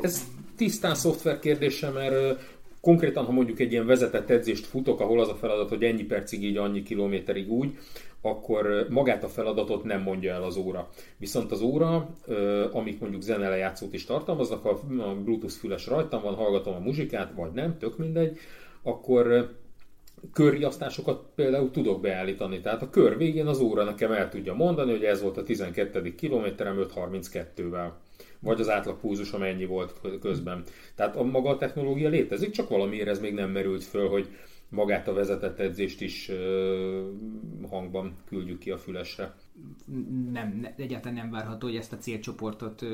Ez 0.00 0.24
tisztán 0.56 0.94
szoftver 0.94 1.38
kérdése, 1.38 1.90
mert 1.90 2.40
konkrétan, 2.80 3.24
ha 3.24 3.32
mondjuk 3.32 3.60
egy 3.60 3.72
ilyen 3.72 3.86
vezetett 3.86 4.30
edzést 4.30 4.66
futok, 4.66 5.00
ahol 5.00 5.20
az 5.20 5.28
a 5.28 5.34
feladat, 5.34 5.68
hogy 5.68 5.82
ennyi 5.82 6.02
percig 6.02 6.44
így, 6.44 6.56
annyi 6.56 6.82
kilométerig 6.82 7.50
úgy, 7.50 7.78
akkor 8.22 8.86
magát 8.90 9.24
a 9.24 9.28
feladatot 9.28 9.84
nem 9.84 10.02
mondja 10.02 10.32
el 10.32 10.42
az 10.42 10.56
óra. 10.56 10.88
Viszont 11.16 11.52
az 11.52 11.60
óra, 11.60 12.08
amik 12.72 13.00
mondjuk 13.00 13.22
zenelejátszót 13.22 13.94
is 13.94 14.04
tartalmaznak, 14.04 14.62
ha 14.62 14.80
a 14.98 15.14
Bluetooth 15.24 15.54
füles 15.54 15.86
rajtam 15.86 16.22
van, 16.22 16.34
hallgatom 16.34 16.74
a 16.74 16.78
muzsikát, 16.78 17.32
vagy 17.36 17.52
nem, 17.52 17.78
tök 17.78 17.98
mindegy, 17.98 18.38
akkor 18.82 19.50
körriasztásokat 20.32 21.24
például 21.34 21.70
tudok 21.70 22.00
beállítani. 22.00 22.60
Tehát 22.60 22.82
a 22.82 22.90
kör 22.90 23.16
végén 23.16 23.46
az 23.46 23.60
óra 23.60 23.84
nekem 23.84 24.12
el 24.12 24.28
tudja 24.28 24.54
mondani, 24.54 24.90
hogy 24.90 25.04
ez 25.04 25.22
volt 25.22 25.36
a 25.36 25.42
12. 25.42 26.14
kilométerem 26.14 26.76
5.32-vel. 26.76 27.90
Vagy 28.38 28.60
az 28.60 28.68
átlag 28.68 29.00
púzus, 29.00 29.32
amennyi 29.32 29.64
volt 29.64 30.00
közben. 30.20 30.62
Tehát 30.94 31.16
a 31.16 31.22
maga 31.22 31.48
a 31.48 31.56
technológia 31.56 32.08
létezik, 32.08 32.50
csak 32.50 32.68
valamiért 32.68 33.08
ez 33.08 33.20
még 33.20 33.34
nem 33.34 33.50
merült 33.50 33.84
föl, 33.84 34.08
hogy 34.08 34.28
magát 34.68 35.08
a 35.08 35.12
vezetett 35.12 35.58
edzést 35.58 36.00
is 36.00 36.30
hangban 37.70 38.16
küldjük 38.26 38.58
ki 38.58 38.70
a 38.70 38.78
fülesre. 38.78 39.34
Nem, 40.32 40.68
egyáltalán 40.76 41.16
nem 41.16 41.30
várható, 41.30 41.66
hogy 41.66 41.76
ezt 41.76 41.92
a 41.92 41.98
célcsoportot 41.98 42.84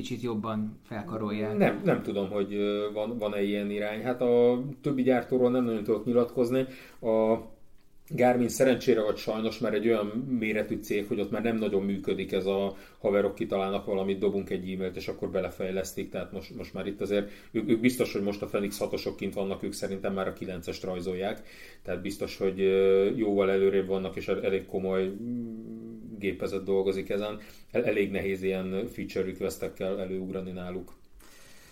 kicsit 0.00 0.22
jobban 0.22 0.78
felkarolják. 0.82 1.56
Nem, 1.56 1.80
nem 1.84 2.02
tudom, 2.02 2.30
hogy 2.30 2.56
van, 2.92 3.18
van-e 3.18 3.42
ilyen 3.42 3.70
irány. 3.70 4.02
Hát 4.02 4.20
a 4.20 4.62
többi 4.82 5.02
gyártóról 5.02 5.50
nem 5.50 5.64
nagyon 5.64 5.82
tudok 5.82 6.04
nyilatkozni. 6.04 6.66
A 7.00 7.36
Garmin 8.12 8.48
szerencsére 8.48 9.02
vagy 9.02 9.16
sajnos 9.16 9.58
már 9.58 9.74
egy 9.74 9.88
olyan 9.88 10.06
méretű 10.38 10.78
cég, 10.80 11.06
hogy 11.06 11.20
ott 11.20 11.30
már 11.30 11.42
nem 11.42 11.56
nagyon 11.56 11.82
működik 11.82 12.32
ez 12.32 12.46
a 12.46 12.76
haverok 12.98 13.34
kitalálnak 13.34 13.84
valamit, 13.84 14.18
dobunk 14.18 14.50
egy 14.50 14.72
e-mailt, 14.72 14.96
és 14.96 15.08
akkor 15.08 15.30
belefejlesztik, 15.30 16.10
tehát 16.10 16.32
most, 16.32 16.56
most 16.56 16.74
már 16.74 16.86
itt 16.86 17.00
azért, 17.00 17.30
ők, 17.50 17.68
ők 17.68 17.80
biztos, 17.80 18.12
hogy 18.12 18.22
most 18.22 18.42
a 18.42 18.48
Fenix 18.48 18.78
6 18.78 19.14
kint 19.16 19.34
vannak, 19.34 19.62
ők 19.62 19.72
szerintem 19.72 20.12
már 20.12 20.28
a 20.28 20.32
9-est 20.32 20.80
rajzolják, 20.82 21.42
tehát 21.82 22.02
biztos, 22.02 22.36
hogy 22.36 22.58
jóval 23.16 23.50
előrébb 23.50 23.86
vannak, 23.86 24.16
és 24.16 24.28
elég 24.28 24.66
komoly 24.66 25.12
gépezet 26.18 26.64
dolgozik 26.64 27.08
ezen, 27.08 27.38
elég 27.70 28.10
nehéz 28.10 28.42
ilyen 28.42 28.86
feature 28.86 29.24
requestekkel 29.24 30.00
előugrani 30.00 30.50
náluk. 30.50 30.92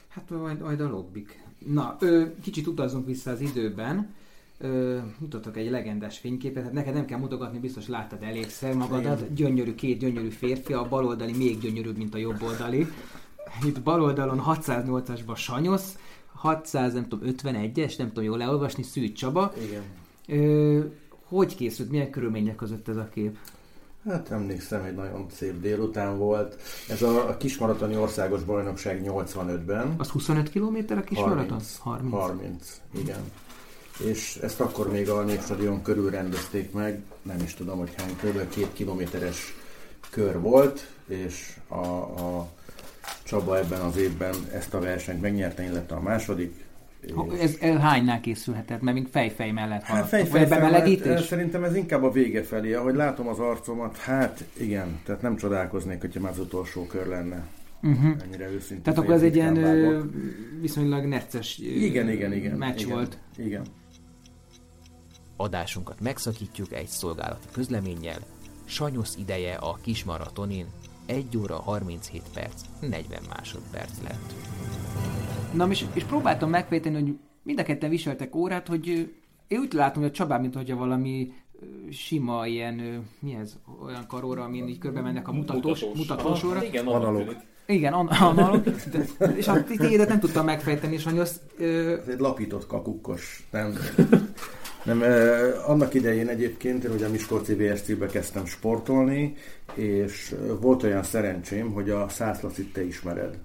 Hát 0.09 0.31
majd, 0.31 0.61
majd 0.61 0.81
a 0.81 0.89
lobbik. 0.89 1.43
Na, 1.67 1.97
ö, 2.01 2.25
kicsit 2.43 2.67
utazzunk 2.67 3.07
vissza 3.07 3.31
az 3.31 3.41
időben 3.41 4.15
Ö, 4.61 4.99
mutatok 5.19 5.57
egy 5.57 5.71
legendás 5.71 6.19
fényképet, 6.19 6.63
hát 6.63 6.73
neked 6.73 6.95
nem 6.95 7.05
kell 7.05 7.19
mutogatni, 7.19 7.59
biztos 7.59 7.89
láttad 7.89 8.23
elégszer 8.23 8.75
magadat. 8.75 9.35
Gyönyörű, 9.35 9.75
két 9.75 9.99
gyönyörű 9.99 10.29
férfi, 10.29 10.73
a 10.73 10.89
baloldali 10.89 11.33
még 11.33 11.59
gyönyörűbb, 11.59 11.97
mint 11.97 12.15
a 12.15 12.19
jobboldali. 12.19 12.87
Itt 13.67 13.81
baloldalon 13.83 14.43
608-asban 14.47 15.37
Sanyosz, 15.37 15.99
600, 16.33 16.93
nem 16.93 17.09
tudom, 17.09 17.35
51-es, 17.37 17.99
nem 17.99 18.09
tudom 18.09 18.25
jól 18.25 18.39
leolvasni, 18.39 18.83
Szűcs 18.83 19.19
Csaba. 19.19 19.53
Igen. 19.63 19.83
Ö, 20.27 20.81
hogy 21.29 21.55
készült, 21.55 21.91
milyen 21.91 22.11
körülmények 22.11 22.57
között 22.57 22.89
ez 22.89 22.97
a 22.97 23.09
kép? 23.09 23.39
Hát 24.09 24.31
emlékszem, 24.31 24.83
egy 24.85 24.95
nagyon 24.95 25.27
szép 25.31 25.61
délután 25.61 26.19
volt. 26.19 26.61
Ez 26.89 27.03
a, 27.03 27.29
a 27.29 27.37
kismaratoni 27.37 27.97
országos 27.97 28.43
bajnokság 28.43 29.03
85-ben. 29.05 29.95
Az 29.97 30.09
25 30.09 30.51
km 30.51 30.77
a 30.89 31.01
kismaraton? 31.01 31.49
30. 31.49 31.77
30. 31.79 32.13
30, 32.13 32.81
igen 32.99 33.21
és 34.07 34.39
ezt 34.43 34.61
akkor 34.61 34.91
még 34.93 35.09
a 35.09 35.23
Népstadion 35.23 35.83
körül 35.83 36.11
rendezték 36.11 36.73
meg, 36.73 37.03
nem 37.23 37.37
is 37.45 37.55
tudom, 37.55 37.79
hogy 37.79 37.91
hány, 37.97 38.17
kb. 38.23 38.49
két 38.49 38.73
kilométeres 38.73 39.55
kör 40.11 40.41
volt, 40.41 40.91
és 41.07 41.57
a, 41.69 41.85
a 41.85 42.49
Csaba 43.23 43.59
ebben 43.59 43.81
az 43.81 43.97
évben 43.97 44.35
ezt 44.53 44.75
a 44.75 44.81
versenyt 44.81 45.21
megnyerte, 45.21 45.63
illetve 45.63 45.97
a 45.97 46.01
második, 46.01 46.67
Ez 47.41 47.57
el 47.61 47.79
hánynál 47.79 48.21
készülhetett? 48.21 48.81
Mert 48.81 48.97
mint 48.97 49.11
fejfej 49.11 49.51
mellett 49.51 49.83
Hát 49.83 49.89
haladtok. 49.89 50.09
fej, 50.11 50.21
Vagy 50.21 50.31
fej, 50.31 50.43
ebben 50.43 50.59
fej, 50.61 50.71
melegítés? 50.71 51.07
mellett, 51.07 51.25
Szerintem 51.25 51.65
ez 51.65 51.77
inkább 51.77 52.03
a 52.03 52.11
vége 52.11 52.43
felé. 52.43 52.73
Ahogy 52.75 52.95
látom 52.95 53.29
az 53.29 53.39
arcomat, 53.39 53.97
hát 53.97 54.45
igen, 54.57 55.01
tehát 55.05 55.23
nem 55.23 55.37
csodálkoznék, 55.37 56.01
hogyha 56.01 56.21
már 56.21 56.33
az 56.33 56.39
utolsó 56.39 56.87
kör 56.87 57.07
lenne. 57.07 57.47
Uh-huh. 57.83 58.17
Ennyire 58.25 58.51
őszintén. 58.51 58.83
Tehát 58.83 58.99
akkor 58.99 59.15
ez 59.15 59.23
egy 59.23 59.35
ilyen 59.37 60.13
viszonylag 60.61 61.05
necces 61.05 61.59
Igen, 61.59 62.11
igen, 62.11 62.33
igen. 62.33 62.57
meccs 62.57 62.81
igen, 62.81 62.93
volt. 62.95 63.19
Igen. 63.37 63.63
Adásunkat 65.41 66.01
megszakítjuk 66.01 66.73
egy 66.73 66.87
szolgálati 66.87 67.47
közleménnyel. 67.53 68.19
Sanyosz 68.65 69.17
ideje 69.19 69.55
a 69.55 69.79
kis 69.83 70.05
maratonin 70.05 70.67
1 71.07 71.37
óra 71.37 71.57
37 71.57 72.23
perc 72.35 72.63
40 72.81 73.23
másodperc 73.37 73.93
lett. 74.03 74.35
Na 75.53 75.69
és, 75.71 75.85
és 75.93 76.05
próbáltam 76.05 76.51
megfejteni, 76.51 76.95
hogy 76.95 77.19
mind 77.43 77.59
a 77.59 77.63
ketten 77.63 77.91
viseltek 77.91 78.35
órát, 78.35 78.69
hogy 78.69 78.87
én 79.49 79.59
úgy 79.59 79.73
látom, 79.73 80.03
hogy 80.03 80.11
a 80.11 80.15
Csabán, 80.15 80.41
mint 80.41 80.55
hogyha 80.55 80.77
valami 80.77 81.33
sima 81.91 82.47
ilyen, 82.47 83.07
mi 83.21 83.35
ez, 83.35 83.57
olyan 83.85 84.07
karóra, 84.07 84.43
amin 84.43 84.69
így 84.69 84.79
körbe 84.79 85.01
mennek 85.01 85.29
a 85.29 85.33
mutatós, 85.33 85.85
mutatósóra. 85.95 86.59
Ah, 86.59 86.67
igen, 86.67 86.87
Analóg. 86.87 87.37
Igen, 87.67 87.93
an- 87.93 88.11
analóg. 88.11 88.63
De, 88.63 89.27
és 89.37 89.49
a 89.49 89.65
tiédet 89.65 90.09
nem 90.09 90.21
tudtam 90.21 90.45
megfejteni, 90.45 90.95
és 90.95 91.01
Sanyosz, 91.01 91.41
ö, 91.59 91.97
Ez 92.01 92.09
egy 92.09 92.19
lapított 92.19 92.67
kakukkos, 92.67 93.47
nem? 93.51 93.75
Nem, 94.89 95.03
eh, 95.03 95.71
annak 95.71 95.95
idején 95.95 96.29
egyébként, 96.29 96.85
én 96.85 96.91
ugye 96.91 97.07
a 97.07 97.11
Miskolci 97.11 97.55
VSC-be 97.55 98.07
kezdtem 98.07 98.45
sportolni, 98.45 99.35
és 99.75 100.35
volt 100.61 100.83
olyan 100.83 101.03
szerencsém, 101.03 101.73
hogy 101.73 101.91
a 101.91 102.09
Szászlacit 102.09 102.73
te 102.73 102.85
ismered. 102.85 103.39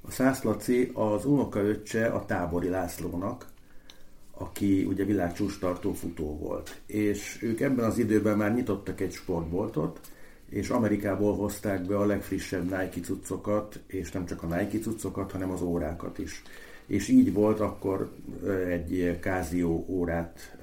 A 0.00 0.10
Szászlaci 0.10 0.90
az 0.94 1.24
unokaöccse 1.24 2.06
a 2.06 2.24
Tábori 2.24 2.68
Lászlónak, 2.68 3.46
aki 4.30 4.84
ugye 4.84 5.04
világcsústartó 5.04 5.92
futó 5.92 6.38
volt. 6.38 6.80
És 6.86 7.38
ők 7.42 7.60
ebben 7.60 7.84
az 7.84 7.98
időben 7.98 8.36
már 8.36 8.54
nyitottak 8.54 9.00
egy 9.00 9.12
sportboltot, 9.12 10.00
és 10.48 10.68
Amerikából 10.68 11.36
hozták 11.36 11.86
be 11.86 11.98
a 11.98 12.06
legfrissebb 12.06 12.62
Nike 12.62 13.00
cuccokat, 13.02 13.80
és 13.86 14.12
nem 14.12 14.26
csak 14.26 14.42
a 14.42 14.46
Nike 14.46 14.78
cuccokat, 14.78 15.32
hanem 15.32 15.50
az 15.50 15.62
órákat 15.62 16.18
is. 16.18 16.42
És 16.86 17.08
így 17.08 17.32
volt, 17.32 17.60
akkor 17.60 18.12
egy 18.68 19.18
Casio 19.20 19.84
órát 19.88 20.56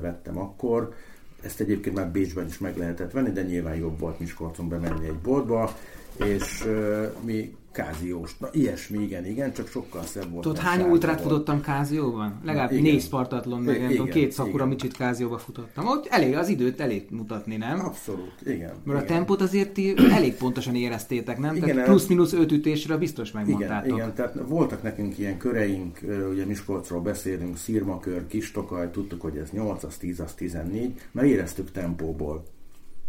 vettem 0.00 0.38
akkor, 0.38 0.94
ezt 1.42 1.60
egyébként 1.60 1.96
már 1.96 2.10
Bécsben 2.10 2.46
is 2.46 2.58
meg 2.58 2.76
lehetett 2.76 3.10
venni, 3.10 3.30
de 3.30 3.42
nyilván 3.42 3.76
jobb 3.76 3.98
volt 3.98 4.18
Miskolcon 4.18 4.68
bemenni 4.68 5.06
egy 5.06 5.18
boltba, 5.22 5.76
és 6.18 6.64
ö, 6.66 7.06
mi 7.24 7.56
Káziós, 7.72 8.36
na 8.38 8.48
ilyesmi, 8.52 9.02
igen, 9.02 9.26
igen, 9.26 9.52
csak 9.52 9.68
sokkal 9.68 10.02
szebb 10.02 10.30
volt. 10.30 10.42
tudod, 10.42 10.58
hány 10.58 10.80
ultrát 10.80 11.20
futottam 11.20 11.60
Kázióban? 11.60 12.40
Legalább 12.44 12.70
igen. 12.70 12.82
négy 12.82 13.00
Spartatlon, 13.02 13.60
meg 13.60 13.76
Igen, 13.76 13.90
tudom, 13.90 14.08
két 14.08 14.32
Sakura 14.34 14.54
igen. 14.54 14.68
Micsit 14.68 14.96
Kázióba 14.96 15.38
futottam. 15.38 15.86
Ott 15.86 16.06
elég, 16.06 16.36
az 16.36 16.48
időt 16.48 16.80
elég 16.80 17.06
mutatni, 17.10 17.56
nem? 17.56 17.80
Abszolút, 17.80 18.32
igen. 18.44 18.72
Mert 18.84 19.00
a 19.00 19.04
igen. 19.04 19.16
tempót 19.16 19.40
azért 19.40 19.72
ti 19.72 19.94
elég 20.10 20.34
pontosan 20.34 20.74
éreztétek, 20.74 21.38
nem? 21.38 21.56
Igen, 21.56 21.68
Tehát 21.68 21.84
plusz-minusz 21.84 22.32
öt 22.32 22.52
ütésre 22.52 22.96
biztos 22.96 23.28
Igen, 23.28 23.42
megmondtátok. 23.42 23.96
igen, 23.96 24.14
tehát 24.14 24.34
voltak 24.46 24.82
nekünk 24.82 25.18
ilyen 25.18 25.36
köreink, 25.36 25.98
ugye 26.30 26.44
Miskolcról 26.44 27.00
beszélünk, 27.00 27.56
Szirmakör, 27.56 28.26
Kistokaj, 28.26 28.90
tudtuk, 28.90 29.20
hogy 29.20 29.36
ez 29.36 29.50
8, 29.50 29.82
az 29.82 29.96
10, 29.96 30.20
az 30.20 30.32
14, 30.32 31.00
mert 31.12 31.26
éreztük 31.26 31.70
tempóból. 31.72 32.44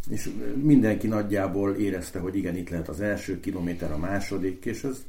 És 0.09 0.29
mindenki 0.61 1.07
nagyjából 1.07 1.75
érezte, 1.75 2.19
hogy 2.19 2.35
igen, 2.35 2.55
itt 2.55 2.69
lehet 2.69 2.87
az 2.87 3.01
első 3.01 3.39
kilométer, 3.39 3.91
a 3.91 3.97
második, 3.97 4.65
és 4.65 4.83
ez 4.83 5.05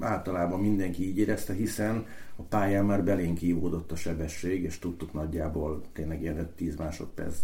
általában 0.00 0.60
mindenki 0.60 1.08
így 1.08 1.18
érezte, 1.18 1.52
hiszen 1.54 2.06
a 2.36 2.42
pályán 2.42 2.84
már 2.84 3.04
belénk 3.04 3.42
ívódott 3.42 3.92
a 3.92 3.96
sebesség, 3.96 4.62
és 4.62 4.78
tudtuk 4.78 5.12
nagyjából 5.12 5.82
tényleg 5.92 6.22
ilyen 6.22 6.50
10 6.56 6.76
másodperc 6.76 7.36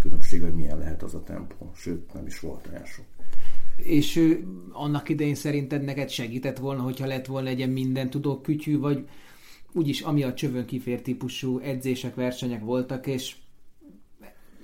különbség, 0.00 0.42
hogy 0.42 0.54
milyen 0.54 0.78
lehet 0.78 1.02
az 1.02 1.14
a 1.14 1.22
tempó. 1.22 1.70
Sőt, 1.74 2.12
nem 2.12 2.26
is 2.26 2.40
volt 2.40 2.68
olyan 2.72 2.84
sok. 2.84 3.04
És 3.76 4.16
ö, 4.16 4.32
annak 4.72 5.08
idején 5.08 5.34
szerinted 5.34 5.82
neked 5.82 6.08
segített 6.08 6.58
volna, 6.58 6.82
hogyha 6.82 7.06
lett 7.06 7.26
volna 7.26 7.48
egy 7.48 7.58
ilyen 7.58 7.70
minden 7.70 8.10
tudó 8.10 8.40
kütyű, 8.40 8.78
vagy 8.78 9.08
úgyis 9.72 10.00
ami 10.00 10.22
a 10.22 10.34
csövön 10.34 10.66
kifér 10.66 11.02
típusú 11.02 11.58
edzések, 11.58 12.14
versenyek 12.14 12.60
voltak, 12.60 13.06
és 13.06 13.36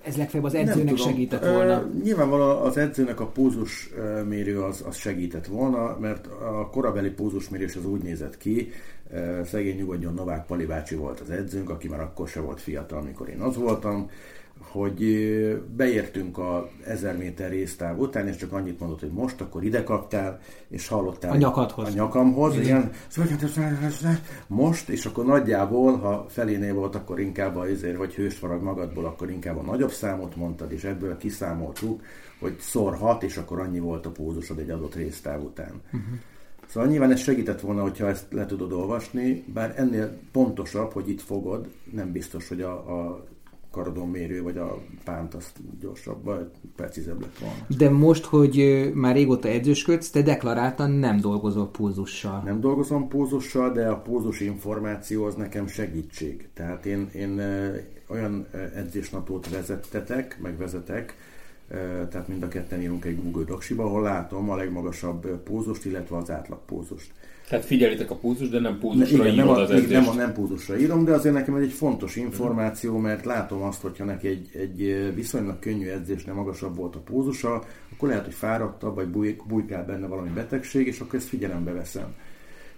ez 0.06 0.16
legfeljebb 0.16 0.46
az 0.46 0.54
edzőnek 0.54 0.96
segített 0.96 1.44
volna. 1.44 1.90
Nyilvánvalóan 2.02 2.66
az 2.66 2.76
edzőnek 2.76 3.20
a 3.20 3.26
pózus 3.26 3.90
ö, 3.96 4.22
mérő 4.22 4.60
az, 4.60 4.84
az 4.86 4.96
segített 4.96 5.46
volna, 5.46 5.96
mert 6.00 6.26
a 6.26 6.68
korabeli 6.70 7.10
pózusmérés 7.10 7.76
az 7.76 7.86
úgy 7.86 8.02
nézett 8.02 8.38
ki, 8.38 8.70
szegény 9.44 9.76
nyugodjon 9.76 10.14
Novák 10.14 10.46
Pali 10.46 10.66
bácsi 10.66 10.94
volt 10.94 11.20
az 11.20 11.30
edzőnk, 11.30 11.70
aki 11.70 11.88
már 11.88 12.00
akkor 12.00 12.28
se 12.28 12.40
volt 12.40 12.60
fiatal, 12.60 12.98
amikor 12.98 13.28
én 13.28 13.40
az 13.40 13.56
voltam, 13.56 14.10
hogy 14.70 15.00
beértünk 15.76 16.38
a 16.38 16.68
1000 16.84 17.16
méter 17.16 17.50
résztáv 17.50 17.98
után, 17.98 18.28
és 18.28 18.36
csak 18.36 18.52
annyit 18.52 18.80
mondott, 18.80 19.00
hogy 19.00 19.12
most, 19.12 19.40
akkor 19.40 19.64
ide 19.64 19.82
kaptál, 19.82 20.40
és 20.68 20.88
hallottál 20.88 21.32
A 21.32 21.36
nyakadhoz. 21.36 21.88
a 21.88 21.90
nyakamhoz, 21.90 22.56
igen, 22.56 22.90
most, 24.46 24.88
és 24.88 25.06
akkor 25.06 25.24
nagyjából, 25.24 25.96
ha 25.96 26.26
felénél 26.28 26.74
volt, 26.74 26.94
akkor 26.94 27.20
inkább 27.20 27.56
azért, 27.56 27.96
vagy 27.96 28.14
hőst 28.14 28.38
farag 28.38 28.62
magadból, 28.62 29.04
akkor 29.04 29.30
inkább 29.30 29.58
a 29.58 29.62
nagyobb 29.62 29.92
számot 29.92 30.36
mondtad, 30.36 30.72
és 30.72 30.84
ebből 30.84 31.16
kiszámoltuk, 31.16 32.02
hogy 32.40 32.56
szor 32.58 32.96
hat, 32.96 33.22
és 33.22 33.36
akkor 33.36 33.60
annyi 33.60 33.78
volt 33.78 34.06
a 34.06 34.10
pózusod 34.10 34.58
egy 34.58 34.70
adott 34.70 34.94
résztáv 34.94 35.42
után. 35.42 35.82
Uh-huh. 35.86 36.18
Szóval 36.66 36.88
nyilván 36.88 37.10
ez 37.10 37.20
segített 37.20 37.60
volna, 37.60 37.82
hogyha 37.82 38.08
ezt 38.08 38.26
le 38.30 38.46
tudod 38.46 38.72
olvasni, 38.72 39.44
bár 39.52 39.74
ennél 39.76 40.18
pontosabb, 40.32 40.92
hogy 40.92 41.08
itt 41.08 41.20
fogod, 41.20 41.68
nem 41.92 42.12
biztos, 42.12 42.48
hogy 42.48 42.60
a, 42.60 42.72
a 42.72 43.24
karodon 43.76 44.08
mérő 44.08 44.42
vagy 44.42 44.58
a 44.58 44.82
pánt 45.04 45.34
azt 45.34 45.60
gyorsabb, 45.80 46.24
vagy 46.24 46.46
precízebb 46.76 47.20
lett 47.20 47.38
volna. 47.38 47.66
De 47.78 47.90
most, 47.90 48.24
hogy 48.24 48.90
már 48.94 49.14
régóta 49.14 49.48
edzősködsz, 49.48 50.10
te 50.10 50.22
deklaráltan 50.22 50.90
nem 50.90 51.20
dolgozol 51.20 51.70
pulzussal. 51.70 52.42
Nem 52.44 52.60
dolgozom 52.60 53.08
pózussal, 53.08 53.72
de 53.72 53.88
a 53.88 53.96
pózus 53.96 54.40
információ 54.40 55.24
az 55.24 55.34
nekem 55.34 55.66
segítség. 55.66 56.48
Tehát 56.54 56.86
én, 56.86 57.08
én 57.14 57.40
olyan 58.08 58.46
edzésnapot 58.74 59.48
vezettetek, 59.48 60.38
meg 60.42 60.56
vezetek, 60.56 61.14
tehát 62.10 62.28
mind 62.28 62.42
a 62.42 62.48
ketten 62.48 62.80
írunk 62.82 63.04
egy 63.04 63.22
Google 63.22 63.44
Docsiba, 63.44 63.84
ahol 63.84 64.02
látom 64.02 64.50
a 64.50 64.56
legmagasabb 64.56 65.26
pózust, 65.42 65.84
illetve 65.84 66.16
az 66.16 66.30
átlag 66.30 66.58
pózust. 66.66 67.10
Tehát 67.48 67.64
figyelitek 67.64 68.10
a 68.10 68.14
pulzus, 68.14 68.48
de 68.48 68.60
nem 68.60 68.72
Ne, 68.72 68.78
pulzusra 68.78 69.24
igen, 69.24 69.34
nem, 69.34 69.48
a, 69.48 69.60
az 69.60 69.70
edzést. 69.70 69.90
nem, 69.90 70.08
a, 70.08 70.14
nem 70.14 70.32
pózusra 70.32 70.78
írom, 70.78 71.04
de 71.04 71.12
azért 71.12 71.34
nekem 71.34 71.54
ez 71.54 71.62
egy 71.62 71.72
fontos 71.72 72.16
információ, 72.16 72.98
mert 72.98 73.24
látom 73.24 73.62
azt, 73.62 73.82
hogyha 73.82 74.04
neki 74.04 74.28
egy, 74.28 74.48
egy 74.52 75.12
viszonylag 75.14 75.58
könnyű 75.58 75.88
edzésnél 75.88 76.34
magasabb 76.34 76.76
volt 76.76 76.94
a 76.94 76.98
pózusa, 76.98 77.64
akkor 77.92 78.08
lehet, 78.08 78.24
hogy 78.24 78.34
fáradtabb, 78.34 78.94
vagy 78.94 79.06
búj, 79.08 79.36
bujkál 79.48 79.84
benne 79.84 80.06
valami 80.06 80.28
betegség, 80.28 80.86
és 80.86 81.00
akkor 81.00 81.18
ezt 81.18 81.28
figyelembe 81.28 81.72
veszem. 81.72 82.14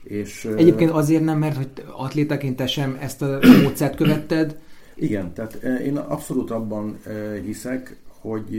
És, 0.02 0.48
Egyébként 0.56 0.90
azért 0.90 1.24
nem, 1.24 1.38
mert 1.38 1.56
hogy 1.56 1.68
atlétaként 1.96 2.56
te 2.56 2.66
sem 2.66 2.98
ezt 3.00 3.22
a 3.22 3.38
módszert 3.62 3.96
követted, 3.96 4.58
Igen, 4.94 5.32
tehát 5.32 5.58
eh, 5.62 5.86
én 5.86 5.96
abszolút 5.96 6.50
abban 6.50 6.98
hiszek, 7.44 7.96
hogy 8.20 8.54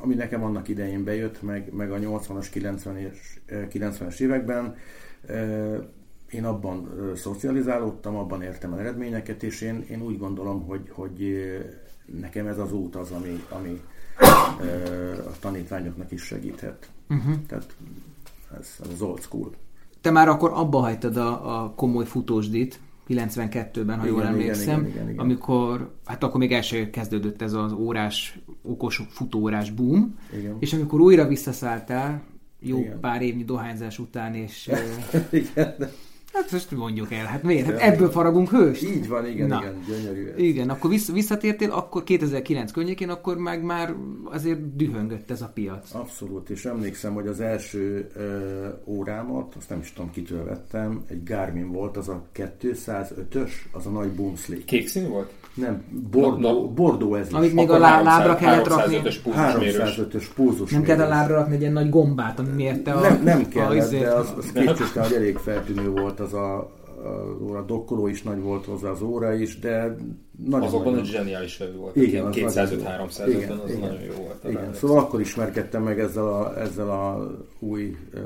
ami 0.00 0.14
nekem 0.14 0.44
annak 0.44 0.68
idején 0.68 1.04
bejött, 1.04 1.42
meg, 1.42 1.72
meg 1.72 1.90
a 1.92 1.96
80-as, 1.98 2.46
90-es, 2.54 3.16
eh, 3.46 3.66
90-es 3.72 4.20
években, 4.20 4.74
én 6.30 6.44
abban 6.44 6.88
szocializálódtam, 7.14 8.16
abban 8.16 8.42
értem 8.42 8.72
el 8.72 8.78
eredményeket, 8.78 9.42
és 9.42 9.60
én, 9.60 9.86
én 9.90 10.02
úgy 10.02 10.18
gondolom, 10.18 10.66
hogy, 10.66 10.88
hogy 10.90 11.36
nekem 12.20 12.46
ez 12.46 12.58
az 12.58 12.72
út 12.72 12.96
az, 12.96 13.10
ami, 13.10 13.44
ami 13.48 13.80
a 15.26 15.38
tanítványoknak 15.40 16.12
is 16.12 16.22
segíthet. 16.22 16.90
Uh-huh. 17.08 17.34
Tehát 17.46 17.76
ez, 18.58 18.76
ez 18.82 18.88
az 18.92 19.02
old 19.02 19.20
school. 19.20 19.50
te 20.00 20.10
már 20.10 20.28
akkor 20.28 20.50
abba 20.54 20.78
hagytad 20.78 21.16
a, 21.16 21.62
a 21.62 21.70
komoly 21.70 22.04
futósdit, 22.04 22.80
92-ben, 23.08 23.98
ha 23.98 24.06
Igen, 24.06 24.06
jól 24.06 24.20
igen, 24.20 24.32
emlékszem, 24.32 24.80
igen, 24.80 24.90
igen, 24.90 25.08
igen. 25.08 25.18
amikor, 25.18 25.94
hát 26.04 26.22
akkor 26.22 26.40
még 26.40 26.52
első 26.52 26.90
kezdődött 26.90 27.42
ez 27.42 27.52
az 27.52 27.72
órás, 27.72 28.40
okos 28.62 29.02
futóórás 29.10 29.70
boom, 29.70 30.18
Igen. 30.38 30.56
és 30.58 30.72
amikor 30.72 31.00
újra 31.00 31.26
visszaszálltál, 31.26 32.22
jó 32.60 32.78
Igen. 32.78 33.00
pár 33.00 33.22
évnyi 33.22 33.44
dohányzás 33.44 33.98
után, 33.98 34.34
és 34.34 34.70
Igen, 35.30 35.74
hát 36.32 36.52
most 36.52 36.70
mondjuk 36.70 37.12
el, 37.12 37.24
hát 37.24 37.42
miért? 37.42 37.66
Hát 37.66 37.80
ebből 37.80 38.10
faragunk 38.10 38.50
hőst? 38.50 38.82
így 38.82 39.08
van, 39.08 39.26
igen, 39.26 39.46
Na. 39.48 39.58
igen, 39.60 39.80
gyönyörű. 39.86 40.28
ez. 40.28 40.38
Igen, 40.38 40.70
akkor 40.70 40.90
vissza, 40.90 41.12
visszatértél, 41.12 41.70
akkor 41.70 42.04
2009 42.04 42.72
környékén, 42.72 43.08
akkor 43.08 43.36
meg 43.36 43.62
már 43.62 43.94
azért 44.24 44.76
dühöngött 44.76 45.30
ez 45.30 45.42
a 45.42 45.50
piac. 45.54 45.94
Abszolút, 45.94 46.50
és 46.50 46.64
emlékszem, 46.64 47.14
hogy 47.14 47.26
az 47.26 47.40
első 47.40 48.10
ö, 48.14 48.68
órámat, 48.84 49.54
azt 49.54 49.68
nem 49.68 49.78
is 49.78 49.92
tudom 49.92 50.10
kitől 50.10 50.44
vettem, 50.44 51.04
egy 51.06 51.22
Garmin 51.24 51.72
volt, 51.72 51.96
az 51.96 52.08
a 52.08 52.24
205-ös, 52.34 53.50
az 53.72 53.86
a 53.86 53.90
nagy 53.90 54.10
boomslick. 54.10 54.64
Kék 54.64 54.88
színű 54.88 55.08
volt? 55.08 55.32
Nem, 55.60 55.82
Bordeaux, 56.10 56.40
Na, 56.40 56.52
na. 56.52 56.66
Bordeaux 56.68 57.18
ez 57.18 57.32
Amit 57.32 57.48
is. 57.48 57.54
még 57.54 57.64
Akkor 57.64 57.76
a 57.76 57.78
lá- 57.78 58.02
lábra 58.04 58.34
kellett 58.34 58.66
rakni. 58.68 59.00
305-ös 59.02 59.16
pulzusmérős. 59.22 59.76
305-ös 59.96 60.24
pózus. 60.34 60.70
Nem 60.70 60.82
kell 60.82 61.00
a 61.00 61.08
lábra 61.08 61.34
rakni 61.34 61.54
egy 61.54 61.60
ilyen 61.60 61.72
nagy 61.72 61.88
gombát, 61.90 62.38
ami 62.38 62.48
mérte 62.54 62.92
a... 62.92 63.00
Nem, 63.00 63.20
nem 63.24 63.40
a, 63.44 63.48
kellett, 63.48 63.76
izét. 63.76 64.00
de 64.00 64.10
az, 64.10 64.32
az 64.38 64.50
kétségtelen, 64.54 65.08
hogy 65.08 65.16
elég 65.16 65.36
feltűnő 65.36 65.90
volt 65.90 66.20
az 66.20 66.34
a, 66.34 66.70
az 67.04 67.40
óra 67.42 67.62
dokkoló 67.62 68.06
is 68.06 68.22
nagy 68.22 68.40
volt 68.40 68.64
hozzá, 68.64 68.90
az 68.90 69.02
óra 69.02 69.34
is, 69.34 69.58
de 69.58 69.96
nagyon 70.44 70.66
Azokban 70.66 70.92
nagyon... 70.92 71.06
egy 71.06 71.10
zseniális 71.10 71.56
vevő 71.56 71.76
volt. 71.76 71.96
Igen, 71.96 72.24
az 72.24 72.34
205-300 72.36 73.24
Igen, 73.28 73.58
az 73.58 73.70
igen. 73.70 73.80
nagyon 73.80 74.02
jó 74.02 74.12
volt. 74.12 74.44
Igen, 74.48 74.74
szóval 74.74 74.98
akkor 74.98 75.20
ismerkedtem 75.20 75.82
meg 75.82 76.00
ezzel 76.00 76.26
a, 76.26 76.60
ezzel 76.60 76.90
a 76.90 77.30
új 77.58 77.96
uh, 78.14 78.20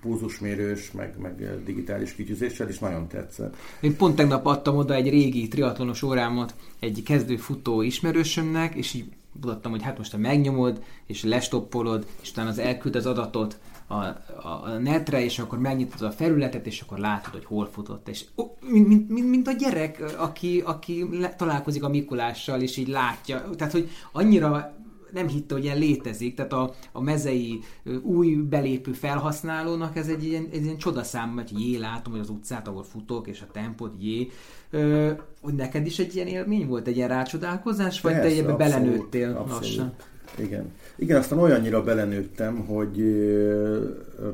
púzusmérős, 0.00 0.92
meg, 0.92 1.14
meg 1.18 1.64
digitális 1.64 2.14
kitűzéssel, 2.14 2.68
és 2.68 2.78
nagyon 2.78 3.08
tetszett. 3.08 3.56
Én 3.80 3.96
pont 3.96 4.16
tegnap 4.16 4.46
adtam 4.46 4.76
oda 4.76 4.94
egy 4.94 5.08
régi 5.08 5.48
triatlonos 5.48 6.02
órámat 6.02 6.54
egy 6.80 7.02
kezdő 7.04 7.36
futó 7.36 7.82
ismerősömnek, 7.82 8.74
és 8.74 8.94
így 8.94 9.04
mutattam, 9.40 9.70
hogy 9.70 9.82
hát 9.82 9.98
most 9.98 10.10
te 10.10 10.16
megnyomod, 10.16 10.82
és 11.06 11.24
lestoppolod, 11.24 12.06
és 12.22 12.30
utána 12.30 12.48
az 12.48 12.58
elküld 12.58 12.96
az 12.96 13.06
adatot 13.06 13.58
a, 13.86 13.94
a, 13.94 14.78
netre, 14.80 15.24
és 15.24 15.38
akkor 15.38 15.58
megnyitod 15.58 16.02
a 16.02 16.10
felületet, 16.10 16.66
és 16.66 16.80
akkor 16.80 16.98
látod, 16.98 17.32
hogy 17.32 17.44
hol 17.44 17.66
futott. 17.66 18.08
És 18.08 18.24
ó, 18.36 18.44
mint, 18.70 18.88
mint, 18.88 19.08
mint, 19.08 19.28
mint 19.28 19.48
a 19.48 19.52
gyerek, 19.52 20.14
aki, 20.18 20.62
aki 20.64 21.08
le, 21.10 21.34
találkozik 21.34 21.84
a 21.84 21.88
Mikulással, 21.88 22.60
és 22.60 22.76
így 22.76 22.88
látja. 22.88 23.50
Tehát, 23.56 23.72
hogy 23.72 23.88
annyira 24.12 24.74
nem 25.12 25.28
hitte, 25.28 25.54
hogy 25.54 25.64
ilyen 25.64 25.78
létezik, 25.78 26.34
tehát 26.34 26.52
a, 26.52 26.74
a 26.92 27.00
mezei 27.00 27.60
új 28.02 28.34
belépő 28.34 28.92
felhasználónak 28.92 29.96
ez 29.96 30.08
egy 30.08 30.24
ilyen, 30.24 30.48
egy 30.52 30.64
ilyen 30.64 30.76
csodaszám, 30.76 31.34
hogy 31.34 31.60
jé, 31.60 31.76
látom, 31.76 32.12
hogy 32.12 32.22
az 32.22 32.30
utcát, 32.30 32.68
ahol 32.68 32.82
futok, 32.82 33.26
és 33.26 33.40
a 33.40 33.50
tempót, 33.52 33.92
jé. 34.00 34.30
Ö, 34.70 35.12
hogy 35.40 35.54
neked 35.54 35.86
is 35.86 35.98
egy 35.98 36.14
ilyen 36.14 36.26
élmény 36.26 36.66
volt, 36.66 36.86
egy 36.86 36.96
ilyen 36.96 37.08
rácsodálkozás, 37.08 38.00
vagy 38.00 38.12
te 38.12 38.20
Persze, 38.20 38.38
ebbe 38.38 38.52
abszolút, 38.52 38.72
belenőttél 38.72 39.28
abszolút. 39.28 39.48
lassan? 39.50 39.94
Igen. 40.38 40.72
Igen, 40.98 41.18
aztán 41.18 41.38
olyannyira 41.38 41.82
belenőttem, 41.82 42.56
hogy 42.56 42.96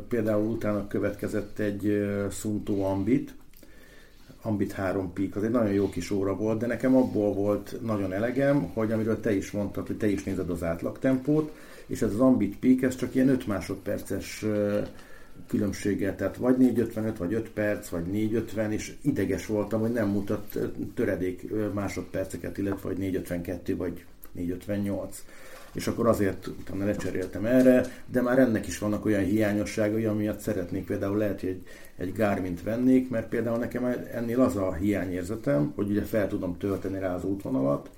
például 0.09 0.47
utána 0.47 0.87
következett 0.87 1.59
egy 1.59 2.07
Sunto 2.31 2.81
Ambit, 2.81 3.35
Ambit 4.43 4.73
3 4.73 5.13
Peak, 5.13 5.37
az 5.37 5.43
egy 5.43 5.51
nagyon 5.51 5.73
jó 5.73 5.89
kis 5.89 6.11
óra 6.11 6.37
volt, 6.37 6.59
de 6.59 6.67
nekem 6.67 6.97
abból 6.97 7.35
volt 7.35 7.79
nagyon 7.83 8.13
elegem, 8.13 8.71
hogy 8.75 8.93
amiről 8.93 9.21
te 9.21 9.35
is 9.35 9.51
mondtad, 9.51 9.87
hogy 9.87 9.97
te 9.97 10.07
is 10.07 10.25
nézed 10.25 10.51
az 10.51 10.63
átlagtempót, 10.63 11.53
és 11.87 12.03
ez 12.03 12.13
az 12.13 12.21
Ambit 12.21 12.59
Peak, 12.59 12.83
ez 12.83 12.97
csak 12.97 13.15
ilyen 13.15 13.29
5 13.29 13.47
másodperces 13.47 14.43
ö, 14.43 14.81
különbséggel, 15.47 16.17
tehát 16.17 16.37
vagy 16.37 16.57
4.55, 16.59 17.15
vagy 17.19 17.33
5 17.33 17.51
perc, 17.51 17.89
vagy 17.89 18.05
4.50, 18.13 18.71
és 18.71 18.95
ideges 19.01 19.47
voltam, 19.47 19.81
hogy 19.81 19.93
nem 19.93 20.09
mutat 20.09 20.59
töredék 20.95 21.51
másodperceket, 21.73 22.59
illetve 22.59 22.89
vagy 22.89 22.99
4.52, 22.99 23.75
vagy 23.77 24.05
4.58 24.37 25.09
és 25.75 25.87
akkor 25.87 26.07
azért 26.07 26.47
utána 26.47 26.85
lecseréltem 26.85 27.45
erre, 27.45 27.85
de 28.07 28.23
már 28.23 28.39
ennek 28.39 28.67
is 28.67 28.79
vannak 28.79 29.05
olyan 29.05 29.25
hiányosságai, 29.25 30.05
amiatt 30.05 30.39
szeretnék 30.39 30.87
például 30.87 31.17
lehet, 31.17 31.41
hogy 31.41 31.49
egy, 31.49 31.63
egy 31.97 32.13
Garmin-t 32.13 32.63
vennék, 32.63 33.11
mert 33.11 33.29
például 33.29 33.59
nekem 33.59 33.85
ennél 34.13 34.41
az 34.41 34.57
a 34.57 34.73
hiányérzetem, 34.73 35.73
hogy 35.75 35.91
ugye 35.91 36.03
fel 36.03 36.29
tudom 36.29 36.59
tölteni 36.59 36.99
rá 36.99 37.15
az 37.15 37.25
útvonalat, 37.25 37.91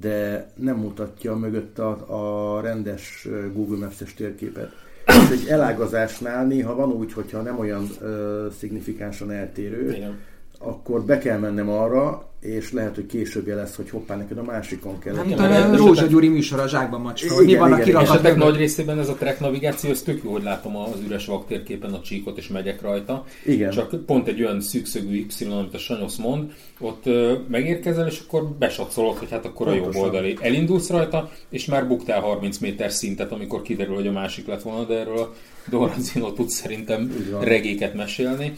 de 0.00 0.50
nem 0.54 0.76
mutatja 0.76 1.34
mögött 1.34 1.78
a, 1.78 2.56
a 2.56 2.60
rendes 2.60 3.28
Google 3.52 3.78
Maps-es 3.78 4.14
térképet. 4.14 4.70
És 5.06 5.30
egy 5.30 5.48
elágazásnál 5.48 6.46
néha 6.46 6.74
van 6.74 6.92
úgy, 6.92 7.12
hogyha 7.12 7.42
nem 7.42 7.58
olyan 7.58 7.88
ö, 8.00 8.46
szignifikánsan 8.58 9.30
eltérő, 9.30 9.92
Igen. 9.92 10.18
Akkor 10.62 11.04
be 11.04 11.18
kell 11.18 11.38
mennem 11.38 11.68
arra, 11.68 12.30
és 12.40 12.72
lehet, 12.72 12.94
hogy 12.94 13.06
később 13.06 13.46
lesz, 13.46 13.76
hogy 13.76 13.90
hoppá, 13.90 14.16
neked 14.16 14.38
a 14.38 14.42
másikon 14.42 14.98
kell. 14.98 15.14
Tudom, 15.14 15.48
mert 15.48 15.72
a 15.72 15.76
Rózsa 15.76 16.06
Gyuri 16.06 16.28
műsor 16.28 16.60
a 16.60 16.68
zsákban 16.68 17.00
macska, 17.00 17.34
hogy 17.34 17.44
mi 17.44 17.50
Igen, 17.50 17.62
van 17.62 17.72
a 17.72 17.74
igen, 17.74 17.86
kirakat 17.86 18.08
Esetek 18.08 18.36
nagy 18.36 18.56
részében 18.56 18.98
ez 18.98 19.08
a 19.08 19.14
track 19.14 19.40
navigáció, 19.40 19.90
ez 19.90 20.02
tök 20.02 20.20
jó, 20.24 20.32
hogy 20.32 20.42
látom 20.42 20.76
az 20.76 21.00
üres 21.06 21.26
vaktérképen 21.26 21.92
a 21.92 22.00
csíkot, 22.00 22.38
és 22.38 22.48
megyek 22.48 22.82
rajta. 22.82 23.24
Igen. 23.44 23.70
Csak 23.70 24.04
pont 24.06 24.28
egy 24.28 24.42
olyan 24.42 24.60
szűkszögű 24.60 25.14
Y, 25.14 25.44
amit 25.44 25.74
a 25.74 25.78
Sanyosz 25.78 26.16
mond, 26.16 26.52
ott 26.80 27.06
ö, 27.06 27.34
megérkezel, 27.48 28.06
és 28.06 28.22
akkor 28.26 28.48
besatszolod, 28.58 29.16
hogy 29.16 29.30
hát 29.30 29.44
akkor 29.44 29.68
a 29.68 29.72
jobb 29.72 29.82
Pontosan. 29.82 30.08
oldali. 30.08 30.36
Elindulsz 30.40 30.88
rajta, 30.88 31.30
és 31.48 31.64
már 31.64 31.88
buktál 31.88 32.20
30 32.20 32.58
méter 32.58 32.92
szintet, 32.92 33.32
amikor 33.32 33.62
kiderül, 33.62 33.94
hogy 33.94 34.06
a 34.06 34.12
másik 34.12 34.46
lett 34.46 34.62
volna, 34.62 34.84
de 34.84 34.98
erről 34.98 35.18
a 35.18 35.34
Doranzino 35.70 36.32
tud 36.32 36.48
szerintem 36.48 37.12
regéket 37.40 37.94
mesélni. 37.94 38.52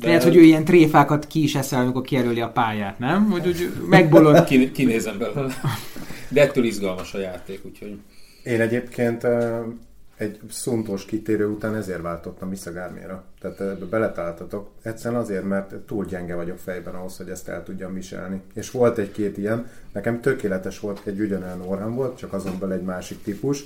De 0.00 0.06
Lehet, 0.06 0.22
hogy 0.22 0.36
ő 0.36 0.40
ilyen 0.40 0.64
tréfákat 0.64 1.26
ki 1.26 1.42
is 1.42 1.54
eszel, 1.54 1.80
amikor 1.80 2.02
kijelöli 2.02 2.40
a 2.40 2.48
pályát, 2.48 2.98
nem? 2.98 3.30
Hogy 3.30 3.46
úgy 3.46 3.72
megbolond. 3.88 4.44
Kin- 4.48 4.72
kinézem 4.72 5.18
belőle. 5.18 5.54
De 6.28 6.42
ettől 6.42 6.64
izgalmas 6.64 7.14
a 7.14 7.18
játék, 7.18 7.60
úgyhogy 7.64 7.98
Én 8.42 8.60
egyébként 8.60 9.26
egy 10.16 10.40
szuntós 10.50 11.04
kitérő 11.04 11.46
után 11.46 11.74
ezért 11.74 12.02
váltottam 12.02 12.50
vissza 12.50 12.72
Garminra. 12.72 13.24
Tehát 13.40 13.60
ebbe 13.60 13.84
beletaláltatok. 13.84 14.70
Egyszerűen 14.82 15.20
azért, 15.20 15.44
mert 15.44 15.74
túl 15.74 16.04
gyenge 16.04 16.34
vagyok 16.34 16.58
fejben 16.58 16.94
ahhoz, 16.94 17.16
hogy 17.16 17.28
ezt 17.28 17.48
el 17.48 17.62
tudjam 17.62 17.94
viselni. 17.94 18.40
És 18.54 18.70
volt 18.70 18.98
egy-két 18.98 19.38
ilyen, 19.38 19.66
nekem 19.92 20.20
tökéletes 20.20 20.80
volt, 20.80 21.00
egy 21.04 21.20
ugyanolyan 21.20 21.62
órám 21.66 21.94
volt, 21.94 22.16
csak 22.18 22.32
azon 22.32 22.58
belül 22.58 22.74
egy 22.74 22.82
másik 22.82 23.22
típus. 23.22 23.64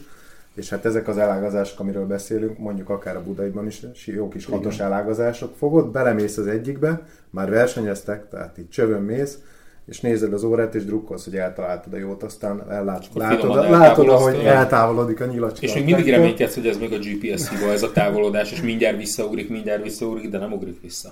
És 0.56 0.68
hát 0.68 0.84
ezek 0.84 1.08
az 1.08 1.18
elágazások, 1.18 1.80
amiről 1.80 2.06
beszélünk, 2.06 2.58
mondjuk 2.58 2.88
akár 2.88 3.16
a 3.16 3.22
Budaiban 3.22 3.66
is, 3.66 3.82
jó 4.06 4.28
kis 4.28 4.44
hatos 4.44 4.78
elágazások, 4.78 5.56
fogod, 5.56 5.90
belemész 5.90 6.36
az 6.36 6.46
egyikbe, 6.46 7.06
már 7.30 7.50
versenyeztek, 7.50 8.28
tehát 8.28 8.58
így 8.58 8.68
csövön 8.68 9.02
mész, 9.02 9.38
és 9.86 10.00
nézed 10.00 10.32
az 10.32 10.44
órát, 10.44 10.74
és 10.74 10.84
drukkolsz, 10.84 11.24
hogy 11.24 11.36
eltaláltad 11.36 11.92
a 11.92 11.96
jót, 11.96 12.22
aztán 12.22 12.70
ellát, 12.70 13.08
látod, 13.14 13.70
látod, 13.70 14.08
ahogy 14.08 14.34
tőle. 14.34 14.52
eltávolodik 14.52 15.20
a 15.20 15.24
nyilacska. 15.24 15.66
És 15.66 15.74
még 15.74 15.84
mindig 15.84 16.10
reménykedsz, 16.10 16.54
hogy 16.54 16.66
ez 16.66 16.78
még 16.78 16.92
a 16.92 16.98
GPS 16.98 17.48
hiba, 17.48 17.72
ez 17.72 17.82
a 17.82 17.92
távolodás, 17.92 18.52
és 18.52 18.62
mindjárt 18.62 18.96
visszaugrik, 18.96 19.48
mindjárt 19.48 19.82
visszaugrik, 19.82 20.30
de 20.30 20.38
nem 20.38 20.52
ugrik 20.52 20.80
vissza. 20.80 21.10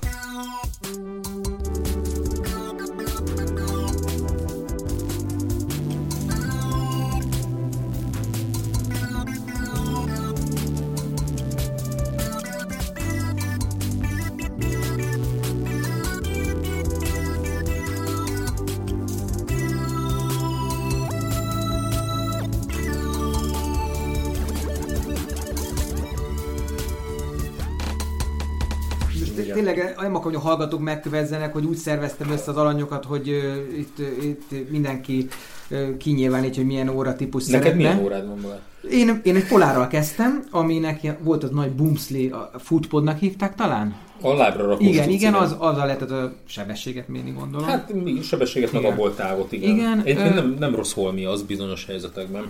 Nem 30.05 30.15
akarom, 30.15 30.33
hogy 30.33 30.43
a 30.43 30.49
hallgatók 30.49 30.81
megkövezzenek, 30.81 31.53
hogy 31.53 31.65
úgy 31.65 31.77
szerveztem 31.77 32.31
össze 32.31 32.51
az 32.51 32.57
alanyokat, 32.57 33.05
hogy 33.05 33.29
uh, 33.29 33.79
itt, 33.79 33.99
uh, 33.99 34.25
itt 34.25 34.71
mindenki 34.71 35.27
uh, 35.71 35.97
kinyilvánítja, 35.97 36.63
hogy 36.63 36.71
milyen 36.71 36.89
óratípus 36.89 37.47
Neked 37.47 37.63
szeretne. 37.63 37.83
milyen 37.83 38.05
órád 38.05 38.27
van 38.27 38.39
Balázs? 38.43 38.61
Én, 38.91 39.21
én 39.25 39.37
egy 39.37 39.47
polárral 39.47 39.87
kezdtem, 39.87 40.45
aminek 40.51 41.19
volt 41.23 41.43
az 41.43 41.51
nagy 41.51 41.73
Boomsley, 41.73 42.35
a 42.35 42.51
Footpodnak 42.59 43.19
hívták 43.19 43.55
talán? 43.55 43.95
A 44.21 44.35
lábra 44.35 44.67
rakós 44.67 44.87
Igen, 44.87 45.09
igen, 45.09 45.35
az, 45.35 45.57
az 45.59 45.79
a 45.79 45.85
lehetett 45.85 46.11
a 46.11 46.33
sebességet 46.47 47.09
mérni, 47.09 47.31
gondolom. 47.31 47.67
Hát 47.67 47.93
sebességet 48.23 48.73
meg 48.73 48.81
Igen. 48.81 48.93
abból 48.93 49.15
távot, 49.15 49.53
igen. 49.53 49.71
Igen, 49.71 49.99
Egyébként 49.99 50.29
ö- 50.29 50.35
nem, 50.35 50.57
nem 50.59 50.75
rossz 50.75 50.93
holmi 50.93 51.25
az 51.25 51.43
bizonyos 51.43 51.87
helyzetekben. 51.87 52.45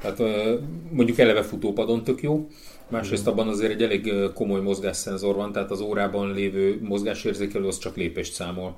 Tehát 0.00 0.22
mondjuk 0.90 1.18
eleve 1.18 1.42
futópadon 1.42 2.04
tök 2.04 2.22
jó, 2.22 2.48
másrészt 2.88 3.26
abban 3.26 3.48
azért 3.48 3.72
egy 3.72 3.82
elég 3.82 4.12
komoly 4.34 4.60
mozgásszenzor 4.60 5.34
van, 5.34 5.52
tehát 5.52 5.70
az 5.70 5.80
órában 5.80 6.32
lévő 6.32 6.80
mozgásérzékelő 6.82 7.66
az 7.66 7.78
csak 7.78 7.96
lépést 7.96 8.32
számol. 8.32 8.76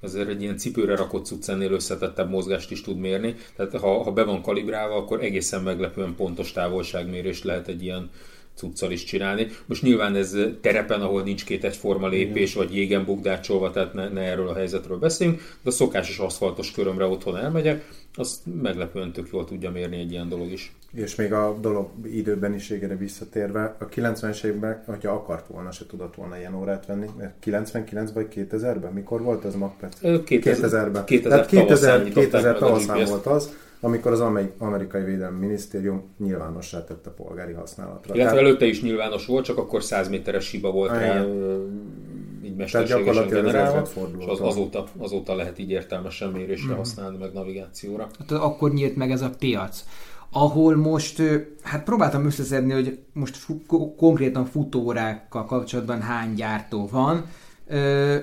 Azért 0.00 0.28
egy 0.28 0.42
ilyen 0.42 0.56
cipőre 0.56 0.96
rakott 0.96 1.24
cucc 1.24 1.48
ennél 1.48 1.72
összetettebb 1.72 2.30
mozgást 2.30 2.70
is 2.70 2.80
tud 2.80 2.98
mérni, 2.98 3.34
tehát 3.56 3.76
ha, 3.76 4.02
ha 4.02 4.12
be 4.12 4.24
van 4.24 4.42
kalibrálva, 4.42 4.94
akkor 4.94 5.24
egészen 5.24 5.62
meglepően 5.62 6.14
pontos 6.14 6.52
távolságmérést 6.52 7.44
lehet 7.44 7.68
egy 7.68 7.82
ilyen 7.82 8.10
cuccal 8.54 8.90
is 8.90 9.04
csinálni. 9.04 9.46
Most 9.66 9.82
nyilván 9.82 10.14
ez 10.14 10.36
terepen, 10.60 11.00
ahol 11.00 11.22
nincs 11.22 11.44
két 11.44 11.64
egyforma 11.64 12.08
lépés, 12.08 12.54
vagy 12.54 12.74
jégen 12.74 13.04
bugdácsolva, 13.04 13.70
tehát 13.70 13.94
ne, 13.94 14.08
ne 14.08 14.20
erről 14.20 14.48
a 14.48 14.54
helyzetről 14.54 14.98
beszéljünk, 14.98 15.38
de 15.62 15.70
a 15.70 15.72
szokásos 15.72 16.18
aszfaltos 16.18 16.70
körömre 16.70 17.04
otthon 17.04 17.36
elmegyek, 17.36 17.88
azt 18.16 18.40
meglepően 18.62 19.12
tök 19.12 19.28
jól 19.32 19.44
tudja 19.44 19.70
mérni 19.70 19.96
egy 19.96 20.10
ilyen 20.10 20.28
dolog 20.28 20.50
is. 20.50 20.74
És 20.92 21.14
még 21.14 21.32
a 21.32 21.56
dolog 21.60 21.88
időbeniségére 22.04 22.96
visszatérve, 22.96 23.76
a 23.78 23.88
90-es 23.88 24.44
években, 24.44 24.82
hogyha 24.86 25.12
akart 25.12 25.46
volna, 25.46 25.70
se 25.70 25.86
tudott 25.86 26.14
volna 26.14 26.38
ilyen 26.38 26.54
órát 26.54 26.86
venni, 26.86 27.06
mert 27.18 27.34
99 27.38 28.12
vagy 28.12 28.26
2000-ben, 28.34 28.92
mikor 28.92 29.22
volt? 29.22 29.44
Ö, 30.02 30.22
2000 30.22 30.88
2000-ben. 30.88 31.04
2000 31.04 31.30
Tehát 31.30 31.46
2000, 31.46 31.66
tavaszán 31.66 32.02
nyitották 32.02 32.24
2000 32.24 32.52
meg 32.52 32.62
a 32.62 32.66
tavaszán 32.66 33.04
volt 33.04 33.26
az, 33.26 33.56
amikor 33.80 34.12
az 34.12 34.20
ameri- 34.20 34.52
amerikai 34.58 35.02
védelmi 35.04 35.38
minisztérium 35.38 36.02
nyilvánossá 36.18 36.84
tette 36.84 37.10
polgári 37.10 37.52
használatra. 37.52 38.14
Illetve 38.14 38.32
Tehát- 38.32 38.46
előtte 38.46 38.66
is 38.66 38.82
nyilvános 38.82 39.26
volt, 39.26 39.44
csak 39.44 39.58
akkor 39.58 39.82
100 39.82 40.08
méteres 40.08 40.50
hiba 40.50 40.70
volt 40.70 40.90
rá, 40.90 41.24
így 42.46 42.56
mesterségesen 42.56 43.28
generálva, 43.28 43.88
és 44.18 44.26
az, 44.26 44.40
az. 44.40 44.46
azóta, 44.46 44.84
azóta 44.98 45.34
lehet 45.34 45.58
így 45.58 45.70
értelmesen 45.70 46.30
mérésre 46.30 46.74
használni, 46.74 47.16
meg 47.16 47.32
navigációra. 47.32 48.06
Hát 48.18 48.30
akkor 48.30 48.72
nyílt 48.72 48.96
meg 48.96 49.10
ez 49.10 49.22
a 49.22 49.30
piac, 49.38 49.84
ahol 50.30 50.76
most, 50.76 51.22
hát 51.62 51.84
próbáltam 51.84 52.24
összeszedni, 52.26 52.72
hogy 52.72 52.98
most 53.12 53.36
fu- 53.36 53.66
ko- 53.66 53.96
konkrétan 53.96 54.44
futóórákkal 54.44 55.44
kapcsolatban 55.44 56.00
hány 56.00 56.34
gyártó 56.34 56.88
van. 56.90 57.24
Ö, 57.66 58.16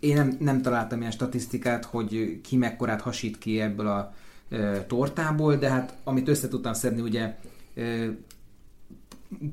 én 0.00 0.14
nem, 0.14 0.36
nem 0.40 0.62
találtam 0.62 1.00
ilyen 1.00 1.10
statisztikát, 1.10 1.84
hogy 1.84 2.40
ki 2.42 2.56
mekkorát 2.56 3.00
hasít 3.00 3.38
ki 3.38 3.60
ebből 3.60 3.86
a 3.86 4.12
ö, 4.48 4.76
tortából, 4.86 5.56
de 5.56 5.70
hát 5.70 5.96
amit 6.04 6.28
össze 6.28 6.48
tudtam 6.48 6.72
szedni, 6.72 7.00
ugye 7.00 7.34
ö, 7.74 8.06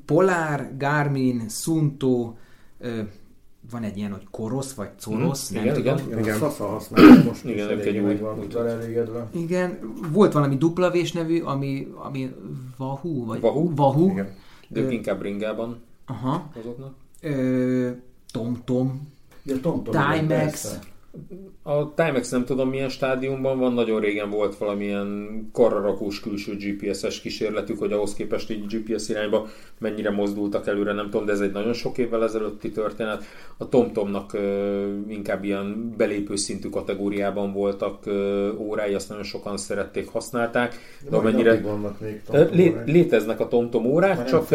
Polar, 0.06 0.70
Garmin, 0.78 1.50
Sunto, 1.50 2.34
ö, 2.80 3.02
van 3.72 3.84
egy 3.84 3.98
ilyen, 3.98 4.12
hogy 4.12 4.28
Korosz 4.32 4.74
vagy 4.74 4.90
Corosz, 5.04 5.50
Mhm, 5.50 5.60
nem 5.60 5.64
igen, 5.76 5.76
tudom. 5.76 5.98
igen. 5.98 6.08
Igen, 6.08 6.20
Igen. 6.24 6.36
a 6.36 6.38
Sasa 6.40 6.68
használja 6.68 7.24
most 7.24 7.44
Igen, 7.46 7.80
is 7.80 7.86
új- 7.86 8.02
meg 8.02 8.20
van 8.22 8.68
elégedve. 8.68 9.28
Igen, 9.32 9.80
volt 10.12 10.34
valami 10.34 10.58
duplavés 10.58 11.12
nevű, 11.12 11.42
ami, 11.42 11.88
ami 11.96 12.32
Wahoo, 12.78 13.26
vagy 13.26 13.44
Wahoo? 13.44 13.72
Wahoo. 13.78 14.10
Igen. 14.10 14.30
De 14.68 14.80
ők 14.80 14.92
inkább 14.92 15.22
ringában 15.22 15.78
Aha. 16.06 16.50
mozognak. 16.56 16.94
Ö, 17.22 17.90
TomTom. 18.32 19.08
Ja, 19.44 19.60
Tom, 19.60 19.84
Tom, 19.84 19.94
Timex. 20.12 20.80
A 21.64 21.94
Timex 21.94 22.30
nem 22.30 22.46
tudom 22.46 22.70
milyen 22.70 22.90
stádiumban 22.90 23.60
van, 23.60 23.74
nagyon 23.74 24.00
régen 24.00 24.30
volt 24.30 24.58
valamilyen 24.58 25.30
karrarakós 25.52 26.20
külső 26.20 26.56
GPS-es 26.56 27.22
kísérletük, 27.22 27.80
hogy 27.80 27.92
ahhoz 27.92 28.14
képest 28.14 28.52
így 28.52 28.66
GPS 28.66 29.10
irányba 29.10 29.48
mennyire 29.78 30.10
mozdultak 30.10 30.68
előre, 30.68 30.94
nem 30.94 31.10
tudom, 31.10 31.26
de 31.26 31.32
ez 31.32 31.40
egy 31.40 31.52
nagyon 31.52 31.74
sok 31.74 31.98
évvel 31.98 32.24
ezelőtti 32.24 32.72
történet. 32.72 33.24
A 33.58 33.70
TomTomnak 33.70 34.34
ö, 34.34 34.98
inkább 35.08 35.44
ilyen 35.44 35.94
belépő 35.98 36.36
szintű 36.36 36.70
kategóriában 36.70 37.54
voltak 37.54 38.06
ö, 38.06 38.52
órái, 38.58 38.94
azt 38.94 39.10
nagyon 39.10 39.24
sokan 39.24 39.58
szerették, 39.58 40.08
használták, 40.10 40.76
de 41.04 41.10
Mai 41.10 41.20
amennyire 41.20 41.62
vannak 41.62 42.00
még 42.00 42.22
Lé, 42.52 42.76
léteznek 42.86 43.40
a 43.40 43.48
TomTom 43.48 43.86
órák, 43.86 44.18
Már 44.18 44.28
csak, 44.28 44.48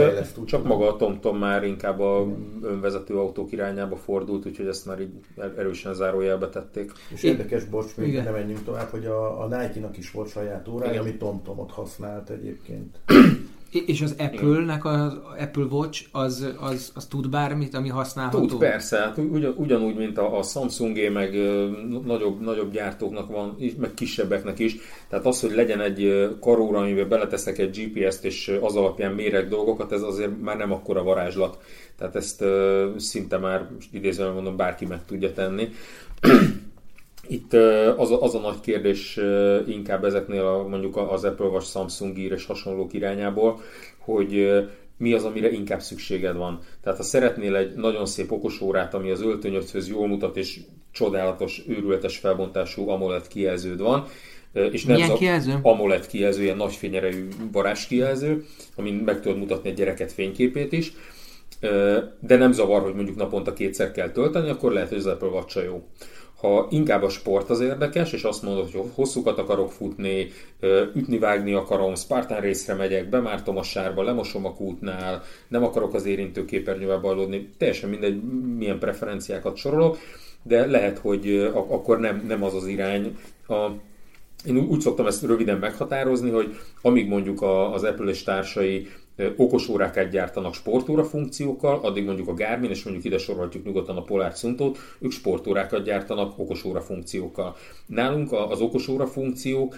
csak 0.45 0.65
maga 0.65 0.89
a 0.89 0.97
TomTom 0.97 1.39
már 1.39 1.65
inkább 1.65 2.01
a 2.01 2.27
önvezető 2.63 3.15
autók 3.15 3.53
irányába 3.53 3.97
fordult, 3.97 4.47
úgyhogy 4.47 4.67
ezt 4.67 4.87
már 4.87 5.01
így 5.01 5.11
erősen 5.57 5.95
zárójelbe 5.95 6.48
tették. 6.49 6.93
És 7.09 7.23
Én- 7.23 7.31
érdekes, 7.31 7.65
bocs, 7.65 7.97
még 7.97 8.09
Igen. 8.09 8.25
nem 8.25 8.33
menjünk 8.33 8.65
tovább, 8.65 8.89
hogy 8.89 9.05
a, 9.07 9.43
a 9.43 9.47
Nike-nak 9.47 9.99
is 9.99 10.11
volt 10.11 10.31
saját 10.31 10.69
órája, 10.69 10.91
Igen. 10.93 11.03
ami 11.03 11.17
TomTomot 11.17 11.71
használt 11.71 12.31
egyébként. 12.31 12.99
És 13.71 14.01
az 14.01 14.15
Apple-nek 14.19 14.85
az 14.85 15.13
Apple 15.39 15.65
Watch 15.65 16.07
az, 16.13 16.55
az, 16.61 16.93
az 16.95 17.07
tud 17.07 17.29
bármit, 17.31 17.75
ami 17.75 17.89
használható? 17.89 18.47
Tud, 18.47 18.59
persze, 18.59 18.99
hát 18.99 19.19
ugyan, 19.19 19.55
ugyanúgy, 19.57 19.97
mint 19.97 20.19
a, 20.19 20.39
a 20.39 20.43
Samsungé, 20.43 21.09
meg 21.09 21.35
ö, 21.35 21.69
nagyobb, 22.05 22.41
nagyobb 22.41 22.73
gyártóknak 22.73 23.31
van, 23.31 23.57
meg 23.79 23.95
kisebbeknek 23.95 24.59
is. 24.59 24.77
Tehát 25.09 25.27
az, 25.27 25.41
hogy 25.41 25.55
legyen 25.55 25.81
egy 25.81 26.29
karóra, 26.41 26.79
amiben 26.79 27.09
beleteszek 27.09 27.59
egy 27.59 27.79
GPS-t, 27.79 28.25
és 28.25 28.59
az 28.61 28.77
alapján 28.77 29.13
mérek 29.13 29.49
dolgokat, 29.49 29.93
ez 29.93 30.03
azért 30.03 30.41
már 30.41 30.57
nem 30.57 30.73
akkora 30.73 31.03
varázslat. 31.03 31.59
Tehát 31.99 32.17
ezt 32.17 32.41
ö, 32.41 32.91
szinte 32.97 33.39
már, 33.39 33.69
idézően 33.93 34.33
mondom, 34.33 34.57
bárki 34.57 34.87
meg 34.87 35.05
tudja 35.05 35.33
tenni. 35.33 35.69
Itt 37.29 37.53
az 37.97 38.11
a, 38.11 38.23
az 38.23 38.35
a 38.35 38.39
nagy 38.39 38.61
kérdés 38.61 39.19
inkább 39.67 40.05
ezeknél 40.05 40.45
a, 40.45 40.69
mondjuk 40.69 40.97
az 40.97 41.25
Apple 41.25 41.47
vagy 41.47 41.63
Samsung 41.63 42.17
Gear 42.17 42.33
és 42.33 42.47
hasonlók 42.47 42.93
irányából, 42.93 43.61
hogy 43.99 44.63
mi 44.97 45.13
az, 45.13 45.25
amire 45.25 45.51
inkább 45.51 45.81
szükséged 45.81 46.37
van. 46.37 46.61
Tehát 46.83 46.99
ha 46.99 47.05
szeretnél 47.05 47.57
egy 47.57 47.75
nagyon 47.75 48.07
szép 48.07 48.33
okos 48.33 48.61
órát, 48.61 48.95
ami 48.95 49.11
az 49.11 49.23
öltönyödhöz 49.23 49.89
jól 49.89 50.09
mutat, 50.09 50.37
és 50.37 50.61
csodálatos, 50.91 51.63
őrületes 51.69 52.17
felbontású 52.17 52.89
AMOLED 52.89 53.29
kijelződ 53.29 53.81
van, 53.81 54.07
és 54.53 54.85
nem 54.85 54.97
Milyen 54.97 55.17
kijelző? 55.17 55.59
AMOLED 55.63 56.07
kijelző, 56.07 56.43
ilyen 56.43 56.57
nagy 56.57 56.75
fényerejű 56.75 57.29
varázskijelző, 57.53 58.45
amin 58.77 58.95
meg 58.95 59.21
tudod 59.21 59.39
mutatni 59.39 59.69
egy 59.69 59.77
gyereket 59.77 60.13
fényképét 60.13 60.73
is, 60.73 60.93
de 62.21 62.37
nem 62.37 62.53
zavar, 62.53 62.83
hogy 62.83 62.95
mondjuk 62.95 63.17
naponta 63.17 63.53
kétszer 63.53 63.93
kell 63.93 64.11
tölteni, 64.11 64.49
akkor 64.49 64.73
lehet, 64.73 64.89
hogy 64.89 64.99
az 64.99 65.07
Apple 65.07 65.29
watch 65.29 65.65
jó. 65.65 65.83
Ha 66.41 66.67
inkább 66.71 67.03
a 67.03 67.09
sport 67.09 67.51
az 67.51 67.61
érdekes, 67.61 68.13
és 68.13 68.23
azt 68.23 68.43
mondod, 68.43 68.71
hogy 68.71 68.83
hosszúkat 68.95 69.39
akarok 69.39 69.73
futni, 69.73 70.29
ütni-vágni 70.95 71.53
akarom, 71.53 71.95
Spartan 71.95 72.41
részre 72.41 72.75
megyek, 72.75 73.09
bemártom 73.09 73.57
a 73.57 73.63
sárba, 73.63 74.03
lemosom 74.03 74.47
a 74.47 74.55
kútnál, 74.55 75.23
nem 75.49 75.65
akarok 75.65 75.95
az 75.95 76.07
érintőképernyővel 76.07 76.99
bajlódni, 76.99 77.51
teljesen 77.59 77.91
mindegy, 77.91 78.23
milyen 78.57 78.79
preferenciákat 78.79 79.57
sorolok, 79.57 79.99
de 80.43 80.67
lehet, 80.67 80.99
hogy 80.99 81.51
akkor 81.53 81.99
nem, 81.99 82.25
nem 82.27 82.43
az 82.43 82.55
az 82.55 82.67
irány. 82.67 83.17
A, 83.49 83.69
én 84.47 84.57
úgy, 84.57 84.81
szoktam 84.81 85.07
ezt 85.07 85.23
röviden 85.23 85.59
meghatározni, 85.59 86.31
hogy 86.31 86.57
amíg 86.83 87.09
mondjuk 87.09 87.43
az 87.73 87.83
Apple 87.83 88.11
és 88.11 88.23
társai 88.23 88.89
okos 89.37 89.69
órákat 89.69 90.11
gyártanak 90.11 90.55
sportóra 90.55 91.05
funkciókkal, 91.05 91.81
addig 91.83 92.05
mondjuk 92.05 92.29
a 92.29 92.35
Garmin, 92.35 92.71
és 92.71 92.83
mondjuk 92.83 93.05
ide 93.05 93.19
sorolhatjuk 93.19 93.65
nyugodtan 93.65 93.97
a 93.97 94.03
Polar 94.03 94.33
Suntot, 94.33 94.79
ők 94.99 95.11
sportórákat 95.11 95.85
gyártanak 95.85 96.39
okos 96.39 96.65
óra 96.65 96.81
funkciókkal. 96.81 97.57
Nálunk 97.87 98.33
az 98.33 98.61
okos 98.61 98.89
óra 98.89 99.07
funkciók 99.07 99.77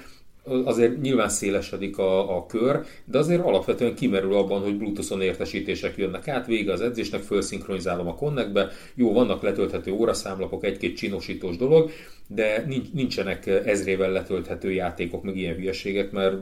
azért 0.65 1.01
nyilván 1.01 1.29
szélesedik 1.29 1.99
a, 1.99 2.37
a 2.37 2.47
kör, 2.47 2.85
de 3.05 3.19
azért 3.19 3.45
alapvetően 3.45 3.95
kimerül 3.95 4.35
abban, 4.35 4.63
hogy 4.63 4.77
Bluetooth-on 4.77 5.21
értesítések 5.21 5.97
jönnek 5.97 6.29
át, 6.29 6.47
vége 6.47 6.73
az 6.73 6.81
edzésnek, 6.81 7.21
felszinkronizálom 7.23 8.07
a 8.07 8.15
Connectbe, 8.15 8.71
jó, 8.95 9.13
vannak 9.13 9.43
letölthető 9.43 9.93
óraszámlapok, 9.93 10.65
egy-két 10.65 10.97
csinosítós 10.97 11.57
dolog, 11.57 11.91
de 12.27 12.65
nincs- 12.67 12.93
nincsenek 12.93 13.47
ezrével 13.47 14.11
letölthető 14.11 14.73
játékok, 14.73 15.23
meg 15.23 15.37
ilyen 15.37 15.55
hülyeségek, 15.55 16.11
mert 16.11 16.37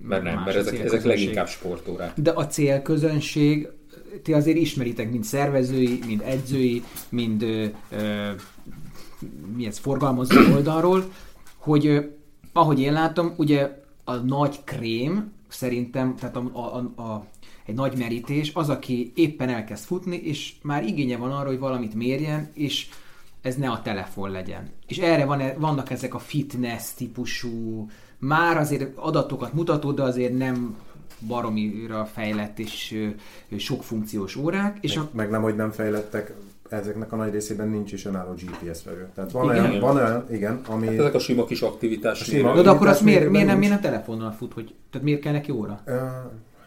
mert 0.00 0.22
nem, 0.22 0.42
mert 0.44 0.56
ezek, 0.56 0.78
ezek 0.78 1.04
leginkább 1.04 1.48
sportórák. 1.48 2.20
De 2.20 2.30
a 2.30 2.46
célközönség, 2.46 3.68
ti 4.22 4.32
azért 4.32 4.56
ismeritek, 4.56 5.10
mind 5.10 5.24
szervezői, 5.24 5.98
mind 6.06 6.22
edzői, 6.24 6.82
mind 7.08 7.42
ö, 7.42 7.64
ö, 7.90 8.30
mi 9.56 9.66
ez, 9.66 9.78
forgalmazó 9.78 10.36
oldalról, 10.56 11.12
hogy 11.56 11.86
ö, 11.86 12.00
ahogy 12.52 12.80
én 12.80 12.92
látom, 12.92 13.34
ugye 13.36 13.82
a 14.04 14.14
nagy 14.14 14.64
krém 14.64 15.32
szerintem, 15.48 16.16
tehát 16.16 16.36
a, 16.36 16.50
a, 16.52 16.76
a, 16.76 17.02
a, 17.02 17.26
egy 17.66 17.74
nagy 17.74 17.98
merítés 17.98 18.50
az, 18.54 18.68
aki 18.68 19.12
éppen 19.14 19.48
elkezd 19.48 19.84
futni, 19.84 20.16
és 20.16 20.54
már 20.62 20.84
igénye 20.84 21.16
van 21.16 21.32
arra, 21.32 21.48
hogy 21.48 21.58
valamit 21.58 21.94
mérjen, 21.94 22.50
és 22.54 22.88
ez 23.42 23.56
ne 23.56 23.70
a 23.70 23.82
telefon 23.82 24.30
legyen. 24.30 24.70
És 24.86 24.98
erre 24.98 25.24
van, 25.24 25.42
vannak 25.58 25.90
ezek 25.90 26.14
a 26.14 26.18
fitness 26.18 26.94
típusú, 26.94 27.88
már 28.18 28.56
azért 28.56 28.96
adatokat 28.96 29.52
mutató, 29.52 29.92
de 29.92 30.02
azért 30.02 30.36
nem 30.38 30.76
baromira 31.26 32.04
fejlett 32.04 32.58
és 32.58 33.06
sok 33.56 33.84
funkciós 33.84 34.36
órák, 34.36 34.78
és 34.80 34.96
a, 34.96 35.08
Meg 35.12 35.30
nem, 35.30 35.42
hogy 35.42 35.56
nem 35.56 35.70
fejlettek, 35.70 36.34
ezeknek 36.68 37.12
a 37.12 37.16
nagy 37.16 37.32
részében 37.32 37.68
nincs 37.68 37.92
is 37.92 38.04
önálló 38.04 38.32
GPS 38.32 38.84
vevő. 38.84 39.08
Tehát 39.14 39.32
van, 39.32 39.52
Igen. 39.52 39.64
olyan, 39.64 39.80
van 39.80 39.96
olyan, 39.96 40.24
igen, 40.30 40.60
ami... 40.66 40.86
Hát 40.86 40.98
ezek 40.98 41.14
a 41.14 41.18
sima 41.18 41.44
kis 41.44 41.60
aktivitás. 41.60 42.20
A 42.20 42.24
sima- 42.24 42.54
de, 42.54 42.62
de 42.62 42.70
akkor 42.70 42.86
azt 42.86 43.00
miért, 43.00 43.30
miért, 43.30 43.46
nem, 43.46 43.58
miért 43.58 43.72
nem 43.72 43.82
telefonnal 43.82 44.32
fut, 44.32 44.52
hogy, 44.52 44.74
tehát 44.90 45.06
miért 45.06 45.20
kell 45.20 45.32
neki 45.32 45.52
óra? 45.52 45.80
Ö, 45.84 45.96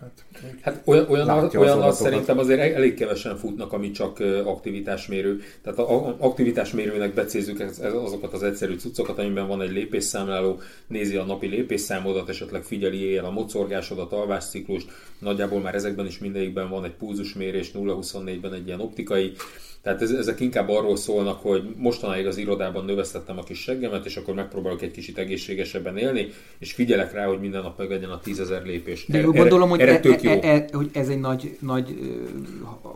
hát, 0.02 0.26
Hát 0.62 0.82
olyan, 0.86 1.10
olyan, 1.10 1.30
az 1.30 1.56
olyan 1.56 1.78
adatokat. 1.78 1.94
szerintem 1.94 2.38
azért 2.38 2.60
elég 2.60 2.94
kevesen 2.94 3.38
futnak, 3.38 3.74
ami 3.74 3.92
csak 3.92 4.20
aktivitásmérő. 4.46 5.42
Tehát 5.62 5.80
a, 5.80 6.16
aktivitásmérőnek 6.20 7.14
becézzük 7.14 7.60
ez, 7.60 7.80
ez, 7.80 7.94
azokat 7.94 8.34
az 8.34 8.44
egyszerű 8.44 8.76
cuccokat, 8.76 9.20
amiben 9.20 9.48
van 9.48 9.62
egy 9.62 9.72
lépésszámláló, 9.72 10.60
nézi 10.88 11.16
a 11.16 11.24
napi 11.24 11.48
lépésszámodat, 11.48 12.30
esetleg 12.30 12.64
figyeli 12.64 13.02
éjjel 13.02 13.26
a 13.26 13.32
mozorgásodat, 13.32 14.12
alvásciklust, 14.12 14.90
nagyjából 15.20 15.60
már 15.60 15.76
ezekben 15.76 16.06
is 16.06 16.20
mindegyikben 16.20 16.70
van 16.70 16.86
egy 16.86 16.96
pulzusmérés, 16.96 17.72
0-24-ben 17.74 18.54
egy 18.54 18.68
ilyen 18.68 18.82
optikai, 18.82 19.34
tehát 19.82 20.02
ez, 20.02 20.12
ezek 20.12 20.40
inkább 20.40 20.70
arról 20.70 20.96
szólnak, 20.96 21.42
hogy 21.42 21.64
mostanáig 21.78 22.26
az 22.26 22.38
irodában 22.38 22.86
növesztettem 22.86 23.38
a 23.38 23.44
kis 23.44 23.60
seggemet, 23.60 24.06
és 24.06 24.18
akkor 24.18 24.34
megpróbálok 24.34 24.82
egy 24.82 24.92
kicsit 24.92 25.18
egészségesebben 25.18 25.98
élni, 25.98 26.28
és 26.60 26.74
figyelek 26.74 27.14
rá, 27.14 27.26
hogy 27.26 27.40
minden 27.40 27.62
nap 27.62 27.78
meglegyen 27.78 28.10
a 28.10 28.20
tízezer 28.20 28.64
lépés. 28.64 29.06
De 29.06 29.18
Erre- 29.18 29.28
gondolom, 29.28 29.70
hogy, 29.70 29.80
erre 29.80 30.00
e, 30.00 30.20
jó. 30.22 30.32
e, 30.32 30.48
e, 30.48 30.68
hogy 30.72 30.90
ez 30.94 31.10
egy 31.10 31.20
nagy, 31.20 31.58
nagy 31.60 31.96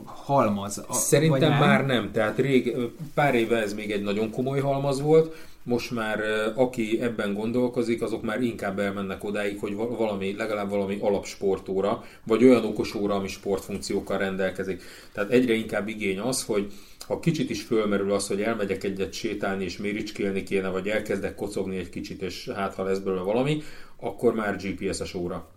halmaz. 0.05 0.85
Szerintem 0.89 1.51
már 1.51 1.85
nem. 1.85 2.11
Tehát 2.11 2.37
rég, 2.37 2.75
pár 3.13 3.35
éve 3.35 3.61
ez 3.61 3.73
még 3.73 3.91
egy 3.91 4.03
nagyon 4.03 4.31
komoly 4.31 4.59
halmaz 4.59 5.01
volt, 5.01 5.35
most 5.65 5.91
már 5.91 6.19
aki 6.55 7.01
ebben 7.01 7.33
gondolkozik, 7.33 8.01
azok 8.01 8.23
már 8.23 8.41
inkább 8.41 8.79
elmennek 8.79 9.23
odáig, 9.23 9.59
hogy 9.59 9.75
val- 9.75 9.97
valami, 9.97 10.35
legalább 10.35 10.69
valami 10.69 10.97
alapsportóra, 11.01 12.03
vagy 12.23 12.43
olyan 12.43 12.65
okos 12.65 12.95
óra, 12.95 13.15
ami 13.15 13.27
sportfunkciókkal 13.27 14.17
rendelkezik. 14.17 14.83
Tehát 15.11 15.31
egyre 15.31 15.53
inkább 15.53 15.87
igény 15.87 16.19
az, 16.19 16.43
hogy 16.43 16.73
ha 17.07 17.19
kicsit 17.19 17.49
is 17.49 17.61
fölmerül 17.61 18.11
az, 18.11 18.27
hogy 18.27 18.41
elmegyek 18.41 18.83
egyet 18.83 19.13
sétálni 19.13 19.63
és 19.63 19.77
méricskélni 19.77 20.43
kéne, 20.43 20.69
vagy 20.69 20.87
elkezdek 20.87 21.35
kocogni 21.35 21.77
egy 21.77 21.89
kicsit, 21.89 22.21
és 22.21 22.49
hát 22.55 22.73
ha 22.75 22.83
lesz 22.83 22.99
belőle 22.99 23.21
valami, 23.21 23.61
akkor 23.99 24.33
már 24.33 24.55
GPS-es 24.55 25.13
óra. 25.13 25.49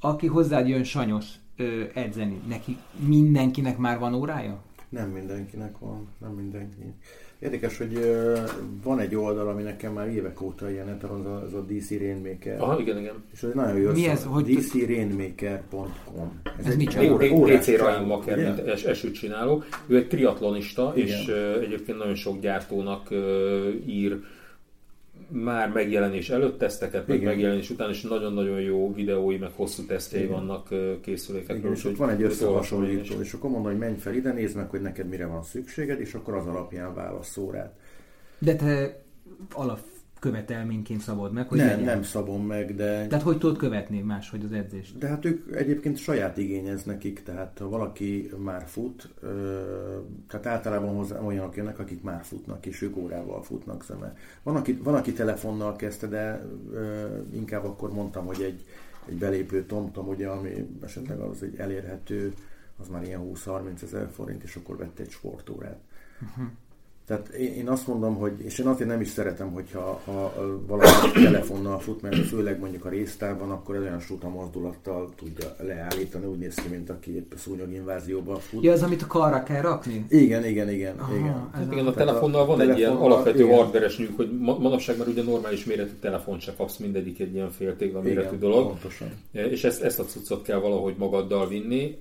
Aki 0.00 0.26
hozzád 0.26 0.68
jön 0.68 0.84
sanyos 0.84 1.26
ö, 1.56 1.82
edzeni, 1.94 2.40
neki 2.48 2.76
mindenkinek 3.06 3.76
már 3.78 3.98
van 3.98 4.14
órája? 4.14 4.62
Nem 4.88 5.10
mindenkinek 5.10 5.78
van, 5.78 6.08
nem 6.20 6.30
mindenki. 6.30 6.94
Érdekes, 7.38 7.78
hogy 7.78 8.16
van 8.82 8.98
egy 8.98 9.14
oldal, 9.14 9.48
ami 9.48 9.62
nekem 9.62 9.92
már 9.92 10.08
évek 10.08 10.40
óta 10.40 10.70
ilyen, 10.70 10.98
az 11.02 11.26
a, 11.26 11.42
az 11.42 11.54
a 11.54 11.60
DC 11.60 11.90
Rainmaker. 11.90 12.60
Aha, 12.60 12.80
igen, 12.80 12.98
igen. 12.98 13.14
És 13.32 13.42
ez 13.42 13.50
nagyon 13.54 13.80
jó. 13.80 13.90
Mi 13.90 14.08
ez? 14.08 14.24
Hogy 14.24 14.44
DCRainmaker.com. 14.44 16.40
Ez, 16.58 16.66
ez 16.66 16.76
micsoda? 16.76 17.16
DC 17.56 17.66
Ryan 17.66 18.04
Maker, 18.04 18.36
mint 18.36 18.58
es, 18.58 18.84
esőt 18.84 19.14
csináló. 19.14 19.62
Ő 19.86 19.96
egy 19.96 20.08
triatlonista, 20.08 20.92
igen. 20.94 21.18
és 21.18 21.26
egyébként 21.62 21.98
nagyon 21.98 22.14
sok 22.14 22.40
gyártónak 22.40 23.08
ír 23.86 24.18
már 25.28 25.68
megjelenés 25.72 26.30
előtt 26.30 26.58
teszteket, 26.58 27.06
meg 27.06 27.16
Igen. 27.16 27.28
megjelenés 27.28 27.70
után, 27.70 27.90
és 27.90 28.02
nagyon-nagyon 28.02 28.60
jó 28.60 28.94
videói, 28.94 29.36
meg 29.36 29.50
hosszú 29.54 29.86
tesztjei 29.86 30.22
Igen. 30.22 30.34
vannak 30.34 30.68
készülékekről. 31.00 31.58
Igen, 31.58 31.72
és 31.72 31.84
ott 31.84 31.96
van 31.96 32.10
egy 32.10 32.22
összehasonlító, 32.22 33.20
és 33.20 33.32
akkor 33.32 33.50
mondom, 33.50 33.70
hogy 33.70 33.80
menj 33.80 33.96
fel 33.96 34.14
ide, 34.14 34.32
nézd 34.32 34.56
meg, 34.56 34.70
hogy 34.70 34.80
neked 34.80 35.08
mire 35.08 35.26
van 35.26 35.42
szükséged, 35.42 36.00
és 36.00 36.14
akkor 36.14 36.34
az 36.34 36.46
alapján 36.46 36.94
válaszol 36.94 37.52
rád. 37.52 37.70
De 38.38 38.56
te 38.56 39.02
alap 39.52 39.80
követelményként 40.18 41.00
szabod 41.00 41.32
meg, 41.32 41.48
hogy 41.48 41.58
nem, 41.58 41.66
legyen. 41.66 41.84
nem 41.84 42.02
szabom 42.02 42.46
meg, 42.46 42.74
de... 42.74 43.06
Tehát 43.06 43.24
hogy 43.24 43.38
tudod 43.38 43.56
követni 43.58 44.00
máshogy 44.00 44.44
az 44.44 44.52
edzést? 44.52 44.98
De 44.98 45.06
hát 45.06 45.24
ők 45.24 45.56
egyébként 45.56 45.96
saját 45.96 46.36
igényez 46.36 46.84
nekik, 46.84 47.22
tehát 47.22 47.58
ha 47.58 47.68
valaki 47.68 48.30
már 48.38 48.64
fut, 48.66 49.14
tehát 50.28 50.46
általában 50.46 50.94
hozzá 50.94 51.20
olyanok 51.20 51.56
jönnek, 51.56 51.78
akik 51.78 52.02
már 52.02 52.24
futnak, 52.24 52.66
és 52.66 52.82
ők 52.82 52.96
órával 52.96 53.42
futnak 53.42 53.84
szeme. 53.84 54.16
Van, 54.42 54.56
aki, 54.56 54.72
van, 54.72 54.94
aki 54.94 55.12
telefonnal 55.12 55.76
kezdte, 55.76 56.06
de 56.06 56.46
inkább 57.34 57.64
akkor 57.64 57.92
mondtam, 57.92 58.26
hogy 58.26 58.42
egy, 58.42 58.64
egy 59.08 59.18
belépő 59.18 59.64
tomtom, 59.64 60.08
ugye, 60.08 60.28
ami 60.28 60.68
esetleg 60.82 61.18
az 61.18 61.42
egy 61.42 61.56
elérhető, 61.56 62.34
az 62.78 62.88
már 62.88 63.02
ilyen 63.02 63.30
20-30 63.34 63.82
ezer 63.82 64.08
forint, 64.12 64.42
és 64.42 64.56
akkor 64.56 64.76
vette 64.76 65.02
egy 65.02 65.10
sportórát. 65.10 65.80
Uh-huh. 66.22 66.46
Tehát 67.06 67.28
én 67.28 67.68
azt 67.68 67.86
mondom, 67.86 68.14
hogy, 68.14 68.32
és 68.44 68.58
én 68.58 68.66
azért 68.66 68.88
nem 68.88 69.00
is 69.00 69.08
szeretem, 69.08 69.52
hogyha 69.52 70.00
ha 70.04 70.34
valaki 70.66 71.22
telefonnal 71.22 71.78
fut, 71.78 72.02
mert 72.02 72.16
főleg 72.16 72.60
mondjuk 72.60 72.84
a 72.84 72.88
résztárban, 72.88 73.50
akkor 73.50 73.76
olyan 73.76 74.00
suta 74.00 74.28
mozdulattal 74.28 75.12
tudja 75.16 75.56
leállítani, 75.66 76.26
úgy 76.26 76.38
néz 76.38 76.54
ki, 76.54 76.68
mint 76.68 76.90
aki 76.90 77.14
épp 77.14 77.32
szúnyoginvázióban 77.36 78.38
fut. 78.38 78.62
Ja, 78.62 78.72
az, 78.72 78.82
amit 78.82 79.02
a 79.02 79.06
karra 79.06 79.42
kell 79.42 79.60
rakni? 79.60 80.06
Igen, 80.08 80.44
igen, 80.44 80.70
igen. 80.70 80.98
Aha, 80.98 81.14
igen. 81.14 81.48
Hát 81.52 81.72
igen, 81.72 81.86
a 81.86 81.92
telefonnal 81.92 82.46
van 82.46 82.60
egy 82.60 82.78
ilyen 82.78 82.92
alapvető 82.92 83.46
hardveres 83.46 83.98
nyug, 83.98 84.10
hogy 84.16 84.38
manapság 84.40 84.98
már 84.98 85.08
ugye 85.08 85.22
normális 85.22 85.64
méretű 85.64 85.94
telefon 86.00 86.38
se 86.38 86.52
kapsz, 86.56 86.76
mindegyik 86.76 87.20
egy 87.20 87.34
ilyen 87.34 87.50
féltégla 87.50 88.00
méretű 88.00 88.26
igen, 88.26 88.38
dolog. 88.38 88.66
Pontosan. 88.66 89.08
És 89.32 89.64
ezt, 89.64 89.82
ezt 89.82 89.98
a 89.98 90.04
cuccot 90.04 90.42
kell 90.42 90.58
valahogy 90.58 90.94
magaddal 90.98 91.48
vinni. 91.48 91.98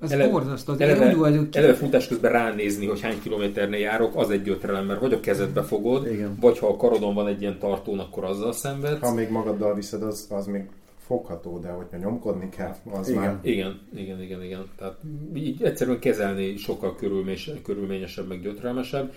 Ez 0.00 0.10
ele, 0.10 0.28
borzasztó. 0.28 0.74
Eleve, 0.78 1.16
eleve 1.52 1.74
futás 1.74 2.08
közben 2.08 2.32
ránézni, 2.32 2.86
hogy 2.86 3.00
hány 3.00 3.20
kilométernél 3.22 3.80
járok, 3.80 4.16
az 4.16 4.30
egy 4.30 4.39
egy 4.40 4.46
gyötrelem, 4.46 4.86
mert 4.86 5.00
vagy 5.00 5.12
a 5.12 5.20
kezedbe 5.20 5.62
fogod, 5.62 6.06
Igen. 6.06 6.36
vagy 6.40 6.58
ha 6.58 6.66
a 6.66 6.76
karodon 6.76 7.14
van 7.14 7.26
egy 7.26 7.40
ilyen 7.40 7.58
tartón, 7.58 7.98
akkor 7.98 8.24
azzal 8.24 8.52
szenvedsz. 8.52 9.00
Ha 9.00 9.14
még 9.14 9.30
magaddal 9.30 9.74
viszed, 9.74 10.02
az, 10.02 10.26
az 10.30 10.46
még 10.46 10.68
fogható, 11.10 11.58
de 11.58 11.68
hogyha 11.68 11.96
nyomkodni 11.96 12.48
kell, 12.48 12.76
az 12.90 13.08
igen. 13.08 13.22
már... 13.22 13.38
Igen, 13.42 13.80
igen, 13.94 14.22
igen, 14.22 14.42
igen. 14.42 14.70
Tehát 14.76 14.96
így 15.34 15.62
egyszerűen 15.62 15.98
kezelni 15.98 16.56
sokkal 16.56 16.96
körülményesebb, 17.62 18.28
meg 18.28 18.40
gyötrelmesebb. 18.40 19.12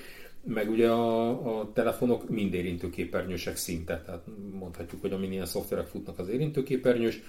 Meg 0.46 0.70
ugye 0.70 0.90
a, 0.90 1.60
a 1.60 1.72
telefonok 1.74 2.30
mind 2.30 2.54
érintőképernyősek 2.54 3.56
szinte, 3.56 4.02
tehát 4.06 4.24
mondhatjuk, 4.60 5.02
hogy 5.02 5.12
amin 5.12 5.32
ilyen 5.32 5.46
szoftverek 5.46 5.88
futnak 5.88 6.20
az 6.20 6.30
érintőképernyős, 6.30 7.22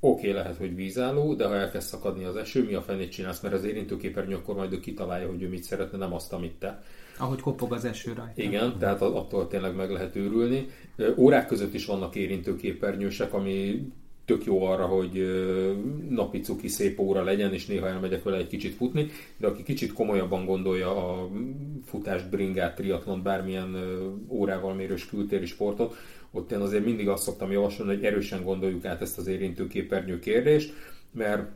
oké, 0.00 0.28
okay, 0.28 0.32
lehet, 0.32 0.56
hogy 0.56 0.74
vízálló, 0.74 1.34
de 1.34 1.46
ha 1.46 1.54
elkezd 1.54 1.88
szakadni 1.88 2.24
az 2.24 2.36
eső, 2.36 2.64
mi 2.64 2.74
a 2.74 2.82
fenét 2.82 3.10
csinálsz, 3.10 3.40
mert 3.40 3.54
az 3.54 3.64
érintőképernyő 3.64 4.34
akkor 4.34 4.54
majd 4.54 4.72
ő 4.72 4.80
kitalálja, 4.80 5.28
hogy 5.28 5.42
ő 5.42 5.48
mit 5.48 5.62
szeretne, 5.62 5.98
nem 5.98 6.12
azt, 6.12 6.32
amit 6.32 6.58
te. 6.58 6.82
Ahogy 7.18 7.40
kopog 7.40 7.72
az 7.72 7.84
eső 7.84 8.12
rajta. 8.12 8.42
Igen, 8.42 8.78
tehát 8.78 9.00
attól 9.02 9.48
tényleg 9.48 9.74
meg 9.74 9.90
lehet 9.90 10.16
őrülni. 10.16 10.66
Órák 11.16 11.46
között 11.46 11.74
is 11.74 11.86
vannak 11.86 12.14
érintőképernyősek, 12.14 13.32
ami 13.32 13.86
tök 14.24 14.44
jó 14.44 14.64
arra, 14.64 14.86
hogy 14.86 15.26
napi 16.08 16.40
cuki 16.40 16.68
szép 16.68 17.00
óra 17.00 17.22
legyen, 17.22 17.52
és 17.52 17.66
néha 17.66 17.88
elmegyek 17.88 18.22
vele 18.22 18.36
egy 18.36 18.46
kicsit 18.46 18.74
futni, 18.74 19.10
de 19.36 19.46
aki 19.46 19.62
kicsit 19.62 19.92
komolyabban 19.92 20.44
gondolja 20.44 21.10
a 21.10 21.28
futást, 21.84 22.30
bringát, 22.30 22.74
triatlont, 22.74 23.22
bármilyen 23.22 23.76
órával 24.28 24.74
mérős 24.74 25.06
kültéri 25.06 25.46
sportot, 25.46 25.96
ott 26.30 26.52
én 26.52 26.58
azért 26.58 26.84
mindig 26.84 27.08
azt 27.08 27.22
szoktam 27.22 27.52
javasolni, 27.52 27.94
hogy 27.94 28.04
erősen 28.04 28.44
gondoljuk 28.44 28.84
át 28.84 29.00
ezt 29.00 29.18
az 29.18 29.26
érintőképernyő 29.26 30.18
kérdést, 30.18 30.72
mert 31.12 31.48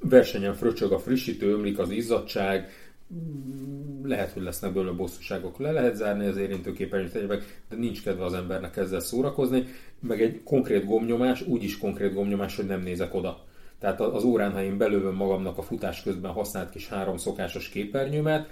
versenyen 0.00 0.54
fröcsög 0.54 0.92
a 0.92 0.98
frissítő, 0.98 1.52
ömlik 1.52 1.78
az 1.78 1.90
izzadság, 1.90 2.68
lehet, 4.02 4.32
hogy 4.32 4.42
lesznek 4.42 4.72
belőle 4.72 4.92
bosszúságok, 4.92 5.58
le 5.58 5.70
lehet 5.70 5.96
zárni 5.96 6.26
az 6.26 6.36
érintőképernyőt 6.36 7.14
egyébek, 7.14 7.62
de 7.68 7.76
nincs 7.76 8.02
kedve 8.02 8.24
az 8.24 8.32
embernek 8.32 8.76
ezzel 8.76 9.00
szórakozni, 9.00 9.64
meg 10.00 10.22
egy 10.22 10.42
konkrét 10.42 10.86
gomnyomás, 10.86 11.46
úgyis 11.46 11.78
konkrét 11.78 12.14
gomnyomás, 12.14 12.56
hogy 12.56 12.66
nem 12.66 12.80
nézek 12.80 13.14
oda. 13.14 13.44
Tehát 13.78 14.00
az 14.00 14.24
órán, 14.24 14.52
ha 14.52 14.62
én 14.62 14.78
belőlöm 14.78 15.14
magamnak 15.14 15.58
a 15.58 15.62
futás 15.62 16.02
közben 16.02 16.32
használt 16.32 16.70
kis 16.70 16.88
három 16.88 17.16
szokásos 17.16 17.68
képernyőmet, 17.68 18.48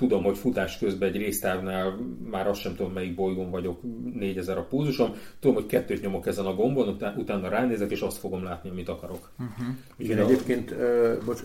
tudom, 0.00 0.22
hogy 0.22 0.38
futás 0.38 0.78
közben 0.78 1.08
egy 1.08 1.16
résztávnál 1.16 1.98
már 2.30 2.48
azt 2.48 2.60
sem 2.60 2.74
tudom, 2.74 2.92
melyik 2.92 3.14
bolygón 3.14 3.50
vagyok, 3.50 3.80
4000 4.14 4.58
a 4.58 4.64
púzusom, 4.64 5.14
tudom, 5.40 5.56
hogy 5.56 5.66
kettőt 5.66 6.02
nyomok 6.02 6.26
ezen 6.26 6.44
a 6.44 6.54
gombon, 6.54 6.88
után, 6.88 7.16
utána 7.16 7.48
ránézek, 7.48 7.90
és 7.90 8.00
azt 8.00 8.18
fogom 8.18 8.42
látni, 8.42 8.70
amit 8.70 8.88
akarok. 8.88 9.30
Uh-huh. 9.38 9.74
Igen, 9.96 10.18
a... 10.18 10.22
egyébként, 10.22 10.70
uh, 10.70 11.24
bocs, 11.24 11.40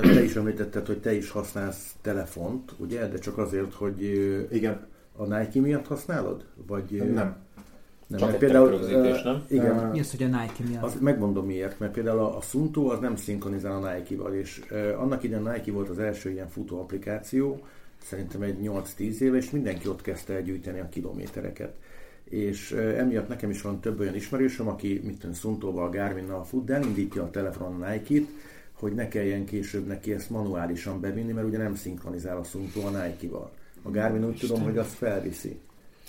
te 0.00 0.22
is 0.22 0.36
említetted, 0.36 0.86
hogy 0.86 0.98
te 0.98 1.14
is 1.14 1.30
használsz 1.30 1.94
telefont, 2.00 2.72
ugye, 2.76 3.08
de 3.08 3.18
csak 3.18 3.38
azért, 3.38 3.74
hogy 3.74 4.02
uh, 4.02 4.54
igen, 4.56 4.86
a 5.16 5.24
Nike 5.24 5.60
miatt 5.60 5.86
használod? 5.86 6.44
Vagy, 6.66 6.92
uh, 6.92 6.98
nem. 6.98 7.36
Nem, 8.06 8.18
Csak 8.18 8.28
mert 8.28 8.40
például, 8.40 8.72
uh, 8.72 9.24
nem? 9.24 9.44
Igen. 9.48 9.90
Mi 9.92 10.00
az, 10.00 10.10
hogy 10.10 10.22
a 10.22 10.26
Nike 10.26 10.64
miatt? 10.68 10.82
Az, 10.82 10.96
megmondom 11.00 11.46
miért, 11.46 11.78
mert 11.78 11.92
például 11.92 12.18
a, 12.18 12.36
a 12.36 12.40
Sunto 12.40 12.86
az 12.86 12.98
nem 12.98 13.16
szinkronizál 13.16 13.82
a 13.82 13.92
Nike-val, 13.92 14.32
és 14.32 14.60
uh, 14.70 15.00
annak 15.02 15.22
idején 15.22 15.50
Nike 15.52 15.72
volt 15.72 15.88
az 15.88 15.98
első 15.98 16.30
ilyen 16.30 16.48
futó 16.48 16.80
applikáció, 16.80 17.60
szerintem 18.02 18.42
egy 18.42 18.56
8-10 18.62 19.18
éve, 19.18 19.36
és 19.36 19.50
mindenki 19.50 19.88
ott 19.88 20.02
kezdte 20.02 20.34
el 20.34 20.42
gyűjteni 20.42 20.80
a 20.80 20.88
kilométereket. 20.88 21.74
És 22.24 22.72
emiatt 22.72 23.28
nekem 23.28 23.50
is 23.50 23.62
van 23.62 23.80
több 23.80 24.00
olyan 24.00 24.14
ismerősöm, 24.14 24.68
aki 24.68 25.00
mit 25.04 25.18
tudom, 25.18 25.34
Szuntóval, 25.34 25.90
Garminnal 25.90 26.44
fut, 26.44 26.64
de 26.64 26.74
elindítja 26.74 27.22
a 27.22 27.30
telefonon 27.30 27.90
Nike-t, 27.90 28.28
hogy 28.72 28.92
ne 28.94 29.08
kelljen 29.08 29.44
később 29.44 29.86
neki 29.86 30.12
ezt 30.12 30.30
manuálisan 30.30 31.00
bevinni, 31.00 31.32
mert 31.32 31.46
ugye 31.46 31.58
nem 31.58 31.74
szinkronizál 31.74 32.36
a 32.36 32.44
Suntó 32.44 32.80
a 32.84 32.90
Nike-val. 32.90 33.50
A 33.82 33.90
Garmin 33.90 34.24
úgy 34.24 34.36
tudom, 34.38 34.62
hogy 34.62 34.78
azt 34.78 34.94
felviszi. 34.94 35.60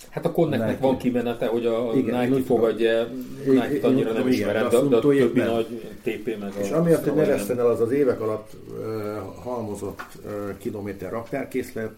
Hát 0.10 0.26
a 0.26 0.32
Connectnek 0.32 0.80
van 0.80 0.98
kimenete, 0.98 1.48
hogy 1.48 1.66
a 1.66 1.92
igen, 1.96 2.30
Nike 2.30 2.44
fogadja, 2.44 3.08
Nike-t 3.46 3.84
annyira 3.84 4.12
nem 4.12 4.28
ismerem, 4.28 4.70
de, 4.70 4.82
de 4.82 4.96
a 4.96 5.00
többi 5.00 5.40
nagy 5.40 5.66
TP 6.04 6.40
meg 6.40 6.54
És 6.62 6.70
amiatt, 6.70 7.04
hogy 7.04 7.14
ne 7.14 7.26
veszten 7.26 7.60
el 7.60 7.68
az 7.68 7.82
az 7.82 7.92
évek 7.92 8.22
alatt 8.22 8.52
uh, 8.70 9.44
halmozott 9.44 10.02
uh, 10.26 10.58
kilométer 10.58 11.12
raktárkészlet, 11.12 11.92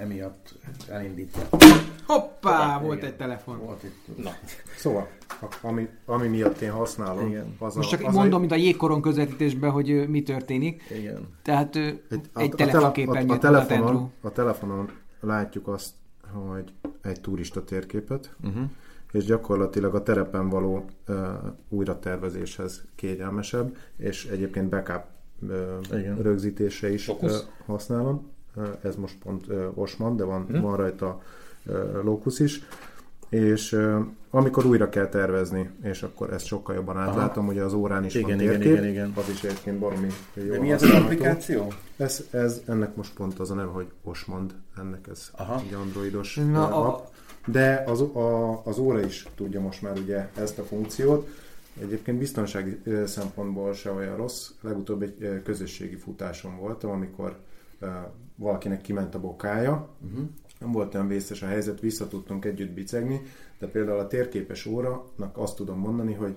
emiatt 0.00 0.54
elindítja. 0.88 1.42
Hoppá, 2.06 2.80
volt 2.80 2.96
igen. 2.96 3.10
egy 3.10 3.16
telefon. 3.16 3.58
Volt 3.58 3.82
itt. 3.82 4.24
Na. 4.24 4.30
Szóval, 4.76 5.08
ami, 5.62 5.88
ami 6.04 6.28
miatt 6.28 6.60
én 6.60 6.70
használom. 6.70 7.28
Igen. 7.28 7.56
Az 7.58 7.74
Most 7.74 7.88
csak 7.88 8.02
a, 8.02 8.06
az 8.06 8.14
mondom, 8.14 8.34
a... 8.34 8.38
mint 8.38 8.52
a 8.52 8.56
jégkoron 8.56 9.00
közvetítésben, 9.00 9.70
hogy 9.70 10.08
mi 10.08 10.22
történik. 10.22 10.82
Igen. 10.98 11.28
Tehát 11.42 11.76
egy, 11.76 12.00
egy 12.34 12.52
a, 12.52 12.54
telefonképernyőt 12.54 13.30
a, 13.30 13.32
a, 13.32 13.36
a, 13.36 13.66
telefonon, 13.66 14.12
a 14.20 14.32
telefonon 14.32 14.90
látjuk 15.20 15.68
azt, 15.68 15.90
hogy 16.36 16.72
egy 17.02 17.20
turista 17.20 17.64
térképet, 17.64 18.34
uh-huh. 18.44 18.62
és 19.12 19.24
gyakorlatilag 19.24 19.94
a 19.94 20.02
terepen 20.02 20.48
való 20.48 20.84
uh, 21.08 21.16
újratervezéshez 21.68 22.84
kényelmesebb, 22.94 23.76
és 23.96 24.26
egyébként 24.26 24.68
backup 24.68 25.04
uh, 25.40 26.20
rögzítése 26.20 26.92
is 26.92 27.08
uh, 27.08 27.30
használom. 27.66 28.30
Uh, 28.54 28.68
ez 28.82 28.96
most 28.96 29.18
pont 29.18 29.46
uh, 29.46 29.78
Osman, 29.78 30.16
de 30.16 30.24
van, 30.24 30.42
uh-huh. 30.42 30.60
van 30.60 30.76
rajta 30.76 31.22
uh, 31.66 32.04
Locus 32.04 32.38
is. 32.38 32.62
És 33.28 33.72
uh, 33.72 34.06
amikor 34.30 34.64
újra 34.66 34.88
kell 34.88 35.08
tervezni, 35.08 35.70
és 35.82 36.02
akkor 36.02 36.32
ezt 36.32 36.46
sokkal 36.46 36.74
jobban 36.74 36.96
átlátom, 36.96 37.44
Aha. 37.44 37.52
ugye 37.52 37.62
az 37.62 37.72
órán 37.72 38.04
is 38.04 38.14
igen, 38.14 38.28
van 38.28 38.38
térkép, 38.38 38.60
igen, 38.60 38.72
igen, 38.72 38.90
igen. 38.90 39.12
az 39.16 39.28
is 39.28 39.44
egyébként 39.44 39.78
baromi 39.78 40.08
jó. 40.34 40.52
De 40.52 40.60
mi 40.60 40.72
ez 40.72 40.82
az 40.82 40.90
applikáció? 40.90 41.72
Ez, 41.96 42.24
ez, 42.30 42.62
ennek 42.66 42.96
most 42.96 43.14
pont 43.14 43.38
az 43.38 43.50
a 43.50 43.54
neve, 43.54 43.70
hogy 43.70 43.86
Osmond, 44.02 44.54
ennek 44.78 45.06
ez 45.10 45.30
Aha. 45.36 45.62
egy 45.66 45.74
androidos 45.74 46.34
Na, 46.34 46.86
a... 46.86 47.10
De 47.46 47.84
az, 47.86 48.00
a, 48.00 48.60
az 48.64 48.78
óra 48.78 49.00
is 49.00 49.26
tudja 49.34 49.60
most 49.60 49.82
már 49.82 49.98
ugye 49.98 50.28
ezt 50.34 50.58
a 50.58 50.62
funkciót. 50.62 51.28
Egyébként 51.80 52.18
biztonsági 52.18 52.82
szempontból 53.06 53.72
se 53.72 53.90
olyan 53.90 54.16
rossz. 54.16 54.50
Legutóbb 54.60 55.02
egy 55.02 55.42
közösségi 55.44 55.96
futásom 55.96 56.58
voltam, 56.58 56.90
amikor 56.90 57.36
valakinek 58.36 58.80
kiment 58.80 59.14
a 59.14 59.20
bokája, 59.20 59.88
uh-huh 60.10 60.28
nem 60.58 60.72
volt 60.72 60.94
olyan 60.94 61.08
vészes 61.08 61.42
a 61.42 61.46
helyzet, 61.46 61.80
vissza 61.80 62.08
tudtunk 62.08 62.44
együtt 62.44 62.70
bicegni, 62.70 63.20
de 63.58 63.66
például 63.66 63.98
a 63.98 64.06
térképes 64.06 64.66
óranak 64.66 65.36
azt 65.36 65.56
tudom 65.56 65.78
mondani, 65.78 66.14
hogy 66.14 66.36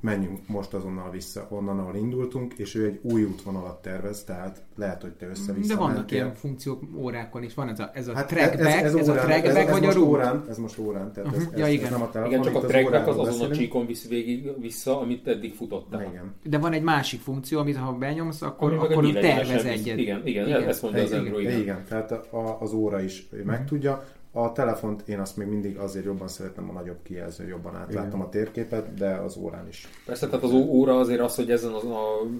menjünk 0.00 0.38
most 0.48 0.74
azonnal 0.74 1.10
vissza 1.10 1.46
onnan, 1.50 1.78
ahol 1.78 1.94
indultunk, 1.96 2.52
és 2.58 2.74
ő 2.74 2.84
egy 2.84 3.00
új 3.12 3.24
útvonalat 3.24 3.82
tervez, 3.82 4.24
tehát 4.24 4.62
lehet, 4.76 5.02
hogy 5.02 5.12
te 5.12 5.26
össze-vissza 5.28 5.74
De 5.74 5.80
vannak 5.80 5.96
mentél. 5.96 6.18
ilyen 6.18 6.34
funkciók 6.34 6.82
órákon 6.96 7.42
is. 7.42 7.54
Van 7.54 7.68
ez 7.68 7.80
a, 7.80 7.90
ez 7.94 8.08
a 8.08 8.14
Hát 8.14 8.26
trackback, 8.26 8.82
ez, 8.82 8.94
ez, 8.94 9.08
órán- 9.08 9.08
a 9.08 9.24
trackback, 9.26 9.46
ez, 9.46 9.54
ez 9.56 9.70
vagy 9.70 9.84
a 9.86 9.92
route? 9.92 10.08
órán, 10.10 10.44
ez 10.48 10.58
most 10.58 10.78
órán, 10.78 11.12
tehát 11.12 11.32
ez, 11.34 11.38
Uh-huh. 11.38 11.52
ez, 11.52 11.58
Ja, 11.58 11.66
ez 11.66 11.72
igen. 11.72 11.90
nem 11.90 12.02
a 12.02 12.10
telefon, 12.10 12.32
Igen, 12.32 12.44
csak 12.44 12.54
a 12.54 12.58
az 12.58 12.64
trackback 12.64 13.06
óráról 13.06 13.20
az 13.20 13.28
azon 13.34 13.50
a 13.50 13.54
csíkon 13.54 13.86
visz 13.86 14.08
végig 14.08 14.60
vissza, 14.60 15.00
amit 15.00 15.26
eddig 15.28 15.54
futottál. 15.54 16.02
Igen. 16.02 16.34
De 16.44 16.58
van 16.58 16.72
egy 16.72 16.82
másik 16.82 17.20
funkció, 17.20 17.58
amit 17.58 17.76
ha 17.76 17.92
benyomsz, 17.92 18.42
akkor, 18.42 18.72
Ami 18.72 18.80
meg 18.80 18.90
akkor 18.90 19.12
tervez 19.12 19.64
egyet. 19.64 19.98
Igen, 19.98 20.26
igen, 20.26 20.46
Igen. 20.46 20.62
ezt 20.68 20.82
mondja 20.82 21.02
az 21.02 21.10
Igen. 21.10 21.24
Android. 21.24 21.58
Igen, 21.58 21.84
tehát 21.88 22.10
a, 22.12 22.56
az 22.60 22.72
óra 22.72 23.00
is 23.00 23.28
Mhm. 23.30 23.46
megtudja. 23.46 24.04
A 24.38 24.52
telefont 24.52 25.08
én 25.08 25.18
azt 25.18 25.36
még 25.36 25.46
mindig 25.46 25.76
azért 25.76 26.04
jobban 26.04 26.28
szeretem, 26.28 26.68
a 26.68 26.72
nagyobb 26.72 27.02
kijelző, 27.02 27.46
jobban 27.46 27.76
átlátom 27.76 28.20
a 28.20 28.28
térképet, 28.28 28.94
de 28.94 29.14
az 29.14 29.36
órán 29.36 29.68
is. 29.68 29.88
Persze, 30.06 30.26
tehát 30.26 30.44
az 30.44 30.52
óra 30.52 30.98
azért 30.98 31.20
az, 31.20 31.34
hogy 31.34 31.50
ezen 31.50 31.72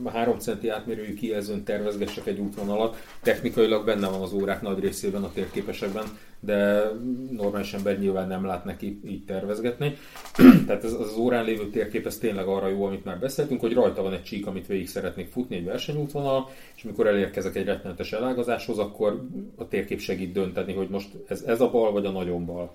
a 0.05 0.11
3 0.11 0.39
centi 0.39 0.69
átmérőjű 0.69 1.15
kijelzőn 1.15 1.65
tervezgessek 1.65 2.27
egy 2.27 2.39
útvonalat, 2.39 2.97
technikailag 3.23 3.85
benne 3.85 4.09
van 4.09 4.21
az 4.21 4.33
órák 4.33 4.63
nagy 4.63 4.81
részében 4.81 5.23
a 5.23 5.33
térképesekben, 5.33 6.05
de 6.41 6.91
normális 7.30 7.72
ember 7.72 7.99
nyilván 7.99 8.28
nem 8.28 8.45
lát 8.45 8.64
neki 8.64 9.01
így 9.07 9.24
tervezgetni. 9.24 9.97
Tehát 10.66 10.84
ez, 10.84 10.93
az 10.93 11.16
órán 11.16 11.45
lévő 11.45 11.68
térkép, 11.68 12.07
ez 12.07 12.18
tényleg 12.18 12.47
arra 12.47 12.68
jó, 12.68 12.84
amit 12.84 13.05
már 13.05 13.18
beszéltünk, 13.18 13.61
hogy 13.61 13.72
rajta 13.72 14.03
van 14.03 14.12
egy 14.12 14.22
csík, 14.22 14.47
amit 14.47 14.66
végig 14.66 14.89
szeretnék 14.89 15.28
futni, 15.28 15.57
egy 15.57 15.64
versenyútvonal, 15.64 16.49
és 16.76 16.84
amikor 16.84 17.07
elérkezek 17.07 17.57
egy 17.57 17.64
rettenetes 17.64 18.12
elágazáshoz, 18.12 18.78
akkor 18.78 19.26
a 19.57 19.68
térkép 19.68 20.01
segít 20.01 20.32
dönteni, 20.32 20.72
hogy 20.72 20.89
most 20.89 21.09
ez, 21.28 21.43
ez 21.43 21.61
a 21.61 21.70
bal 21.70 21.93
vagy 21.93 22.07
a 22.07 22.11
nagyon 22.11 22.45
bal. 22.45 22.72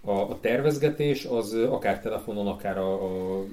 A, 0.00 0.10
a 0.10 0.38
tervezgetés 0.40 1.24
az 1.24 1.54
akár 1.54 2.00
telefonon, 2.00 2.46
akár 2.46 2.78
a, 2.78 2.92
a 2.92 3.44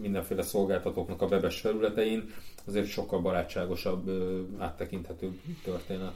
mindenféle 0.00 0.42
szolgáltatóknak 0.42 1.22
a 1.22 1.26
webes 1.26 1.60
felületein 1.60 2.32
azért 2.66 2.86
sokkal 2.86 3.20
barátságosabb, 3.20 4.10
áttekinthetőbb 4.58 5.34
történet. 5.64 6.12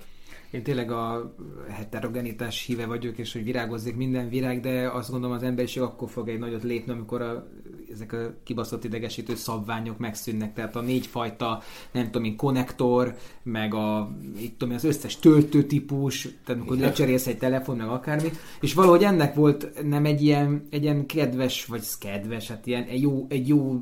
Én 0.55 0.63
tényleg 0.63 0.91
a 0.91 1.35
heterogenitás 1.71 2.65
híve 2.67 2.87
vagyok, 2.87 3.19
és 3.19 3.33
hogy 3.33 3.45
virágozzék 3.45 3.97
minden 3.97 4.29
virág, 4.29 4.61
de 4.61 4.89
azt 4.89 5.11
gondolom 5.11 5.37
az 5.37 5.43
emberiség 5.43 5.83
akkor 5.83 6.11
fog 6.11 6.29
egy 6.29 6.39
nagyot 6.39 6.63
lépni, 6.63 6.93
amikor 6.93 7.23
a, 7.23 7.47
ezek 7.93 8.13
a 8.13 8.35
kibaszott 8.45 8.85
idegesítő 8.85 9.35
szabványok 9.35 9.99
megszűnnek. 9.99 10.55
Tehát 10.55 10.77
a 10.77 10.81
négyfajta, 10.81 11.63
nem 11.93 12.05
tudom 12.05 12.25
én, 12.25 12.37
konnektor, 12.37 13.15
meg 13.43 13.75
a, 13.75 14.17
itt 14.39 14.59
tudom, 14.59 14.71
én, 14.71 14.77
az 14.77 14.85
összes 14.85 15.19
töltőtípus, 15.19 16.23
tehát 16.45 16.61
amikor 16.61 16.77
lecserélsz 16.77 17.27
egy 17.27 17.39
telefon, 17.39 17.77
meg 17.77 17.89
akármi, 17.89 18.31
és 18.61 18.75
valahogy 18.75 19.03
ennek 19.03 19.35
volt 19.35 19.85
nem 19.89 20.05
egy 20.05 20.23
ilyen, 20.23 20.67
egy 20.71 20.83
ilyen 20.83 21.07
kedves, 21.07 21.65
vagy 21.65 21.85
kedves, 21.99 22.49
hát 22.49 22.67
ilyen 22.67 22.83
egy 22.83 23.03
jó, 23.03 23.27
egy 23.29 23.49
jó 23.49 23.81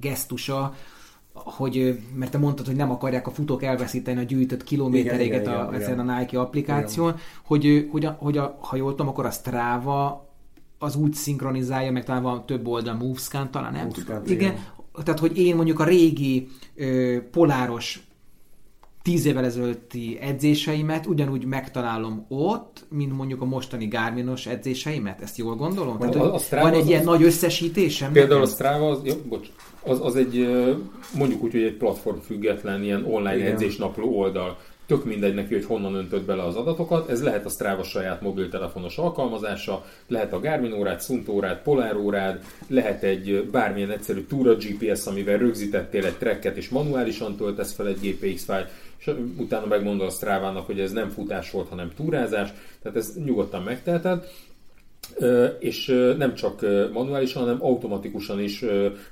gesztusa, 0.00 0.74
hogy, 1.44 1.98
mert 2.14 2.30
te 2.30 2.38
mondtad, 2.38 2.66
hogy 2.66 2.76
nem 2.76 2.90
akarják 2.90 3.26
a 3.26 3.30
futók 3.30 3.62
elveszíteni 3.62 4.20
a 4.20 4.22
gyűjtött 4.22 4.64
kilométeréket 4.64 5.40
Igen, 5.40 5.40
igen, 5.40 5.54
a, 5.54 5.68
igen, 5.68 5.80
ezen 5.80 5.92
igen. 5.92 6.08
a 6.08 6.18
Nike 6.18 6.40
applikáción, 6.40 7.16
hogy, 7.44 7.88
hogy, 7.90 8.04
a, 8.04 8.16
hogy 8.18 8.38
a, 8.38 8.58
ha 8.60 8.76
jól 8.76 8.90
tudom, 8.90 9.08
akkor 9.08 9.26
a 9.26 9.30
Strava 9.30 10.28
az 10.78 10.96
úgy 10.96 11.14
szinkronizálja, 11.14 11.92
meg 11.92 12.04
talán 12.04 12.22
van 12.22 12.46
több 12.46 12.66
oldal, 12.66 12.94
MoveScan 12.94 13.50
talán, 13.50 13.72
nem 13.72 13.86
MoveScan, 13.86 14.22
tudom. 14.22 14.38
Igen. 14.38 14.54
Tehát, 15.04 15.20
hogy 15.20 15.38
én 15.38 15.56
mondjuk 15.56 15.80
a 15.80 15.84
régi 15.84 16.48
ö, 16.74 17.16
poláros 17.30 18.06
tíz 19.06 19.26
évvel 19.26 19.44
ezelőtti 19.44 20.18
edzéseimet 20.20 21.06
ugyanúgy 21.06 21.44
megtalálom 21.44 22.26
ott, 22.28 22.84
mint 22.88 23.12
mondjuk 23.16 23.42
a 23.42 23.44
mostani 23.44 23.86
Garminos 23.86 24.46
edzéseimet. 24.46 25.20
Ezt 25.20 25.36
jól 25.38 25.54
gondolom? 25.54 25.98
Tehát, 25.98 26.14
A- 26.14 26.34
a 26.34 26.38
Strava 26.38 26.62
van 26.62 26.72
egy 26.72 26.80
az- 26.80 26.88
ilyen 26.88 27.04
nagy 27.04 27.22
összesítésem? 27.22 28.12
Például 28.12 28.40
a 28.42 28.44
nekem? 28.44 28.54
Strava, 28.54 28.90
az, 28.90 28.98
jó, 29.04 29.14
bocs, 29.28 29.48
az, 29.82 30.00
az 30.02 30.16
egy, 30.16 30.48
mondjuk 31.18 31.42
úgy, 31.42 31.52
hogy 31.52 31.62
egy 31.62 31.76
platform 31.76 32.18
független, 32.18 32.82
ilyen 32.82 33.04
online 33.04 33.36
Igen. 33.36 33.52
edzésnapló 33.52 34.18
oldal. 34.18 34.58
Tök 34.86 35.04
mindegy 35.04 35.34
neki, 35.34 35.54
hogy 35.54 35.64
honnan 35.64 35.94
öntöd 35.94 36.22
bele 36.22 36.42
az 36.42 36.54
adatokat. 36.56 37.08
Ez 37.08 37.22
lehet 37.22 37.44
a 37.44 37.48
Strava 37.48 37.82
saját 37.82 38.20
mobiltelefonos 38.22 38.96
alkalmazása, 38.98 39.84
lehet 40.08 40.32
a 40.32 40.40
Garmin 40.40 40.72
órát, 40.72 41.02
Sunt 41.04 41.28
órát, 41.28 41.62
Polar 41.62 41.96
órád, 41.96 42.44
lehet 42.68 43.02
egy 43.02 43.48
bármilyen 43.52 43.90
egyszerű 43.90 44.20
túra 44.24 44.54
GPS, 44.54 45.06
amivel 45.06 45.38
rögzítettél 45.38 46.04
egy 46.04 46.16
tracket, 46.16 46.56
és 46.56 46.68
manuálisan 46.68 47.36
töltesz 47.36 47.72
fel 47.74 47.86
egy 47.86 47.98
GPX 48.00 48.44
fájlt, 48.44 48.70
és 48.98 49.10
utána 49.38 49.66
megmondod 49.66 50.06
a 50.06 50.10
Strava-nak, 50.10 50.66
hogy 50.66 50.80
ez 50.80 50.92
nem 50.92 51.08
futás 51.08 51.50
volt, 51.50 51.68
hanem 51.68 51.92
túrázás, 51.96 52.52
tehát 52.82 52.98
ez 52.98 53.16
nyugodtan 53.24 53.62
megteheted. 53.62 54.24
És 55.58 55.86
nem 56.18 56.34
csak 56.34 56.60
manuálisan, 56.92 57.42
hanem 57.42 57.62
automatikusan 57.62 58.40
is 58.40 58.64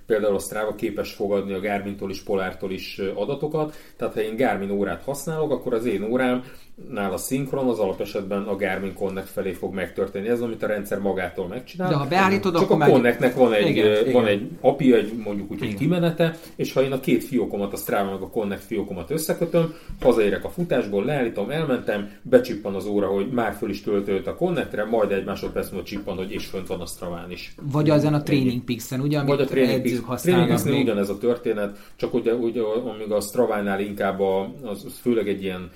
például 0.06 0.34
a 0.34 0.38
Strava 0.38 0.74
képes 0.74 1.12
fogadni 1.12 1.52
a 1.52 1.60
Garmin-tól 1.60 2.10
is, 2.10 2.22
Polártól 2.22 2.72
is 2.72 2.98
adatokat. 3.14 3.74
Tehát 3.96 4.14
ha 4.14 4.20
én 4.20 4.36
Garmin 4.36 4.70
órát 4.70 5.02
használok, 5.02 5.50
akkor 5.50 5.74
az 5.74 5.84
én 5.84 6.02
órám 6.02 6.44
nála 6.90 7.16
szinkron, 7.16 7.68
az 7.68 7.78
alapesetben 7.78 8.42
a 8.42 8.56
Garmin 8.56 8.94
Connect 8.94 9.28
felé 9.28 9.52
fog 9.52 9.74
megtörténni. 9.74 10.28
Ez, 10.28 10.40
amit 10.40 10.62
a 10.62 10.66
rendszer 10.66 10.98
magától 10.98 11.46
megcsinál. 11.46 11.88
De 11.88 11.94
ha 11.94 12.06
beállítod, 12.06 12.54
Csak 12.54 12.70
akkor 12.70 12.82
a 12.82 12.86
Connectnek 12.86 13.34
van 13.34 13.52
egy, 13.52 13.68
Igen, 13.68 13.86
ö, 13.86 14.00
igen. 14.00 14.12
van 14.12 14.26
egy 14.26 14.48
API, 14.60 14.94
egy 14.94 15.12
mondjuk 15.24 15.50
úgy, 15.50 15.62
egy 15.62 15.74
kimenete, 15.74 16.38
és 16.56 16.72
ha 16.72 16.82
én 16.82 16.92
a 16.92 17.00
két 17.00 17.24
fiókomat, 17.24 17.72
a 17.72 17.76
Strava 17.76 18.10
meg 18.10 18.20
a 18.20 18.28
Connect 18.28 18.64
fiókomat 18.64 19.10
összekötöm, 19.10 19.74
hazaérek 20.00 20.44
a 20.44 20.48
futásból, 20.48 21.04
leállítom, 21.04 21.50
elmentem, 21.50 22.10
becsippan 22.22 22.74
az 22.74 22.86
óra, 22.86 23.06
hogy 23.06 23.30
már 23.30 23.54
föl 23.54 23.70
is 23.70 23.82
töltött 23.82 24.26
a 24.26 24.34
Connectre, 24.34 24.84
majd 24.84 25.10
egy 25.10 25.24
másodperc 25.24 25.70
múlva 25.70 25.86
csippan, 25.86 26.16
hogy 26.16 26.32
és 26.32 26.46
fönt 26.46 26.66
van 26.66 26.80
a 26.80 26.86
Straván 26.86 27.30
is. 27.30 27.54
Vagy 27.72 27.90
ezen 27.90 28.14
a 28.14 28.22
Training 28.22 28.64
Pix-en, 28.64 29.00
ugye, 29.00 29.18
amit 29.18 29.30
Vagy 29.30 29.40
a 29.40 29.44
Training 29.44 30.04
használnak 30.04 30.60
Training 30.60 30.84
ugyanez 30.84 31.08
a 31.08 31.18
történet, 31.18 31.78
csak 31.96 32.14
ugye, 32.14 32.34
ugye 32.34 32.60
amíg 32.62 33.12
a 33.12 33.20
Stravánál 33.20 33.80
inkább 33.80 34.20
a, 34.20 34.52
az, 34.62 34.84
az 34.84 34.98
főleg 35.02 35.28
egy 35.28 35.42
ilyen 35.42 35.70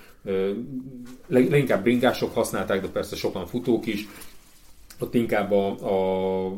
leginkább 1.27 1.83
bringások 1.83 2.35
használták, 2.35 2.81
de 2.81 2.89
persze 2.89 3.17
sokan 3.17 3.47
futók 3.47 3.87
is. 3.87 4.09
Ott 5.01 5.15
inkább 5.15 5.53
a, 5.53 5.67
a 6.47 6.53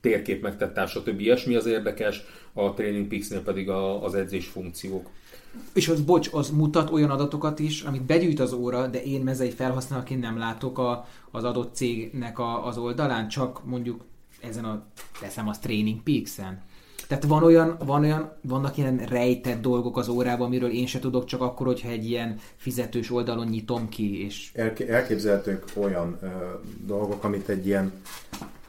térkép 0.00 0.42
megtettás, 0.42 0.90
stb. 0.90 1.20
ilyesmi 1.20 1.54
az 1.54 1.66
érdekes, 1.66 2.22
a 2.52 2.74
Training 2.74 3.06
Peaks-nél 3.06 3.42
pedig 3.42 3.68
a, 3.68 4.04
az 4.04 4.14
edzés 4.14 4.46
funkciók. 4.46 5.10
És 5.74 5.88
az, 5.88 6.00
bocs, 6.00 6.28
az 6.32 6.50
mutat 6.50 6.90
olyan 6.90 7.10
adatokat 7.10 7.58
is, 7.58 7.82
amit 7.82 8.02
begyűjt 8.02 8.40
az 8.40 8.52
óra, 8.52 8.86
de 8.86 9.02
én 9.02 9.20
mezei 9.20 9.50
felhasználóként 9.50 10.20
nem 10.20 10.38
látok 10.38 10.78
a, 10.78 11.06
az 11.30 11.44
adott 11.44 11.74
cégnek 11.74 12.38
a, 12.38 12.66
az 12.66 12.78
oldalán, 12.78 13.28
csak 13.28 13.64
mondjuk 13.64 14.04
ezen 14.40 14.64
a, 14.64 14.86
teszem 15.20 15.48
az 15.48 15.58
Training 15.58 16.02
Peaks-en. 16.02 16.62
Tehát 17.06 17.24
van 17.24 17.42
olyan, 17.42 17.76
van 17.84 18.02
olyan, 18.02 18.32
vannak 18.40 18.76
ilyen 18.76 18.96
rejtett 18.96 19.60
dolgok 19.60 19.96
az 19.96 20.08
órában, 20.08 20.46
amiről 20.46 20.70
én 20.70 20.86
se 20.86 20.98
tudok, 20.98 21.24
csak 21.24 21.40
akkor, 21.40 21.66
hogyha 21.66 21.88
egy 21.88 22.10
ilyen 22.10 22.38
fizetős 22.56 23.10
oldalon 23.10 23.46
nyitom 23.46 23.88
ki, 23.88 24.24
és 24.24 24.50
Elk- 24.54 24.80
elképzelhetők 24.80 25.64
olyan 25.74 26.18
ö, 26.22 26.26
dolgok, 26.86 27.24
amit 27.24 27.48
egy 27.48 27.66
ilyen 27.66 27.92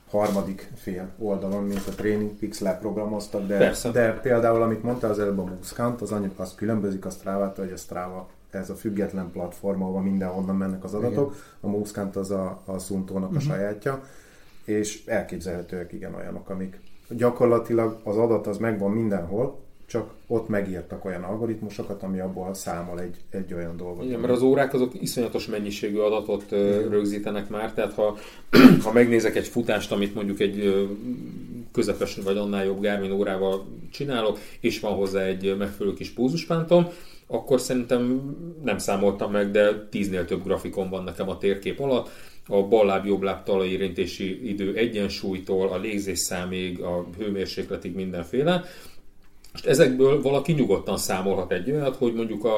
harmadik 0.10 0.72
fél 0.76 1.10
oldalon, 1.18 1.64
mint 1.64 1.88
a 1.88 1.92
Training 1.92 2.32
Pix 2.32 2.60
leprogramoztak, 2.60 3.48
de, 3.48 3.58
Persze. 3.58 3.92
de 3.92 4.14
például, 4.14 4.62
amit 4.62 4.84
mondtál 4.84 5.12
az 5.12 5.20
előbb 5.20 5.40
a 5.40 5.44
Muscant, 5.44 6.02
az, 6.02 6.12
annyi, 6.12 6.30
az 6.36 6.56
különbözik 6.56 7.06
a 7.06 7.10
Strava-tól, 7.10 7.66
hogy 7.66 7.74
a 7.74 7.78
Strava 7.78 8.30
ez 8.50 8.70
a 8.70 8.76
független 8.76 9.32
platform, 9.32 9.82
ahol 9.82 10.02
mindenhonnan 10.02 10.56
mennek 10.56 10.84
az 10.84 10.94
adatok, 10.94 11.36
a 11.60 11.68
Muscant 11.68 12.16
az 12.16 12.32
a, 12.32 12.62
a 12.66 12.78
Suntónak 12.78 13.36
a 13.36 13.40
sajátja, 13.40 14.04
és 14.66 15.06
elképzelhetőek 15.06 15.94
igen 15.94 16.16
olyanok, 16.16 16.50
amik 16.50 16.80
gyakorlatilag 17.10 17.99
az 18.03 18.18
adat 18.18 18.47
az 18.47 18.57
megvan 18.57 18.91
mindenhol, 18.91 19.60
csak 19.89 20.10
ott 20.28 20.47
megírtak 20.47 21.05
olyan 21.05 21.24
algoritmusokat, 21.24 22.03
ami 22.03 22.20
abból 22.20 22.53
számol 22.53 22.99
egy, 22.99 23.16
egy 23.30 23.53
olyan 23.53 23.78
dolgot. 23.78 24.05
Igen, 24.05 24.20
mert 24.20 24.34
az 24.34 24.41
órák 24.41 24.74
azok 24.74 25.01
iszonyatos 25.01 25.47
mennyiségű 25.47 25.97
adatot 25.97 26.45
ö, 26.49 26.89
rögzítenek 26.89 27.49
már, 27.49 27.74
tehát 27.74 27.93
ha, 27.93 28.18
ha 28.84 28.91
megnézek 28.91 29.36
egy 29.36 29.47
futást, 29.47 29.91
amit 29.91 30.16
mondjuk 30.16 30.39
egy 30.39 30.88
közepes 31.72 32.16
vagy 32.16 32.38
annál 32.38 32.66
jobb 32.66 32.82
Garmin 32.82 33.12
órával 33.12 33.66
csinálok, 33.91 34.39
és 34.60 34.80
van 34.80 34.93
hozzá 34.93 35.22
egy 35.22 35.55
megfelelő 35.57 35.95
kis 35.95 36.10
pózuspántom, 36.10 36.88
akkor 37.28 37.60
szerintem 37.60 38.22
nem 38.64 38.78
számoltam 38.78 39.32
meg, 39.32 39.51
de 39.51 39.88
tíznél 39.89 40.26
több 40.26 40.43
grafikon 40.43 40.89
van 40.89 41.03
nekem 41.03 41.30
a 41.30 41.38
térkép 41.38 41.80
alatt. 41.80 42.10
A 42.52 42.64
bal 42.64 42.86
láb, 42.86 43.06
jobb 43.06 43.22
láb 43.22 43.43
talajérintési 43.43 44.50
idő 44.50 44.76
egyensúlytól, 44.76 45.68
a 45.68 45.78
légzésszámig, 45.78 46.82
a 46.82 47.06
hőmérsékletig 47.18 47.95
mindenféle. 47.95 48.64
Most 49.52 49.66
ezekből 49.66 50.22
valaki 50.22 50.52
nyugodtan 50.52 50.97
számolhat 50.97 51.52
egy 51.52 51.72
olyat, 51.72 51.95
hogy 51.95 52.14
mondjuk 52.14 52.45
a, 52.45 52.56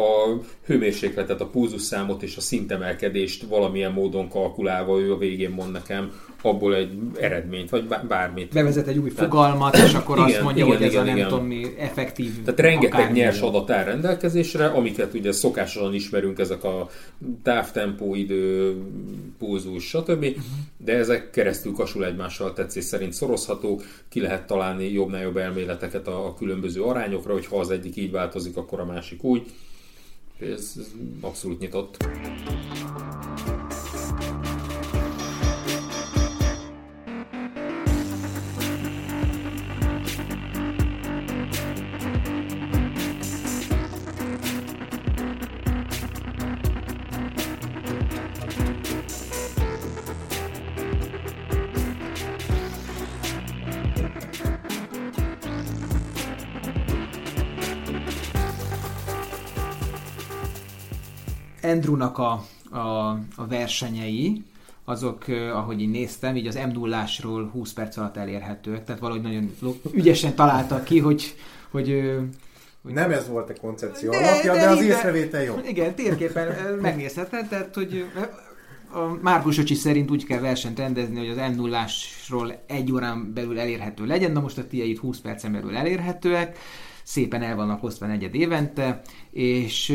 a 0.00 0.40
hőmérsékletet, 0.66 1.40
a 1.40 1.46
pulzusszámot 1.46 2.22
és 2.22 2.36
a 2.36 2.40
szintemelkedést 2.40 3.42
valamilyen 3.42 3.92
módon 3.92 4.28
kalkulálva 4.28 5.00
ő 5.00 5.12
a 5.12 5.18
végén 5.18 5.50
mond 5.50 5.72
nekem 5.72 6.12
abból 6.44 6.74
egy 6.74 6.98
eredményt, 7.20 7.70
vagy 7.70 7.84
bármit. 8.08 8.52
Bevezet 8.52 8.86
egy 8.86 8.98
új 8.98 9.10
Tehát, 9.12 9.30
fogalmat, 9.30 9.76
és 9.76 9.94
akkor 9.94 10.16
igen, 10.16 10.30
azt 10.30 10.42
mondja, 10.42 10.64
igen, 10.64 10.76
hogy 10.76 10.86
ez 10.86 10.92
igen, 10.92 11.02
a 11.02 11.06
nem 11.06 11.16
igen. 11.16 11.28
tudom 11.28 11.44
mi 11.44 11.66
effektív. 11.78 12.42
Tehát 12.44 12.60
rengeteg 12.60 13.12
nyers 13.12 13.40
adat 13.40 13.70
áll 13.70 13.84
rendelkezésre, 13.84 14.66
amiket 14.66 15.14
ugye 15.14 15.32
szokásosan 15.32 15.94
ismerünk, 15.94 16.38
ezek 16.38 16.64
a 16.64 16.90
távtempó, 17.42 18.14
idő, 18.14 18.76
pulzus, 19.38 19.88
stb. 19.88 20.24
Uh-huh. 20.24 20.42
De 20.76 20.92
ezek 20.92 21.30
keresztül 21.30 21.72
kasul 21.72 22.04
egymással 22.04 22.52
tetszés 22.52 22.84
szerint 22.84 23.12
szorozhatók, 23.12 23.82
ki 24.08 24.20
lehet 24.20 24.46
találni 24.46 24.92
jobbnál 24.92 25.22
jobb 25.22 25.36
elméleteket 25.36 26.08
a, 26.08 26.26
a 26.26 26.34
különböző 26.34 26.82
arányokra, 26.82 27.32
hogy 27.32 27.46
ha 27.46 27.58
az 27.58 27.70
egyik 27.70 27.96
így 27.96 28.10
változik, 28.10 28.56
akkor 28.56 28.80
a 28.80 28.84
másik 28.84 29.24
úgy. 29.24 29.42
Ez, 30.40 30.72
ez 30.76 30.90
abszolút 31.20 31.58
nyitott. 31.60 31.96
Andrewnak 61.64 62.18
a, 62.18 62.44
a, 62.70 62.78
a 63.36 63.46
versenyei, 63.48 64.44
azok, 64.84 65.24
ahogy 65.52 65.80
én 65.80 65.88
néztem, 65.88 66.36
így 66.36 66.46
az 66.46 66.54
m 66.54 66.70
0 66.72 66.96
ásról 66.96 67.48
20 67.48 67.72
perc 67.72 67.96
alatt 67.96 68.16
elérhetőek, 68.16 68.84
tehát 68.84 69.00
valahogy 69.00 69.22
nagyon 69.22 69.56
ügyesen 69.92 70.34
találtak 70.34 70.84
ki, 70.84 70.98
hogy, 70.98 71.34
hogy 71.70 72.12
nem 72.82 73.10
ez 73.10 73.28
volt 73.28 73.50
a 73.50 73.60
koncepció 73.60 74.10
de, 74.10 74.16
alapja, 74.16 74.52
de, 74.52 74.60
de 74.60 74.68
az 74.68 74.82
észrevétel 74.82 75.42
jó. 75.42 75.60
Igen, 75.68 75.94
térképen 75.94 76.74
megnézheted, 76.80 77.48
tehát 77.48 77.74
hogy 77.74 78.04
a 78.92 79.18
Márkus 79.22 79.58
Öcsi 79.58 79.74
szerint 79.74 80.10
úgy 80.10 80.24
kell 80.24 80.40
versenyt 80.40 80.78
rendezni, 80.78 81.18
hogy 81.18 81.38
az 81.38 81.50
m 81.56 81.60
0 81.60 81.86
egy 82.66 82.92
órán 82.92 83.32
belül 83.34 83.60
elérhető 83.60 84.06
legyen, 84.06 84.32
na 84.32 84.40
most 84.40 84.58
a 84.58 84.66
tiéd 84.66 84.98
20 84.98 85.18
percen 85.18 85.52
belül 85.52 85.76
elérhetőek, 85.76 86.58
szépen 87.04 87.42
el 87.42 87.56
vannak 87.56 87.84
osztva 87.84 88.06
negyed 88.06 88.34
évente, 88.34 89.00
és 89.30 89.88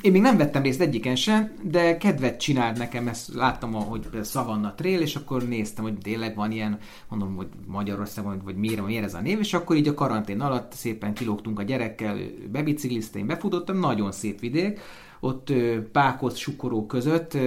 én 0.00 0.12
még 0.12 0.20
nem 0.20 0.36
vettem 0.36 0.62
részt 0.62 0.80
egyiken 0.80 1.16
sem, 1.16 1.52
de 1.62 1.96
kedvet 1.96 2.40
csinált 2.40 2.78
nekem, 2.78 3.08
ezt 3.08 3.34
láttam, 3.34 3.72
hogy 3.72 4.08
Savanna 4.24 4.74
Trail, 4.74 5.00
és 5.00 5.16
akkor 5.16 5.48
néztem, 5.48 5.84
hogy 5.84 5.98
tényleg 5.98 6.34
van 6.34 6.50
ilyen, 6.50 6.78
mondom, 7.08 7.36
hogy 7.36 7.48
Magyarországon, 7.66 8.40
vagy 8.44 8.56
miért, 8.56 8.86
miért 8.86 9.04
ez 9.04 9.14
a 9.14 9.20
név, 9.20 9.38
és 9.38 9.54
akkor 9.54 9.76
így 9.76 9.88
a 9.88 9.94
karantén 9.94 10.40
alatt 10.40 10.72
szépen 10.72 11.14
kilógtunk 11.14 11.58
a 11.58 11.62
gyerekkel, 11.62 12.18
bebicikliztem, 12.50 13.26
befutottam, 13.26 13.78
nagyon 13.78 14.12
szép 14.12 14.40
vidék, 14.40 14.80
ott 15.20 15.52
Pákoz, 15.92 16.36
Sukoró 16.36 16.86
között, 16.86 17.38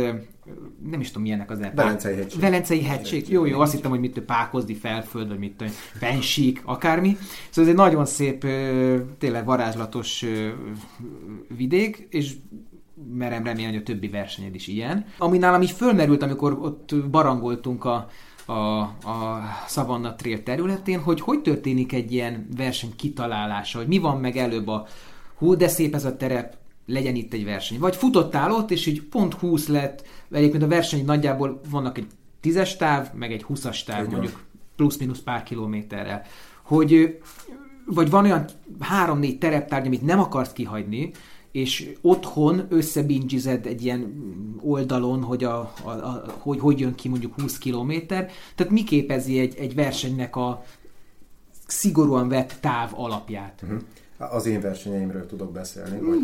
nem 0.89 0.99
is 0.99 1.07
tudom 1.07 1.23
milyenek 1.23 1.51
az 1.51 1.59
erők. 1.59 1.75
Velencei 1.75 2.15
hegység. 2.15 2.39
Velencei 2.39 2.83
hegység. 2.83 3.29
Jó, 3.29 3.45
jó, 3.45 3.59
azt 3.59 3.73
hittem, 3.73 3.89
hogy 3.89 3.99
mit 3.99 4.19
Pákozdi 4.19 4.75
felföld, 4.75 5.27
vagy 5.27 5.39
mit 5.39 5.63
Fensík, 5.93 6.61
akármi. 6.65 7.17
Szóval 7.49 7.63
ez 7.63 7.67
egy 7.67 7.75
nagyon 7.75 8.05
szép, 8.05 8.45
tényleg 9.17 9.45
varázslatos 9.45 10.25
vidék, 11.57 12.07
és 12.09 12.35
merem 13.13 13.43
remélni, 13.43 13.71
hogy 13.71 13.81
a 13.81 13.83
többi 13.83 14.07
versenyed 14.07 14.55
is 14.55 14.67
ilyen. 14.67 15.05
Ami 15.17 15.37
nálam 15.37 15.61
így 15.61 15.71
fölmerült, 15.71 16.23
amikor 16.23 16.57
ott 16.61 16.95
barangoltunk 17.09 17.85
a, 17.85 18.07
a, 18.45 18.53
a 18.53 19.41
Savannah 19.67 20.15
Trail 20.15 20.43
területén, 20.43 20.99
hogy 20.99 21.21
hogy 21.21 21.41
történik 21.41 21.93
egy 21.93 22.11
ilyen 22.11 22.47
verseny 22.57 22.95
kitalálása, 22.95 23.77
hogy 23.77 23.87
mi 23.87 23.97
van 23.97 24.19
meg 24.19 24.37
előbb 24.37 24.67
a 24.67 24.87
hú, 25.37 25.55
de 25.55 25.67
szép 25.67 25.93
ez 25.93 26.05
a 26.05 26.17
terep, 26.17 26.55
legyen 26.85 27.15
itt 27.15 27.33
egy 27.33 27.45
verseny. 27.45 27.79
Vagy 27.79 27.95
futottál 27.95 28.51
ott, 28.51 28.71
és 28.71 28.85
így 28.85 29.01
pont 29.01 29.33
20 29.33 29.67
lett, 29.67 30.03
egyébként 30.31 30.63
a 30.63 30.67
verseny 30.67 31.05
nagyjából 31.05 31.61
vannak 31.69 31.97
egy 31.97 32.07
10-es 32.43 32.77
táv, 32.77 33.13
meg 33.13 33.31
egy 33.31 33.45
20-as 33.49 33.83
táv, 33.83 33.99
Ugyan. 33.99 34.11
mondjuk 34.11 34.43
plusz-minusz 34.75 35.19
pár 35.19 35.43
kilométerrel. 35.43 36.21
Hogy, 36.61 37.19
vagy 37.85 38.09
van 38.09 38.23
olyan 38.23 38.45
3-4 39.05 39.37
tereptárgy, 39.37 39.85
amit 39.85 40.01
nem 40.01 40.19
akarsz 40.19 40.53
kihagyni, 40.53 41.11
és 41.51 41.93
otthon 42.01 42.65
összebingized 42.69 43.65
egy 43.65 43.83
ilyen 43.83 44.13
oldalon, 44.61 45.23
hogy, 45.23 45.43
a, 45.43 45.73
a, 45.83 45.89
a, 45.89 46.23
hogy 46.37 46.59
hogy 46.59 46.79
jön 46.79 46.95
ki 46.95 47.09
mondjuk 47.09 47.39
20 47.39 47.57
kilométer. 47.57 48.31
Tehát 48.55 48.73
mi 48.73 48.83
képezi 48.83 49.39
egy, 49.39 49.55
egy 49.55 49.75
versenynek 49.75 50.35
a 50.35 50.63
szigorúan 51.67 52.27
vett 52.27 52.57
táv 52.59 52.91
alapját? 52.93 53.61
Uh-huh. 53.63 53.81
Az 54.17 54.45
én 54.45 54.61
versenyeimről 54.61 55.25
tudok 55.25 55.51
beszélni, 55.51 55.97
hogy, 55.97 56.17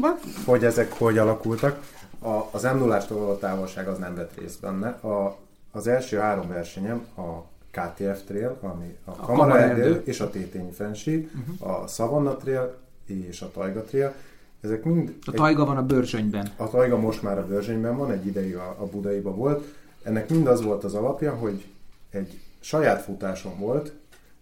hogy 0.46 0.66
ezek 0.66 0.94
hogy 0.94 1.18
alakultak. 1.18 1.80
A, 2.20 2.48
az 2.52 2.64
m 2.64 2.78
0 2.78 3.06
való 3.10 3.36
távolság 3.36 3.88
az 3.88 3.98
nem 3.98 4.16
vett 4.16 4.40
részt 4.40 4.62
benne. 4.62 4.88
A, 4.88 5.38
az 5.72 5.88
első 5.88 6.18
három 6.18 6.48
versenyem 6.48 7.06
a 7.16 7.50
KTF 7.72 8.24
Trail, 8.26 8.58
ami 8.62 8.96
a, 9.06 9.12
a 9.12 9.16
Kamaraerdő 9.16 10.02
és 10.06 10.20
a 10.20 10.30
Tétényi 10.30 10.72
fenség, 10.72 11.30
uh-huh. 11.36 11.84
a 11.84 11.88
Savanna 11.88 12.36
Trail 12.36 12.78
és 13.06 13.42
a 13.42 13.52
Taiga 13.52 13.84
Trail. 13.84 14.14
Ezek 14.62 14.84
mind... 14.84 15.16
A 15.26 15.32
Taiga 15.32 15.62
egy, 15.62 15.68
van 15.68 15.78
a 15.78 15.86
Börzsönyben. 15.86 16.52
A 16.58 16.70
Taiga 16.70 16.98
most 16.98 17.22
már 17.22 17.38
a 17.38 17.48
Börzsönyben 17.48 17.98
van, 17.98 18.12
egy 18.12 18.26
ideig 18.26 18.56
a, 18.56 18.76
a 18.80 18.86
Budaiba 18.86 19.36
volt. 19.36 19.66
Ennek 20.04 20.30
mind 20.30 20.48
az 20.48 20.62
volt 20.62 20.84
az 20.84 20.94
alapja, 20.94 21.34
hogy 21.34 21.66
egy 22.10 22.40
saját 22.60 23.02
futásom 23.02 23.60
volt, 23.60 23.94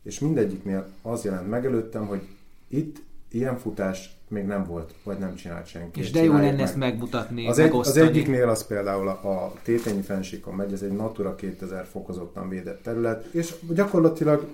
és 0.04 0.20
mindegyiknél 0.20 0.88
az 1.02 1.24
jelent 1.24 1.50
meg 1.50 1.66
előttem, 1.66 2.06
hogy 2.08 2.28
itt 2.68 3.02
ilyen 3.32 3.58
futás 3.58 4.18
még 4.28 4.46
nem 4.46 4.64
volt, 4.64 4.94
vagy 5.04 5.18
nem 5.18 5.36
csinált 5.36 5.68
senki. 5.68 6.00
És 6.00 6.12
de 6.12 6.24
jó 6.24 6.34
lenne 6.34 6.52
meg. 6.52 6.60
ezt 6.60 6.76
megmutatni, 6.76 7.48
az, 7.48 7.60
egy, 7.60 7.72
az 7.74 7.98
egyiknél 7.98 8.50
az 8.50 8.68
például 8.68 9.08
a, 9.08 9.44
a 9.44 9.54
Tétényi 9.64 10.02
fensíkon 10.02 10.56
megy, 10.56 10.74
ez 10.74 10.82
egy 10.82 10.92
Natura 10.92 11.36
2000 11.36 11.86
fokozottan 11.86 12.50
védett 12.50 12.84
terület, 12.84 13.26
és 13.26 13.56
gyakorlatilag 13.74 14.48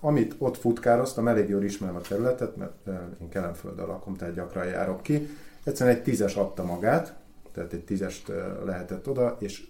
amit 0.00 0.34
ott 0.38 0.56
futkároztam, 0.56 1.28
elég 1.28 1.48
jól 1.48 1.62
ismerem 1.62 1.96
a 1.96 2.00
területet, 2.00 2.56
mert 2.56 2.86
én 3.20 3.28
Kelemföldön 3.28 3.86
lakom, 3.86 4.14
tehát 4.14 4.34
gyakran 4.34 4.66
járok 4.66 5.02
ki. 5.02 5.28
Egyszerűen 5.64 5.96
egy 5.96 6.02
tízes 6.02 6.34
adta 6.34 6.64
magát, 6.64 7.14
tehát 7.52 7.72
egy 7.72 7.84
tízest 7.84 8.32
lehetett 8.64 9.08
oda, 9.08 9.36
és 9.40 9.66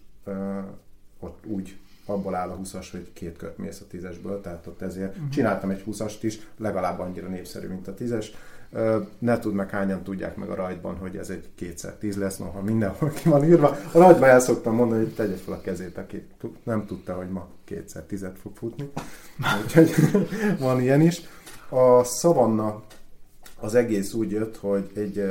ott 1.20 1.46
úgy 1.46 1.78
abból 2.10 2.34
áll 2.34 2.48
a 2.48 2.58
20-as, 2.58 2.86
hogy 2.90 3.12
két 3.12 3.36
kört 3.36 3.58
mész 3.58 3.80
a 3.80 3.86
tízesből, 3.88 4.40
tehát 4.40 4.66
ott 4.66 4.82
ezért 4.82 5.16
uh-huh. 5.16 5.28
csináltam 5.28 5.70
egy 5.70 5.84
20-ast 5.86 6.18
is, 6.20 6.38
legalább 6.56 6.98
annyira 6.98 7.28
népszerű, 7.28 7.68
mint 7.68 7.88
a 7.88 7.94
tízes. 7.94 8.32
Ne 9.18 9.38
tud 9.38 9.54
meg 9.54 9.70
hányan 9.70 10.02
tudják 10.02 10.36
meg 10.36 10.48
a 10.48 10.54
rajtban, 10.54 10.96
hogy 10.96 11.16
ez 11.16 11.30
egy 11.30 11.48
kétszer 11.54 11.92
tíz 11.92 12.16
lesz, 12.16 12.36
noha 12.36 12.62
mindenhol 12.62 13.10
ki 13.10 13.28
van 13.28 13.44
írva. 13.44 13.76
A 13.92 13.98
rajtban 13.98 14.28
el 14.28 14.40
szoktam 14.40 14.74
mondani, 14.74 15.02
hogy 15.02 15.14
tegye 15.14 15.36
fel 15.36 15.54
a 15.54 15.60
kezét, 15.60 15.98
aki 15.98 16.26
nem 16.62 16.86
tudta, 16.86 17.14
hogy 17.14 17.28
ma 17.28 17.48
kétszer 17.64 18.02
tizet 18.02 18.38
fog 18.38 18.56
futni. 18.56 18.90
Úgyhogy 19.62 19.90
van 20.58 20.80
ilyen 20.80 21.00
is. 21.00 21.20
A 21.68 22.04
szavanna 22.04 22.82
az 23.60 23.74
egész 23.74 24.12
úgy 24.12 24.30
jött, 24.30 24.56
hogy 24.56 24.90
egy 24.94 25.24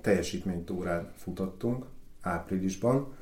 teljesítménytúrán 0.00 1.12
futottunk 1.16 1.84
áprilisban, 2.20 3.12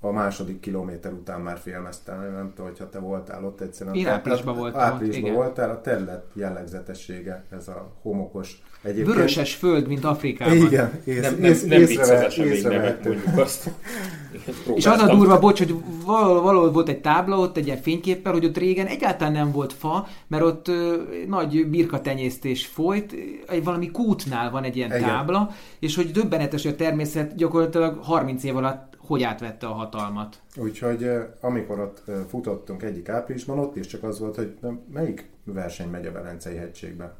a 0.00 0.10
második 0.10 0.60
kilométer 0.60 1.12
után 1.12 1.40
már 1.40 1.58
félmeztem, 1.58 2.20
nem 2.20 2.52
tudom, 2.54 2.70
hogyha 2.70 2.88
te 2.88 2.98
voltál 2.98 3.44
ott 3.44 3.60
egyszerűen. 3.60 3.96
Én 3.96 4.06
áprilisban 4.06 4.56
voltam 4.56 4.80
Áprilisban 4.80 5.32
voltál, 5.32 5.70
a 5.70 5.80
terület 5.80 6.24
jellegzetessége, 6.34 7.44
ez 7.50 7.68
a 7.68 7.92
homokos 8.02 8.62
Egyébként... 8.82 9.16
Vöröses 9.16 9.54
föld, 9.54 9.88
mint 9.88 10.04
Afrikában. 10.04 10.56
Igen, 10.56 11.02
ész, 11.04 11.20
nem, 11.20 11.36
nem, 11.38 11.56
nem 11.66 11.80
észrevehető. 11.80 13.22
azt. 13.36 13.70
És 14.74 14.86
az 14.86 15.00
a 15.00 15.06
durva, 15.14 15.38
bocs, 15.38 15.58
hogy 15.58 15.74
valahol, 16.04 16.40
valahol 16.40 16.72
volt 16.72 16.88
egy 16.88 17.00
tábla 17.00 17.38
ott, 17.38 17.56
egy 17.56 17.66
ilyen 17.66 17.82
fényképpel, 17.82 18.32
hogy 18.32 18.44
ott 18.44 18.56
régen 18.56 18.86
egyáltalán 18.86 19.32
nem 19.32 19.52
volt 19.52 19.72
fa, 19.72 20.06
mert 20.26 20.42
ott 20.42 20.68
ö, 20.68 20.96
nagy 21.28 21.66
birkatenyésztés 21.66 22.66
folyt, 22.66 23.14
egy 23.46 23.64
valami 23.64 23.90
kútnál 23.90 24.50
van 24.50 24.64
egy 24.64 24.76
ilyen 24.76 24.90
Igen. 24.90 25.02
tábla, 25.02 25.50
és 25.78 25.96
hogy 25.96 26.10
döbbenetes, 26.10 26.62
hogy 26.62 26.72
a 26.72 26.76
természet 26.76 27.34
gyakorlatilag 27.34 27.98
30 28.02 28.44
év 28.44 28.56
alatt 28.56 28.89
hogy 29.10 29.22
átvette 29.22 29.66
a 29.66 29.72
hatalmat. 29.72 30.40
Úgyhogy 30.56 31.10
amikor 31.40 31.80
ott 31.80 32.02
futottunk 32.28 32.82
egyik 32.82 33.08
áprilisban, 33.08 33.58
ott 33.58 33.76
is 33.76 33.86
csak 33.86 34.02
az 34.02 34.18
volt, 34.18 34.36
hogy 34.36 34.56
melyik 34.92 35.28
verseny 35.44 35.88
megy 35.88 36.06
a 36.06 36.12
Velencei 36.12 36.56
hegységbe? 36.56 37.14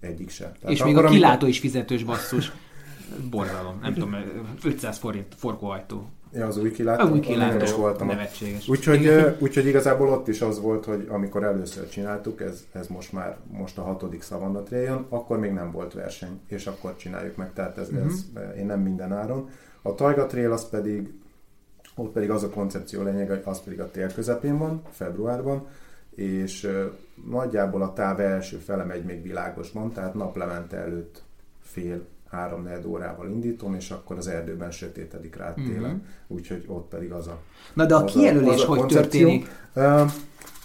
Egyik 0.00 0.30
se. 0.30 0.44
Tehát 0.44 0.76
és 0.76 0.84
még 0.84 0.96
a 0.96 1.04
kilátó 1.08 1.28
amikor... 1.30 1.48
is 1.48 1.58
fizetős 1.58 2.04
basszus. 2.04 2.52
Borzalom, 3.30 3.78
nem 3.82 3.94
tudom, 3.94 4.14
500 4.64 4.98
forint 4.98 5.34
forgóajtó. 5.36 6.08
Ja, 6.32 6.46
az 6.46 6.56
új 6.56 6.70
kilátó. 6.70 7.06
A 7.06 7.10
új 7.10 7.20
kilátó 7.20 7.64
is 7.64 7.72
voltam. 7.72 8.06
nevetséges. 8.06 8.68
Úgyhogy, 8.68 9.08
úgyhogy 9.38 9.66
igazából 9.66 10.08
ott 10.08 10.28
is 10.28 10.40
az 10.40 10.60
volt, 10.60 10.84
hogy 10.84 11.06
amikor 11.08 11.44
először 11.44 11.88
csináltuk, 11.88 12.40
ez, 12.40 12.64
ez 12.72 12.86
most 12.86 13.12
már 13.12 13.36
most 13.50 13.78
a 13.78 13.82
hatodik 13.82 14.22
Savannah 14.22 14.62
Trail 14.64 15.06
akkor 15.08 15.38
még 15.38 15.52
nem 15.52 15.70
volt 15.70 15.92
verseny, 15.92 16.40
és 16.46 16.66
akkor 16.66 16.96
csináljuk 16.96 17.36
meg, 17.36 17.52
tehát 17.52 17.78
ez, 17.78 17.88
Mhm. 17.88 18.06
ez 18.06 18.24
én 18.56 18.66
nem 18.66 18.80
minden 18.80 19.12
áron. 19.12 19.48
A 19.82 19.94
Taiga 19.94 20.26
Trail 20.26 20.52
az 20.52 20.68
pedig, 20.68 21.12
ott 21.94 22.12
pedig 22.12 22.30
az 22.30 22.42
a 22.42 22.50
koncepció 22.50 23.02
lényeg, 23.02 23.28
hogy 23.28 23.42
az 23.44 23.62
pedig 23.62 23.80
a 23.80 23.90
tél 23.90 24.12
közepén 24.12 24.58
van, 24.58 24.82
februárban, 24.90 25.66
és 26.14 26.68
nagyjából 27.28 27.82
a 27.82 27.92
táv 27.92 28.20
első 28.20 28.56
fele 28.56 28.84
megy 28.84 29.04
még 29.04 29.22
világosban, 29.22 29.92
tehát 29.92 30.14
naplemente 30.14 30.76
előtt 30.76 31.22
fél 31.60 32.06
három 32.30 32.68
órával 32.86 33.28
indítom, 33.28 33.74
és 33.74 33.90
akkor 33.90 34.16
az 34.16 34.26
erdőben 34.26 34.70
sötétedik 34.70 35.36
rá 35.36 35.54
télen, 35.54 36.06
úgyhogy 36.26 36.64
ott 36.66 36.88
pedig 36.88 37.12
az 37.12 37.26
a 37.26 37.40
Na 37.74 37.86
de 37.86 37.94
a 37.94 38.04
kijelölés 38.04 38.62
a 38.62 38.66
hogy 38.66 38.78
koncepció. 38.78 39.28
történik? 39.28 39.48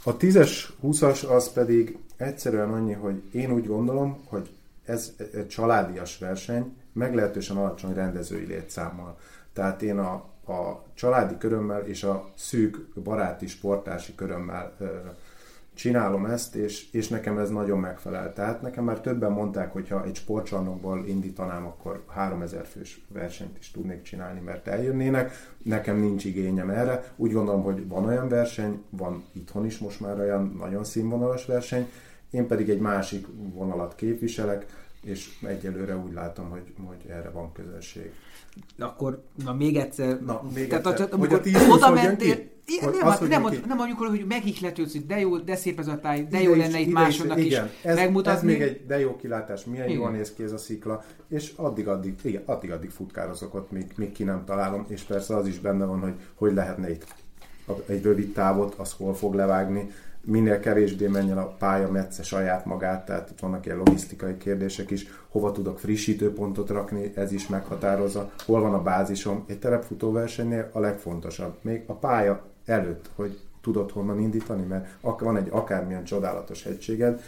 A 0.03 0.17
10-es, 0.17 0.63
20-as 0.83 1.27
az 1.29 1.51
pedig 1.51 1.97
egyszerűen 2.17 2.73
annyi, 2.73 2.93
hogy 2.93 3.21
én 3.31 3.51
úgy 3.51 3.67
gondolom, 3.67 4.23
hogy 4.25 4.49
ez 4.85 5.13
egy 5.33 5.47
családias 5.47 6.17
verseny, 6.17 6.75
meglehetősen 6.93 7.57
alacsony 7.57 7.93
rendezői 7.93 8.45
létszámmal. 8.45 9.17
Tehát 9.53 9.81
én 9.81 9.97
a, 9.97 10.25
a 10.49 10.83
családi 10.93 11.37
körömmel 11.37 11.81
és 11.81 12.03
a 12.03 12.29
szűk 12.35 12.77
baráti 13.03 13.47
sportási 13.47 14.15
körömmel 14.15 14.75
csinálom 15.79 16.25
ezt, 16.25 16.55
és, 16.55 16.91
és 16.91 17.07
nekem 17.07 17.37
ez 17.37 17.49
nagyon 17.49 17.79
megfelel. 17.79 18.33
Tehát 18.33 18.61
nekem 18.61 18.83
már 18.83 19.01
többen 19.01 19.31
mondták, 19.31 19.71
hogy 19.71 19.89
ha 19.89 20.03
egy 20.03 20.15
sportcsarnokból 20.15 21.05
indítanám, 21.07 21.65
akkor 21.65 22.03
3000 22.07 22.65
fős 22.65 23.01
versenyt 23.13 23.57
is 23.59 23.71
tudnék 23.71 24.01
csinálni, 24.01 24.39
mert 24.39 24.67
eljönnének. 24.67 25.31
Nekem 25.63 25.99
nincs 25.99 26.25
igényem 26.25 26.69
erre. 26.69 27.13
Úgy 27.15 27.31
gondolom, 27.31 27.63
hogy 27.63 27.87
van 27.87 28.05
olyan 28.05 28.27
verseny, 28.27 28.83
van 28.89 29.23
itthon 29.33 29.65
is 29.65 29.77
most 29.77 29.99
már 29.99 30.19
olyan 30.19 30.55
nagyon 30.59 30.83
színvonalas 30.83 31.45
verseny, 31.45 31.89
én 32.29 32.47
pedig 32.47 32.69
egy 32.69 32.79
másik 32.79 33.27
vonalat 33.53 33.95
képviselek, 33.95 34.65
és 35.03 35.29
egyelőre 35.41 35.97
úgy 35.97 36.13
látom, 36.13 36.49
hogy, 36.49 36.73
hogy 36.87 37.09
erre 37.09 37.29
van 37.29 37.51
közönség. 37.51 38.11
Akkor, 38.79 39.23
na 39.43 39.53
még 39.53 39.75
egyszer. 39.77 40.21
Na, 40.21 40.43
még 40.53 40.67
Tehát, 40.67 40.87
egyszer. 40.87 41.07
tehát, 41.09 41.25
Hogy 41.25 41.33
a 41.33 41.41
10-20 41.41 41.71
oda 41.71 41.91
mentél, 41.91 42.35
Hogy 42.81 42.93
nem, 42.99 43.07
az 43.07 43.17
hogyan 43.17 43.41
nem, 43.41 43.51
ki? 43.51 43.59
nem, 43.67 43.79
amikor, 43.79 44.07
hogy 44.07 44.25
megihletődsz, 44.27 44.91
hogy 44.91 45.05
de 45.05 45.19
jó, 45.19 45.37
de 45.37 45.55
szép 45.55 45.79
ez 45.79 45.87
a 45.87 45.99
táj, 45.99 46.21
de 46.21 46.27
Ide 46.27 46.41
jó 46.41 46.55
is- 46.55 46.61
lenne 46.61 46.79
itt 46.79 46.87
ide 46.87 46.99
másoknak 46.99 47.37
is, 47.39 47.45
igen, 47.45 47.69
ez, 47.83 47.95
megmutatni. 47.95 48.53
Ez 48.53 48.57
még 48.57 48.67
egy 48.67 48.85
de 48.85 48.99
jó 48.99 49.15
kilátás, 49.15 49.65
milyen 49.65 49.87
Igen. 49.87 49.99
jól 49.99 50.11
néz 50.11 50.33
ki 50.33 50.43
ez 50.43 50.51
a 50.51 50.57
szikla, 50.57 51.03
és 51.29 51.53
addig-addig, 51.55 52.15
igen, 52.21 52.41
addig-addig 52.45 52.89
futkározok 52.89 53.53
ott, 53.55 53.71
míg, 53.71 53.85
míg 53.95 54.11
ki 54.11 54.23
nem 54.23 54.45
találom, 54.45 54.85
és 54.87 55.01
persze 55.01 55.35
az 55.35 55.47
is 55.47 55.59
benne 55.59 55.85
van, 55.85 55.99
hogy 55.99 56.13
hogy 56.35 56.53
lehetne 56.53 56.89
itt 56.91 57.05
egy 57.85 58.03
rövid 58.03 58.33
távot, 58.33 58.73
az 58.77 58.93
hol 58.93 59.13
fog 59.15 59.33
levágni, 59.33 59.89
minél 60.21 60.59
kevésbé 60.59 61.07
menjen 61.07 61.37
a 61.37 61.47
pálya 61.47 61.91
metsze 61.91 62.23
saját 62.23 62.65
magát, 62.65 63.05
tehát 63.05 63.29
itt 63.29 63.39
vannak 63.39 63.65
ilyen 63.65 63.77
logisztikai 63.77 64.37
kérdések 64.37 64.91
is, 64.91 65.07
hova 65.29 65.51
tudok 65.51 65.79
frissítőpontot 65.79 66.69
rakni, 66.69 67.11
ez 67.15 67.31
is 67.31 67.47
meghatározza, 67.47 68.31
hol 68.45 68.61
van 68.61 68.73
a 68.73 68.81
bázisom. 68.81 69.43
Egy 69.47 69.59
terepfutóversenynél 69.59 70.69
a 70.73 70.79
legfontosabb, 70.79 71.57
még 71.61 71.83
a 71.85 71.93
pálya 71.93 72.41
előtt, 72.65 73.09
hogy 73.15 73.39
tudod 73.61 73.91
honnan 73.91 74.19
indítani, 74.19 74.63
mert 74.63 74.87
van 75.01 75.37
egy 75.37 75.47
akármilyen 75.51 76.03
csodálatos 76.03 76.63
hegységed, 76.63 77.21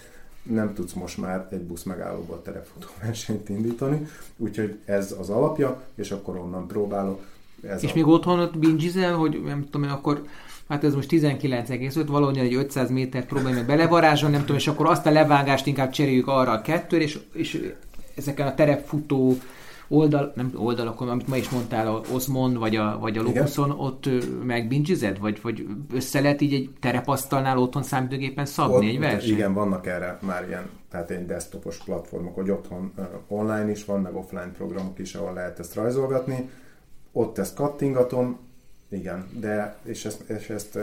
nem 0.44 0.74
tudsz 0.74 0.94
most 0.94 1.18
már 1.18 1.48
egy 1.52 1.62
busz 1.62 1.84
megállóból 1.84 2.42
terepfutóversenyt 2.42 3.50
indítani, 3.50 4.08
úgyhogy 4.38 4.80
ez 4.86 5.16
az 5.20 5.30
alapja, 5.30 5.82
és 5.96 6.12
akkor 6.12 6.38
onnan 6.38 6.68
próbálok. 6.68 7.22
Ez 7.68 7.84
És 7.84 7.92
a... 7.92 7.96
még 7.96 8.08
otthon 8.08 8.40
ott 8.40 8.58
bingizel, 8.58 9.16
hogy 9.16 9.42
nem 9.44 9.64
tudom, 9.64 9.84
én, 9.84 9.90
akkor 9.90 10.26
hát 10.72 10.84
ez 10.84 10.96
most 10.96 11.12
19,5, 11.12 12.04
valahogy 12.08 12.38
egy 12.38 12.54
500 12.54 12.90
métert 12.90 13.28
próbálj 13.28 13.56
meg 13.56 13.66
belevarázsolni, 13.66 14.36
nem 14.36 14.46
tudom, 14.46 14.58
és 14.58 14.68
akkor 14.68 14.86
azt 14.86 15.06
a 15.06 15.12
levágást 15.12 15.68
inkább 15.68 15.90
cseréljük 15.90 16.28
arra 16.28 16.52
a 16.52 16.62
kettőre, 16.62 17.04
és, 17.04 17.20
és 17.34 17.72
ezeken 18.16 18.48
a 18.48 18.56
terepfutó 18.56 19.38
oldal, 19.88 20.32
nem 20.36 20.52
oldalakon, 20.56 21.10
amit 21.10 21.28
ma 21.28 21.36
is 21.36 21.50
mondtál, 21.50 21.88
a 21.88 22.02
Osmond 22.14 22.58
vagy 22.58 22.76
a, 22.76 22.98
vagy 23.00 23.18
a. 23.18 23.22
Locuson, 23.22 23.72
ott 23.72 24.06
ö, 24.06 24.20
megbingized? 24.44 25.20
Vagy, 25.20 25.42
vagy 25.42 25.68
össze 25.94 26.22
lehet 26.22 26.42
így 26.42 26.54
egy 26.54 26.70
terepasztalnál 26.80 27.58
otthon 27.58 27.84
számítógépen 27.84 28.46
szabni 28.46 28.76
Ott- 28.76 28.94
egy 28.94 29.00
verseny? 29.00 29.32
Igen, 29.32 29.54
vannak 29.54 29.88
erre 29.88 30.18
már 30.22 30.48
ilyen, 30.48 30.70
tehát 30.90 31.12
egy 31.12 31.26
desktopos 31.26 31.78
platformok, 31.78 32.36
hogy 32.36 32.50
otthon 32.50 32.94
online 33.28 33.72
is 33.72 33.86
van, 33.86 34.02
meg 34.02 34.16
offline 34.16 34.52
programok 34.58 35.00
is, 35.00 35.16
ahol 35.16 35.34
lehet 35.34 35.60
ezt 35.60 35.76
rajzolgatni. 35.76 36.50
Ott 37.12 37.38
ezt 37.38 37.56
kattingatom, 37.56 38.40
igen, 38.92 39.30
de 39.40 39.76
és 39.84 40.06
ezt, 40.06 40.30
és 40.30 40.50
ezt 40.50 40.78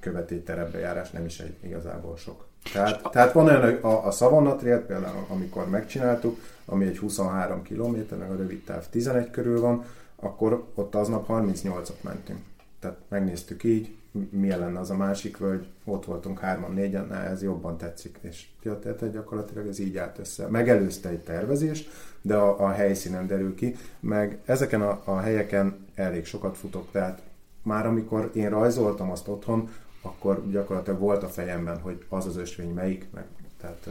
követi 0.00 0.34
egy 0.34 0.44
terepbejárás, 0.44 1.10
nem 1.10 1.24
is 1.24 1.40
egy 1.40 1.56
igazából 1.60 2.16
sok. 2.16 2.48
Tehát, 2.72 3.10
tehát 3.10 3.32
van 3.32 3.46
olyan, 3.46 3.74
a, 3.82 4.06
a 4.06 4.10
Savannah 4.10 4.58
Trail 4.58 4.78
például, 4.78 5.26
amikor 5.28 5.68
megcsináltuk, 5.68 6.38
ami 6.64 6.86
egy 6.86 6.98
23 6.98 7.62
km, 7.62 7.96
meg 8.18 8.30
a 8.30 8.36
rövid 8.36 8.64
táv 8.64 8.86
11 8.90 9.30
körül 9.30 9.60
van, 9.60 9.84
akkor 10.16 10.64
ott 10.74 10.94
aznap 10.94 11.26
38-at 11.28 12.00
mentünk. 12.00 12.38
Tehát 12.80 12.96
megnéztük 13.08 13.64
így, 13.64 13.94
milyen 14.30 14.58
lenne 14.58 14.78
az 14.78 14.90
a 14.90 14.96
másik 14.96 15.36
völgy, 15.36 15.66
ott 15.84 16.04
voltunk 16.04 16.38
hárman, 16.38 16.72
négyen, 16.72 17.06
na, 17.06 17.14
ez 17.14 17.42
jobban 17.42 17.76
tetszik, 17.76 18.18
és 18.20 18.46
ja, 18.62 18.78
tehát 18.78 19.12
gyakorlatilag 19.12 19.66
ez 19.66 19.78
így 19.78 19.96
állt 19.96 20.18
össze. 20.18 20.46
Megelőzte 20.46 21.08
egy 21.08 21.22
tervezés, 21.22 21.88
de 22.22 22.36
a, 22.36 22.64
a 22.64 22.70
helyszínen 22.70 23.26
derül 23.26 23.54
ki, 23.54 23.76
meg 24.00 24.38
ezeken 24.44 24.82
a, 24.82 25.02
a 25.04 25.18
helyeken 25.18 25.86
elég 25.94 26.24
sokat 26.24 26.56
futok, 26.56 26.90
tehát 26.90 27.22
már 27.62 27.86
amikor 27.86 28.30
én 28.34 28.50
rajzoltam 28.50 29.10
azt 29.10 29.28
otthon, 29.28 29.68
akkor 30.02 30.50
gyakorlatilag 30.50 31.00
volt 31.00 31.22
a 31.22 31.28
fejemben, 31.28 31.80
hogy 31.80 32.04
az 32.08 32.26
az 32.26 32.36
ösvény 32.36 32.70
melyik, 32.70 33.06
meg, 33.14 33.24
tehát 33.60 33.88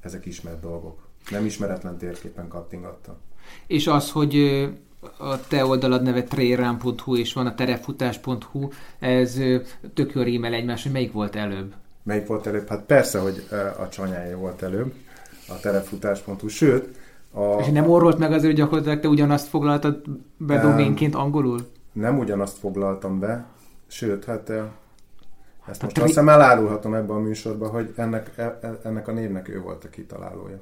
ezek 0.00 0.26
ismert 0.26 0.60
dolgok. 0.60 1.06
Nem 1.30 1.44
ismeretlen 1.44 1.98
térképen 1.98 2.48
kattingattam. 2.48 3.14
És 3.66 3.86
az, 3.86 4.10
hogy 4.10 4.36
a 5.18 5.46
te 5.48 5.64
oldalad 5.64 6.02
neve 6.02 6.22
trailrun.hu 6.22 7.16
és 7.16 7.32
van 7.32 7.46
a 7.46 7.54
terepfutás.hu, 7.54 8.68
ez 8.98 9.38
tök 9.94 10.12
jól 10.14 10.24
rímel 10.24 10.52
egymás, 10.52 10.82
hogy 10.82 10.92
melyik 10.92 11.12
volt 11.12 11.36
előbb? 11.36 11.74
Melyik 12.02 12.26
volt 12.26 12.46
előbb? 12.46 12.68
Hát 12.68 12.82
persze, 12.82 13.18
hogy 13.18 13.46
a 13.78 13.88
csanyája 13.88 14.38
volt 14.38 14.62
előbb, 14.62 14.92
a 15.48 15.60
terepfutás.hu, 15.60 16.48
sőt, 16.48 16.98
a, 17.32 17.60
És 17.60 17.66
nem 17.66 17.90
orrolt 17.90 18.18
meg 18.18 18.28
azért, 18.28 18.44
hogy 18.44 18.54
gyakorlatilag 18.54 19.00
te 19.00 19.08
ugyanazt 19.08 19.46
foglaltad 19.46 20.02
be 20.36 20.60
doménként 20.60 21.14
angolul? 21.14 21.66
Nem 21.96 22.18
ugyanazt 22.18 22.58
foglaltam 22.58 23.18
be, 23.18 23.44
sőt, 23.86 24.24
hát 24.24 24.48
ö, 24.48 24.62
ezt 25.68 25.82
most 25.82 25.94
tri- 25.94 26.04
azt 26.04 26.06
hiszem 26.06 26.28
elárulhatom 26.28 26.94
ebbe 26.94 27.12
a 27.12 27.18
műsorba, 27.18 27.68
hogy 27.68 27.92
ennek, 27.96 28.30
e- 28.36 28.58
e- 28.62 28.78
ennek 28.82 29.08
a 29.08 29.12
névnek 29.12 29.48
ő 29.48 29.60
volt 29.60 29.84
a 29.84 29.88
kitalálója. 29.90 30.58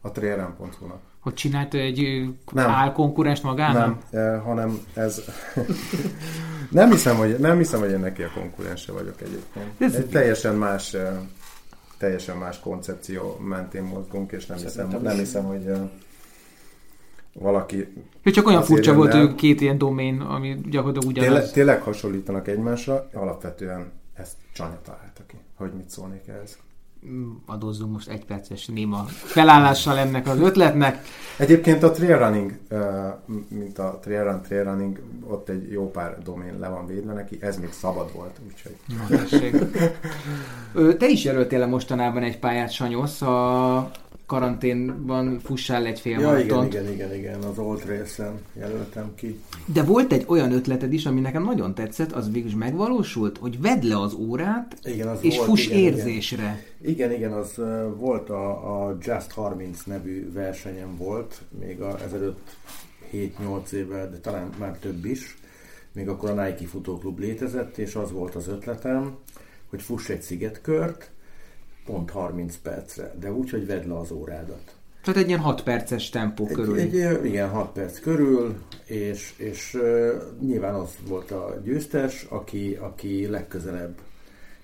A 0.00 0.10
trailrun.hu-nak. 0.10 0.98
Hogy 1.20 1.34
csinált 1.34 1.74
egy 1.74 2.28
Nem. 2.52 2.70
álkonkurenst 2.70 3.42
magának? 3.42 4.10
Nem, 4.10 4.22
eh, 4.22 4.42
hanem 4.42 4.78
ez... 4.94 5.22
nem, 6.70 6.90
hiszem, 6.90 7.16
hogy, 7.16 7.38
nem 7.38 7.56
hiszem, 7.56 7.80
hogy 7.80 7.90
én 7.90 8.00
neki 8.00 8.22
a 8.22 8.30
konkurense 8.34 8.92
vagyok 8.92 9.20
egyébként. 9.20 9.66
Ez- 9.78 9.94
Egy 9.94 10.08
teljesen 10.08 10.54
más, 10.54 10.94
eh, 10.94 11.12
teljesen 11.98 12.36
más 12.36 12.60
koncepció 12.60 13.36
mentén 13.40 13.82
mozgunk, 13.82 14.32
és 14.32 14.46
nem 14.46 14.58
hiszem, 14.58 14.88
nem 14.88 15.12
is. 15.12 15.18
hiszem, 15.18 15.44
hogy 15.44 15.66
eh, 15.66 15.80
valaki... 17.32 17.92
Ő 18.22 18.30
csak 18.30 18.46
olyan 18.46 18.62
furcsa 18.62 18.94
volt, 18.94 19.12
hogy 19.12 19.34
két 19.34 19.60
ilyen 19.60 19.78
domén, 19.78 20.20
ami 20.20 20.60
gyakorlatilag 20.70 21.14
Tényleg, 21.14 21.30
ugyanaz. 21.30 21.50
tényleg 21.50 21.82
hasonlítanak 21.82 22.48
egymásra, 22.48 23.08
alapvetően 23.12 23.90
ezt 24.14 24.36
Csanya 24.52 24.78
találta 24.84 25.22
ki. 25.26 25.36
Hogy 25.56 25.72
mit 25.76 25.90
szólnék 25.90 26.28
ehhez? 26.28 26.58
Mm, 27.06 27.30
Adózzunk 27.46 27.92
most 27.92 28.08
egy 28.08 28.24
perces 28.24 28.66
néma 28.66 29.04
felállással 29.34 29.98
ennek 29.98 30.28
az 30.28 30.38
ötletnek. 30.38 31.04
Egyébként 31.38 31.82
a 31.82 31.90
trailrunning, 31.90 32.58
eh, 32.68 33.12
mint 33.48 33.78
a 33.78 33.98
trailrun, 34.02 34.42
trailrunning, 34.42 35.00
ott 35.26 35.48
egy 35.48 35.70
jó 35.70 35.90
pár 35.90 36.22
domén 36.22 36.58
le 36.58 36.68
van 36.68 36.86
védve 36.86 37.12
neki, 37.12 37.38
ez 37.40 37.58
még 37.58 37.72
szabad 37.72 38.12
volt, 38.14 38.40
úgyhogy 38.46 38.76
Na, 40.74 40.92
Te 40.98 41.08
is 41.08 41.24
jelöltél 41.24 41.66
mostanában 41.66 42.22
egy 42.22 42.38
pályát, 42.38 42.70
Sanyosz, 42.72 43.22
a 43.22 43.90
karanténban 44.32 45.38
fussál 45.38 45.86
egy 45.86 46.00
fél 46.00 46.12
Ja, 46.12 46.18
igen, 46.18 46.32
maratont. 46.32 46.72
igen, 46.72 46.92
igen, 46.92 47.14
igen, 47.14 47.42
az 47.42 47.58
Old 47.58 47.84
Race-en 47.86 48.38
jelöltem 48.52 49.14
ki. 49.14 49.40
De 49.66 49.82
volt 49.82 50.12
egy 50.12 50.24
olyan 50.26 50.52
ötleted 50.52 50.92
is, 50.92 51.06
ami 51.06 51.20
nekem 51.20 51.44
nagyon 51.44 51.74
tetszett, 51.74 52.12
az 52.12 52.30
végül 52.30 52.48
is 52.48 52.54
megvalósult, 52.54 53.38
hogy 53.38 53.60
vedd 53.60 53.86
le 53.86 54.00
az 54.00 54.14
órát, 54.14 54.76
Igen, 54.84 55.08
az 55.08 55.18
és 55.20 55.36
volt, 55.36 55.48
fuss 55.48 55.66
igen, 55.66 55.78
igen. 55.78 55.92
érzésre. 55.92 56.64
Igen, 56.82 57.12
igen, 57.12 57.32
az 57.32 57.52
ö, 57.56 57.88
volt 57.96 58.30
a, 58.30 58.86
a 58.86 58.96
Just 59.00 59.32
30 59.32 59.82
nevű 59.82 60.32
versenyem 60.32 60.96
volt, 60.96 61.40
még 61.60 61.80
a, 61.80 62.02
ezelőtt 62.04 62.56
7-8 63.12 63.70
évvel, 63.70 64.10
de 64.10 64.16
talán 64.18 64.50
már 64.58 64.78
több 64.78 65.04
is. 65.04 65.36
Még 65.92 66.08
akkor 66.08 66.30
a 66.30 66.44
Nike 66.44 66.66
Futóklub 66.66 67.18
létezett, 67.18 67.78
és 67.78 67.94
az 67.94 68.12
volt 68.12 68.34
az 68.34 68.48
ötletem, 68.48 69.16
hogy 69.70 69.82
fuss 69.82 70.08
egy 70.08 70.22
szigetkört, 70.22 71.10
pont 71.84 72.10
30 72.10 72.56
percre, 72.56 73.14
de 73.20 73.32
úgy, 73.32 73.50
hogy 73.50 73.66
vedd 73.66 73.88
le 73.88 73.98
az 73.98 74.10
órádat. 74.10 74.74
Tehát 75.02 75.20
egy 75.20 75.28
ilyen 75.28 75.40
6 75.40 75.62
perces 75.62 76.08
tempó 76.08 76.46
egy, 76.46 76.54
körül. 76.54 76.78
Egy, 76.78 77.00
egy, 77.00 77.24
igen, 77.24 77.48
6 77.48 77.72
perc 77.72 78.00
körül, 78.00 78.54
és, 78.84 79.34
és 79.36 79.74
uh, 79.74 80.12
nyilván 80.40 80.74
az 80.74 80.90
volt 81.06 81.30
a 81.30 81.60
győztes, 81.64 82.26
aki, 82.28 82.78
aki 82.80 83.26
legközelebb. 83.26 83.94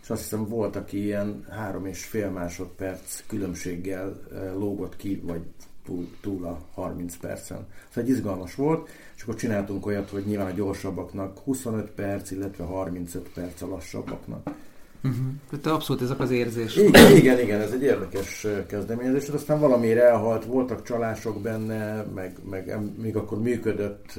És 0.02 0.10
azt 0.10 0.22
hiszem 0.22 0.48
volt, 0.48 0.76
aki 0.76 1.02
ilyen 1.02 1.46
három 1.50 1.86
és 1.86 2.04
fél 2.04 2.30
másodperc 2.30 3.22
különbséggel 3.26 4.20
uh, 4.30 4.52
lógott 4.58 4.96
ki, 4.96 5.20
vagy 5.24 5.42
túl, 5.88 6.08
túl 6.20 6.44
a 6.44 6.58
30 6.74 7.16
percen. 7.16 7.66
Szóval 7.88 8.04
egy 8.04 8.08
izgalmas 8.08 8.54
volt, 8.54 8.88
és 9.16 9.22
akkor 9.22 9.34
csináltunk 9.34 9.86
olyat, 9.86 10.10
hogy 10.10 10.24
nyilván 10.26 10.46
a 10.46 10.54
gyorsabbaknak 10.54 11.38
25 11.38 11.90
perc, 11.90 12.30
illetve 12.30 12.64
35 12.64 13.28
perc 13.34 13.62
a 13.62 13.68
lassabbaknak. 13.68 14.50
Uh-huh. 15.04 15.26
Tehát 15.50 15.66
abszolút 15.78 16.02
ezek 16.02 16.20
az 16.20 16.30
érzés. 16.30 16.76
Igen, 16.76 17.16
igen, 17.16 17.38
igen, 17.38 17.60
ez 17.60 17.70
egy 17.72 17.82
érdekes 17.82 18.46
kezdeményezés, 18.66 19.28
de 19.28 19.34
aztán 19.34 19.60
valamire 19.60 20.02
elhalt, 20.02 20.44
voltak 20.44 20.82
csalások 20.82 21.40
benne, 21.40 22.02
meg, 22.14 22.36
meg 22.50 22.78
még 22.96 23.16
akkor 23.16 23.40
működött 23.40 24.12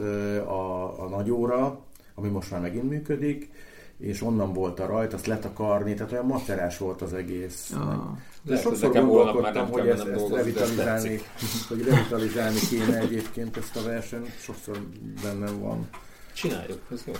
a, 0.47 1.03
a 1.03 1.09
nagy 1.09 1.29
óra, 1.29 1.79
ami 2.15 2.29
most 2.29 2.51
már 2.51 2.61
megint 2.61 2.89
működik, 2.89 3.49
és 3.97 4.21
onnan 4.21 4.53
volt 4.53 4.79
a 4.79 4.85
rajt, 4.85 5.13
azt 5.13 5.25
letakarni, 5.25 5.93
tehát 5.93 6.11
olyan 6.11 6.25
macerás 6.25 6.77
volt 6.77 7.01
az 7.01 7.13
egész. 7.13 7.71
Ah. 7.73 7.95
De 8.43 8.51
Lehet, 8.51 8.63
sokszor 8.63 8.91
gondolkodtam, 8.91 9.69
hogy 9.71 9.87
ezt, 9.87 10.07
ezt 10.07 10.29
revitalizálni, 10.29 11.19
hogy 11.69 11.83
revitalizálni 11.83 12.59
kéne 12.69 12.97
egyébként 12.97 13.57
ezt 13.57 13.75
a 13.75 13.83
versenyt, 13.83 14.39
sokszor 14.39 14.79
bennem 15.23 15.59
van. 15.59 15.89
Csináljuk, 16.33 16.79
ez 16.91 17.03
jó. 17.05 17.13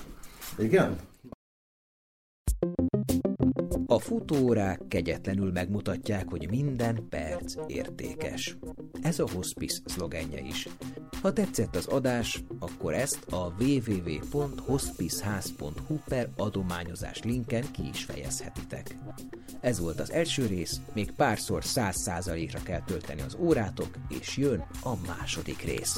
Igen? 0.58 0.98
A 3.92 4.00
futóórák 4.00 4.82
kegyetlenül 4.88 5.52
megmutatják, 5.52 6.30
hogy 6.30 6.50
minden 6.50 7.08
perc 7.10 7.56
értékes. 7.68 8.58
Ez 9.02 9.20
a 9.20 9.28
Hospice 9.34 9.80
szlogenje 9.86 10.42
is. 10.42 10.68
Ha 11.22 11.34
tetszett 11.34 11.76
az 11.76 11.86
adás, 11.86 12.44
akkor 12.60 12.94
ezt 12.94 13.26
a 13.32 13.54
www.hospiceház.hu 13.60 15.96
per 16.08 16.30
adományozás 16.38 17.24
linken 17.24 17.64
ki 17.72 17.82
is 17.94 18.04
fejezhetitek. 18.04 18.96
Ez 19.62 19.80
volt 19.80 20.00
az 20.00 20.12
első 20.12 20.46
rész, 20.46 20.82
még 20.94 21.12
párszor 21.12 21.64
100%-ra 21.66 22.60
kell 22.64 22.84
tölteni 22.84 23.22
az 23.22 23.38
órátok, 23.40 23.90
és 24.20 24.38
jön 24.38 24.66
a 24.84 24.94
második 25.08 25.62
rész. 25.62 25.98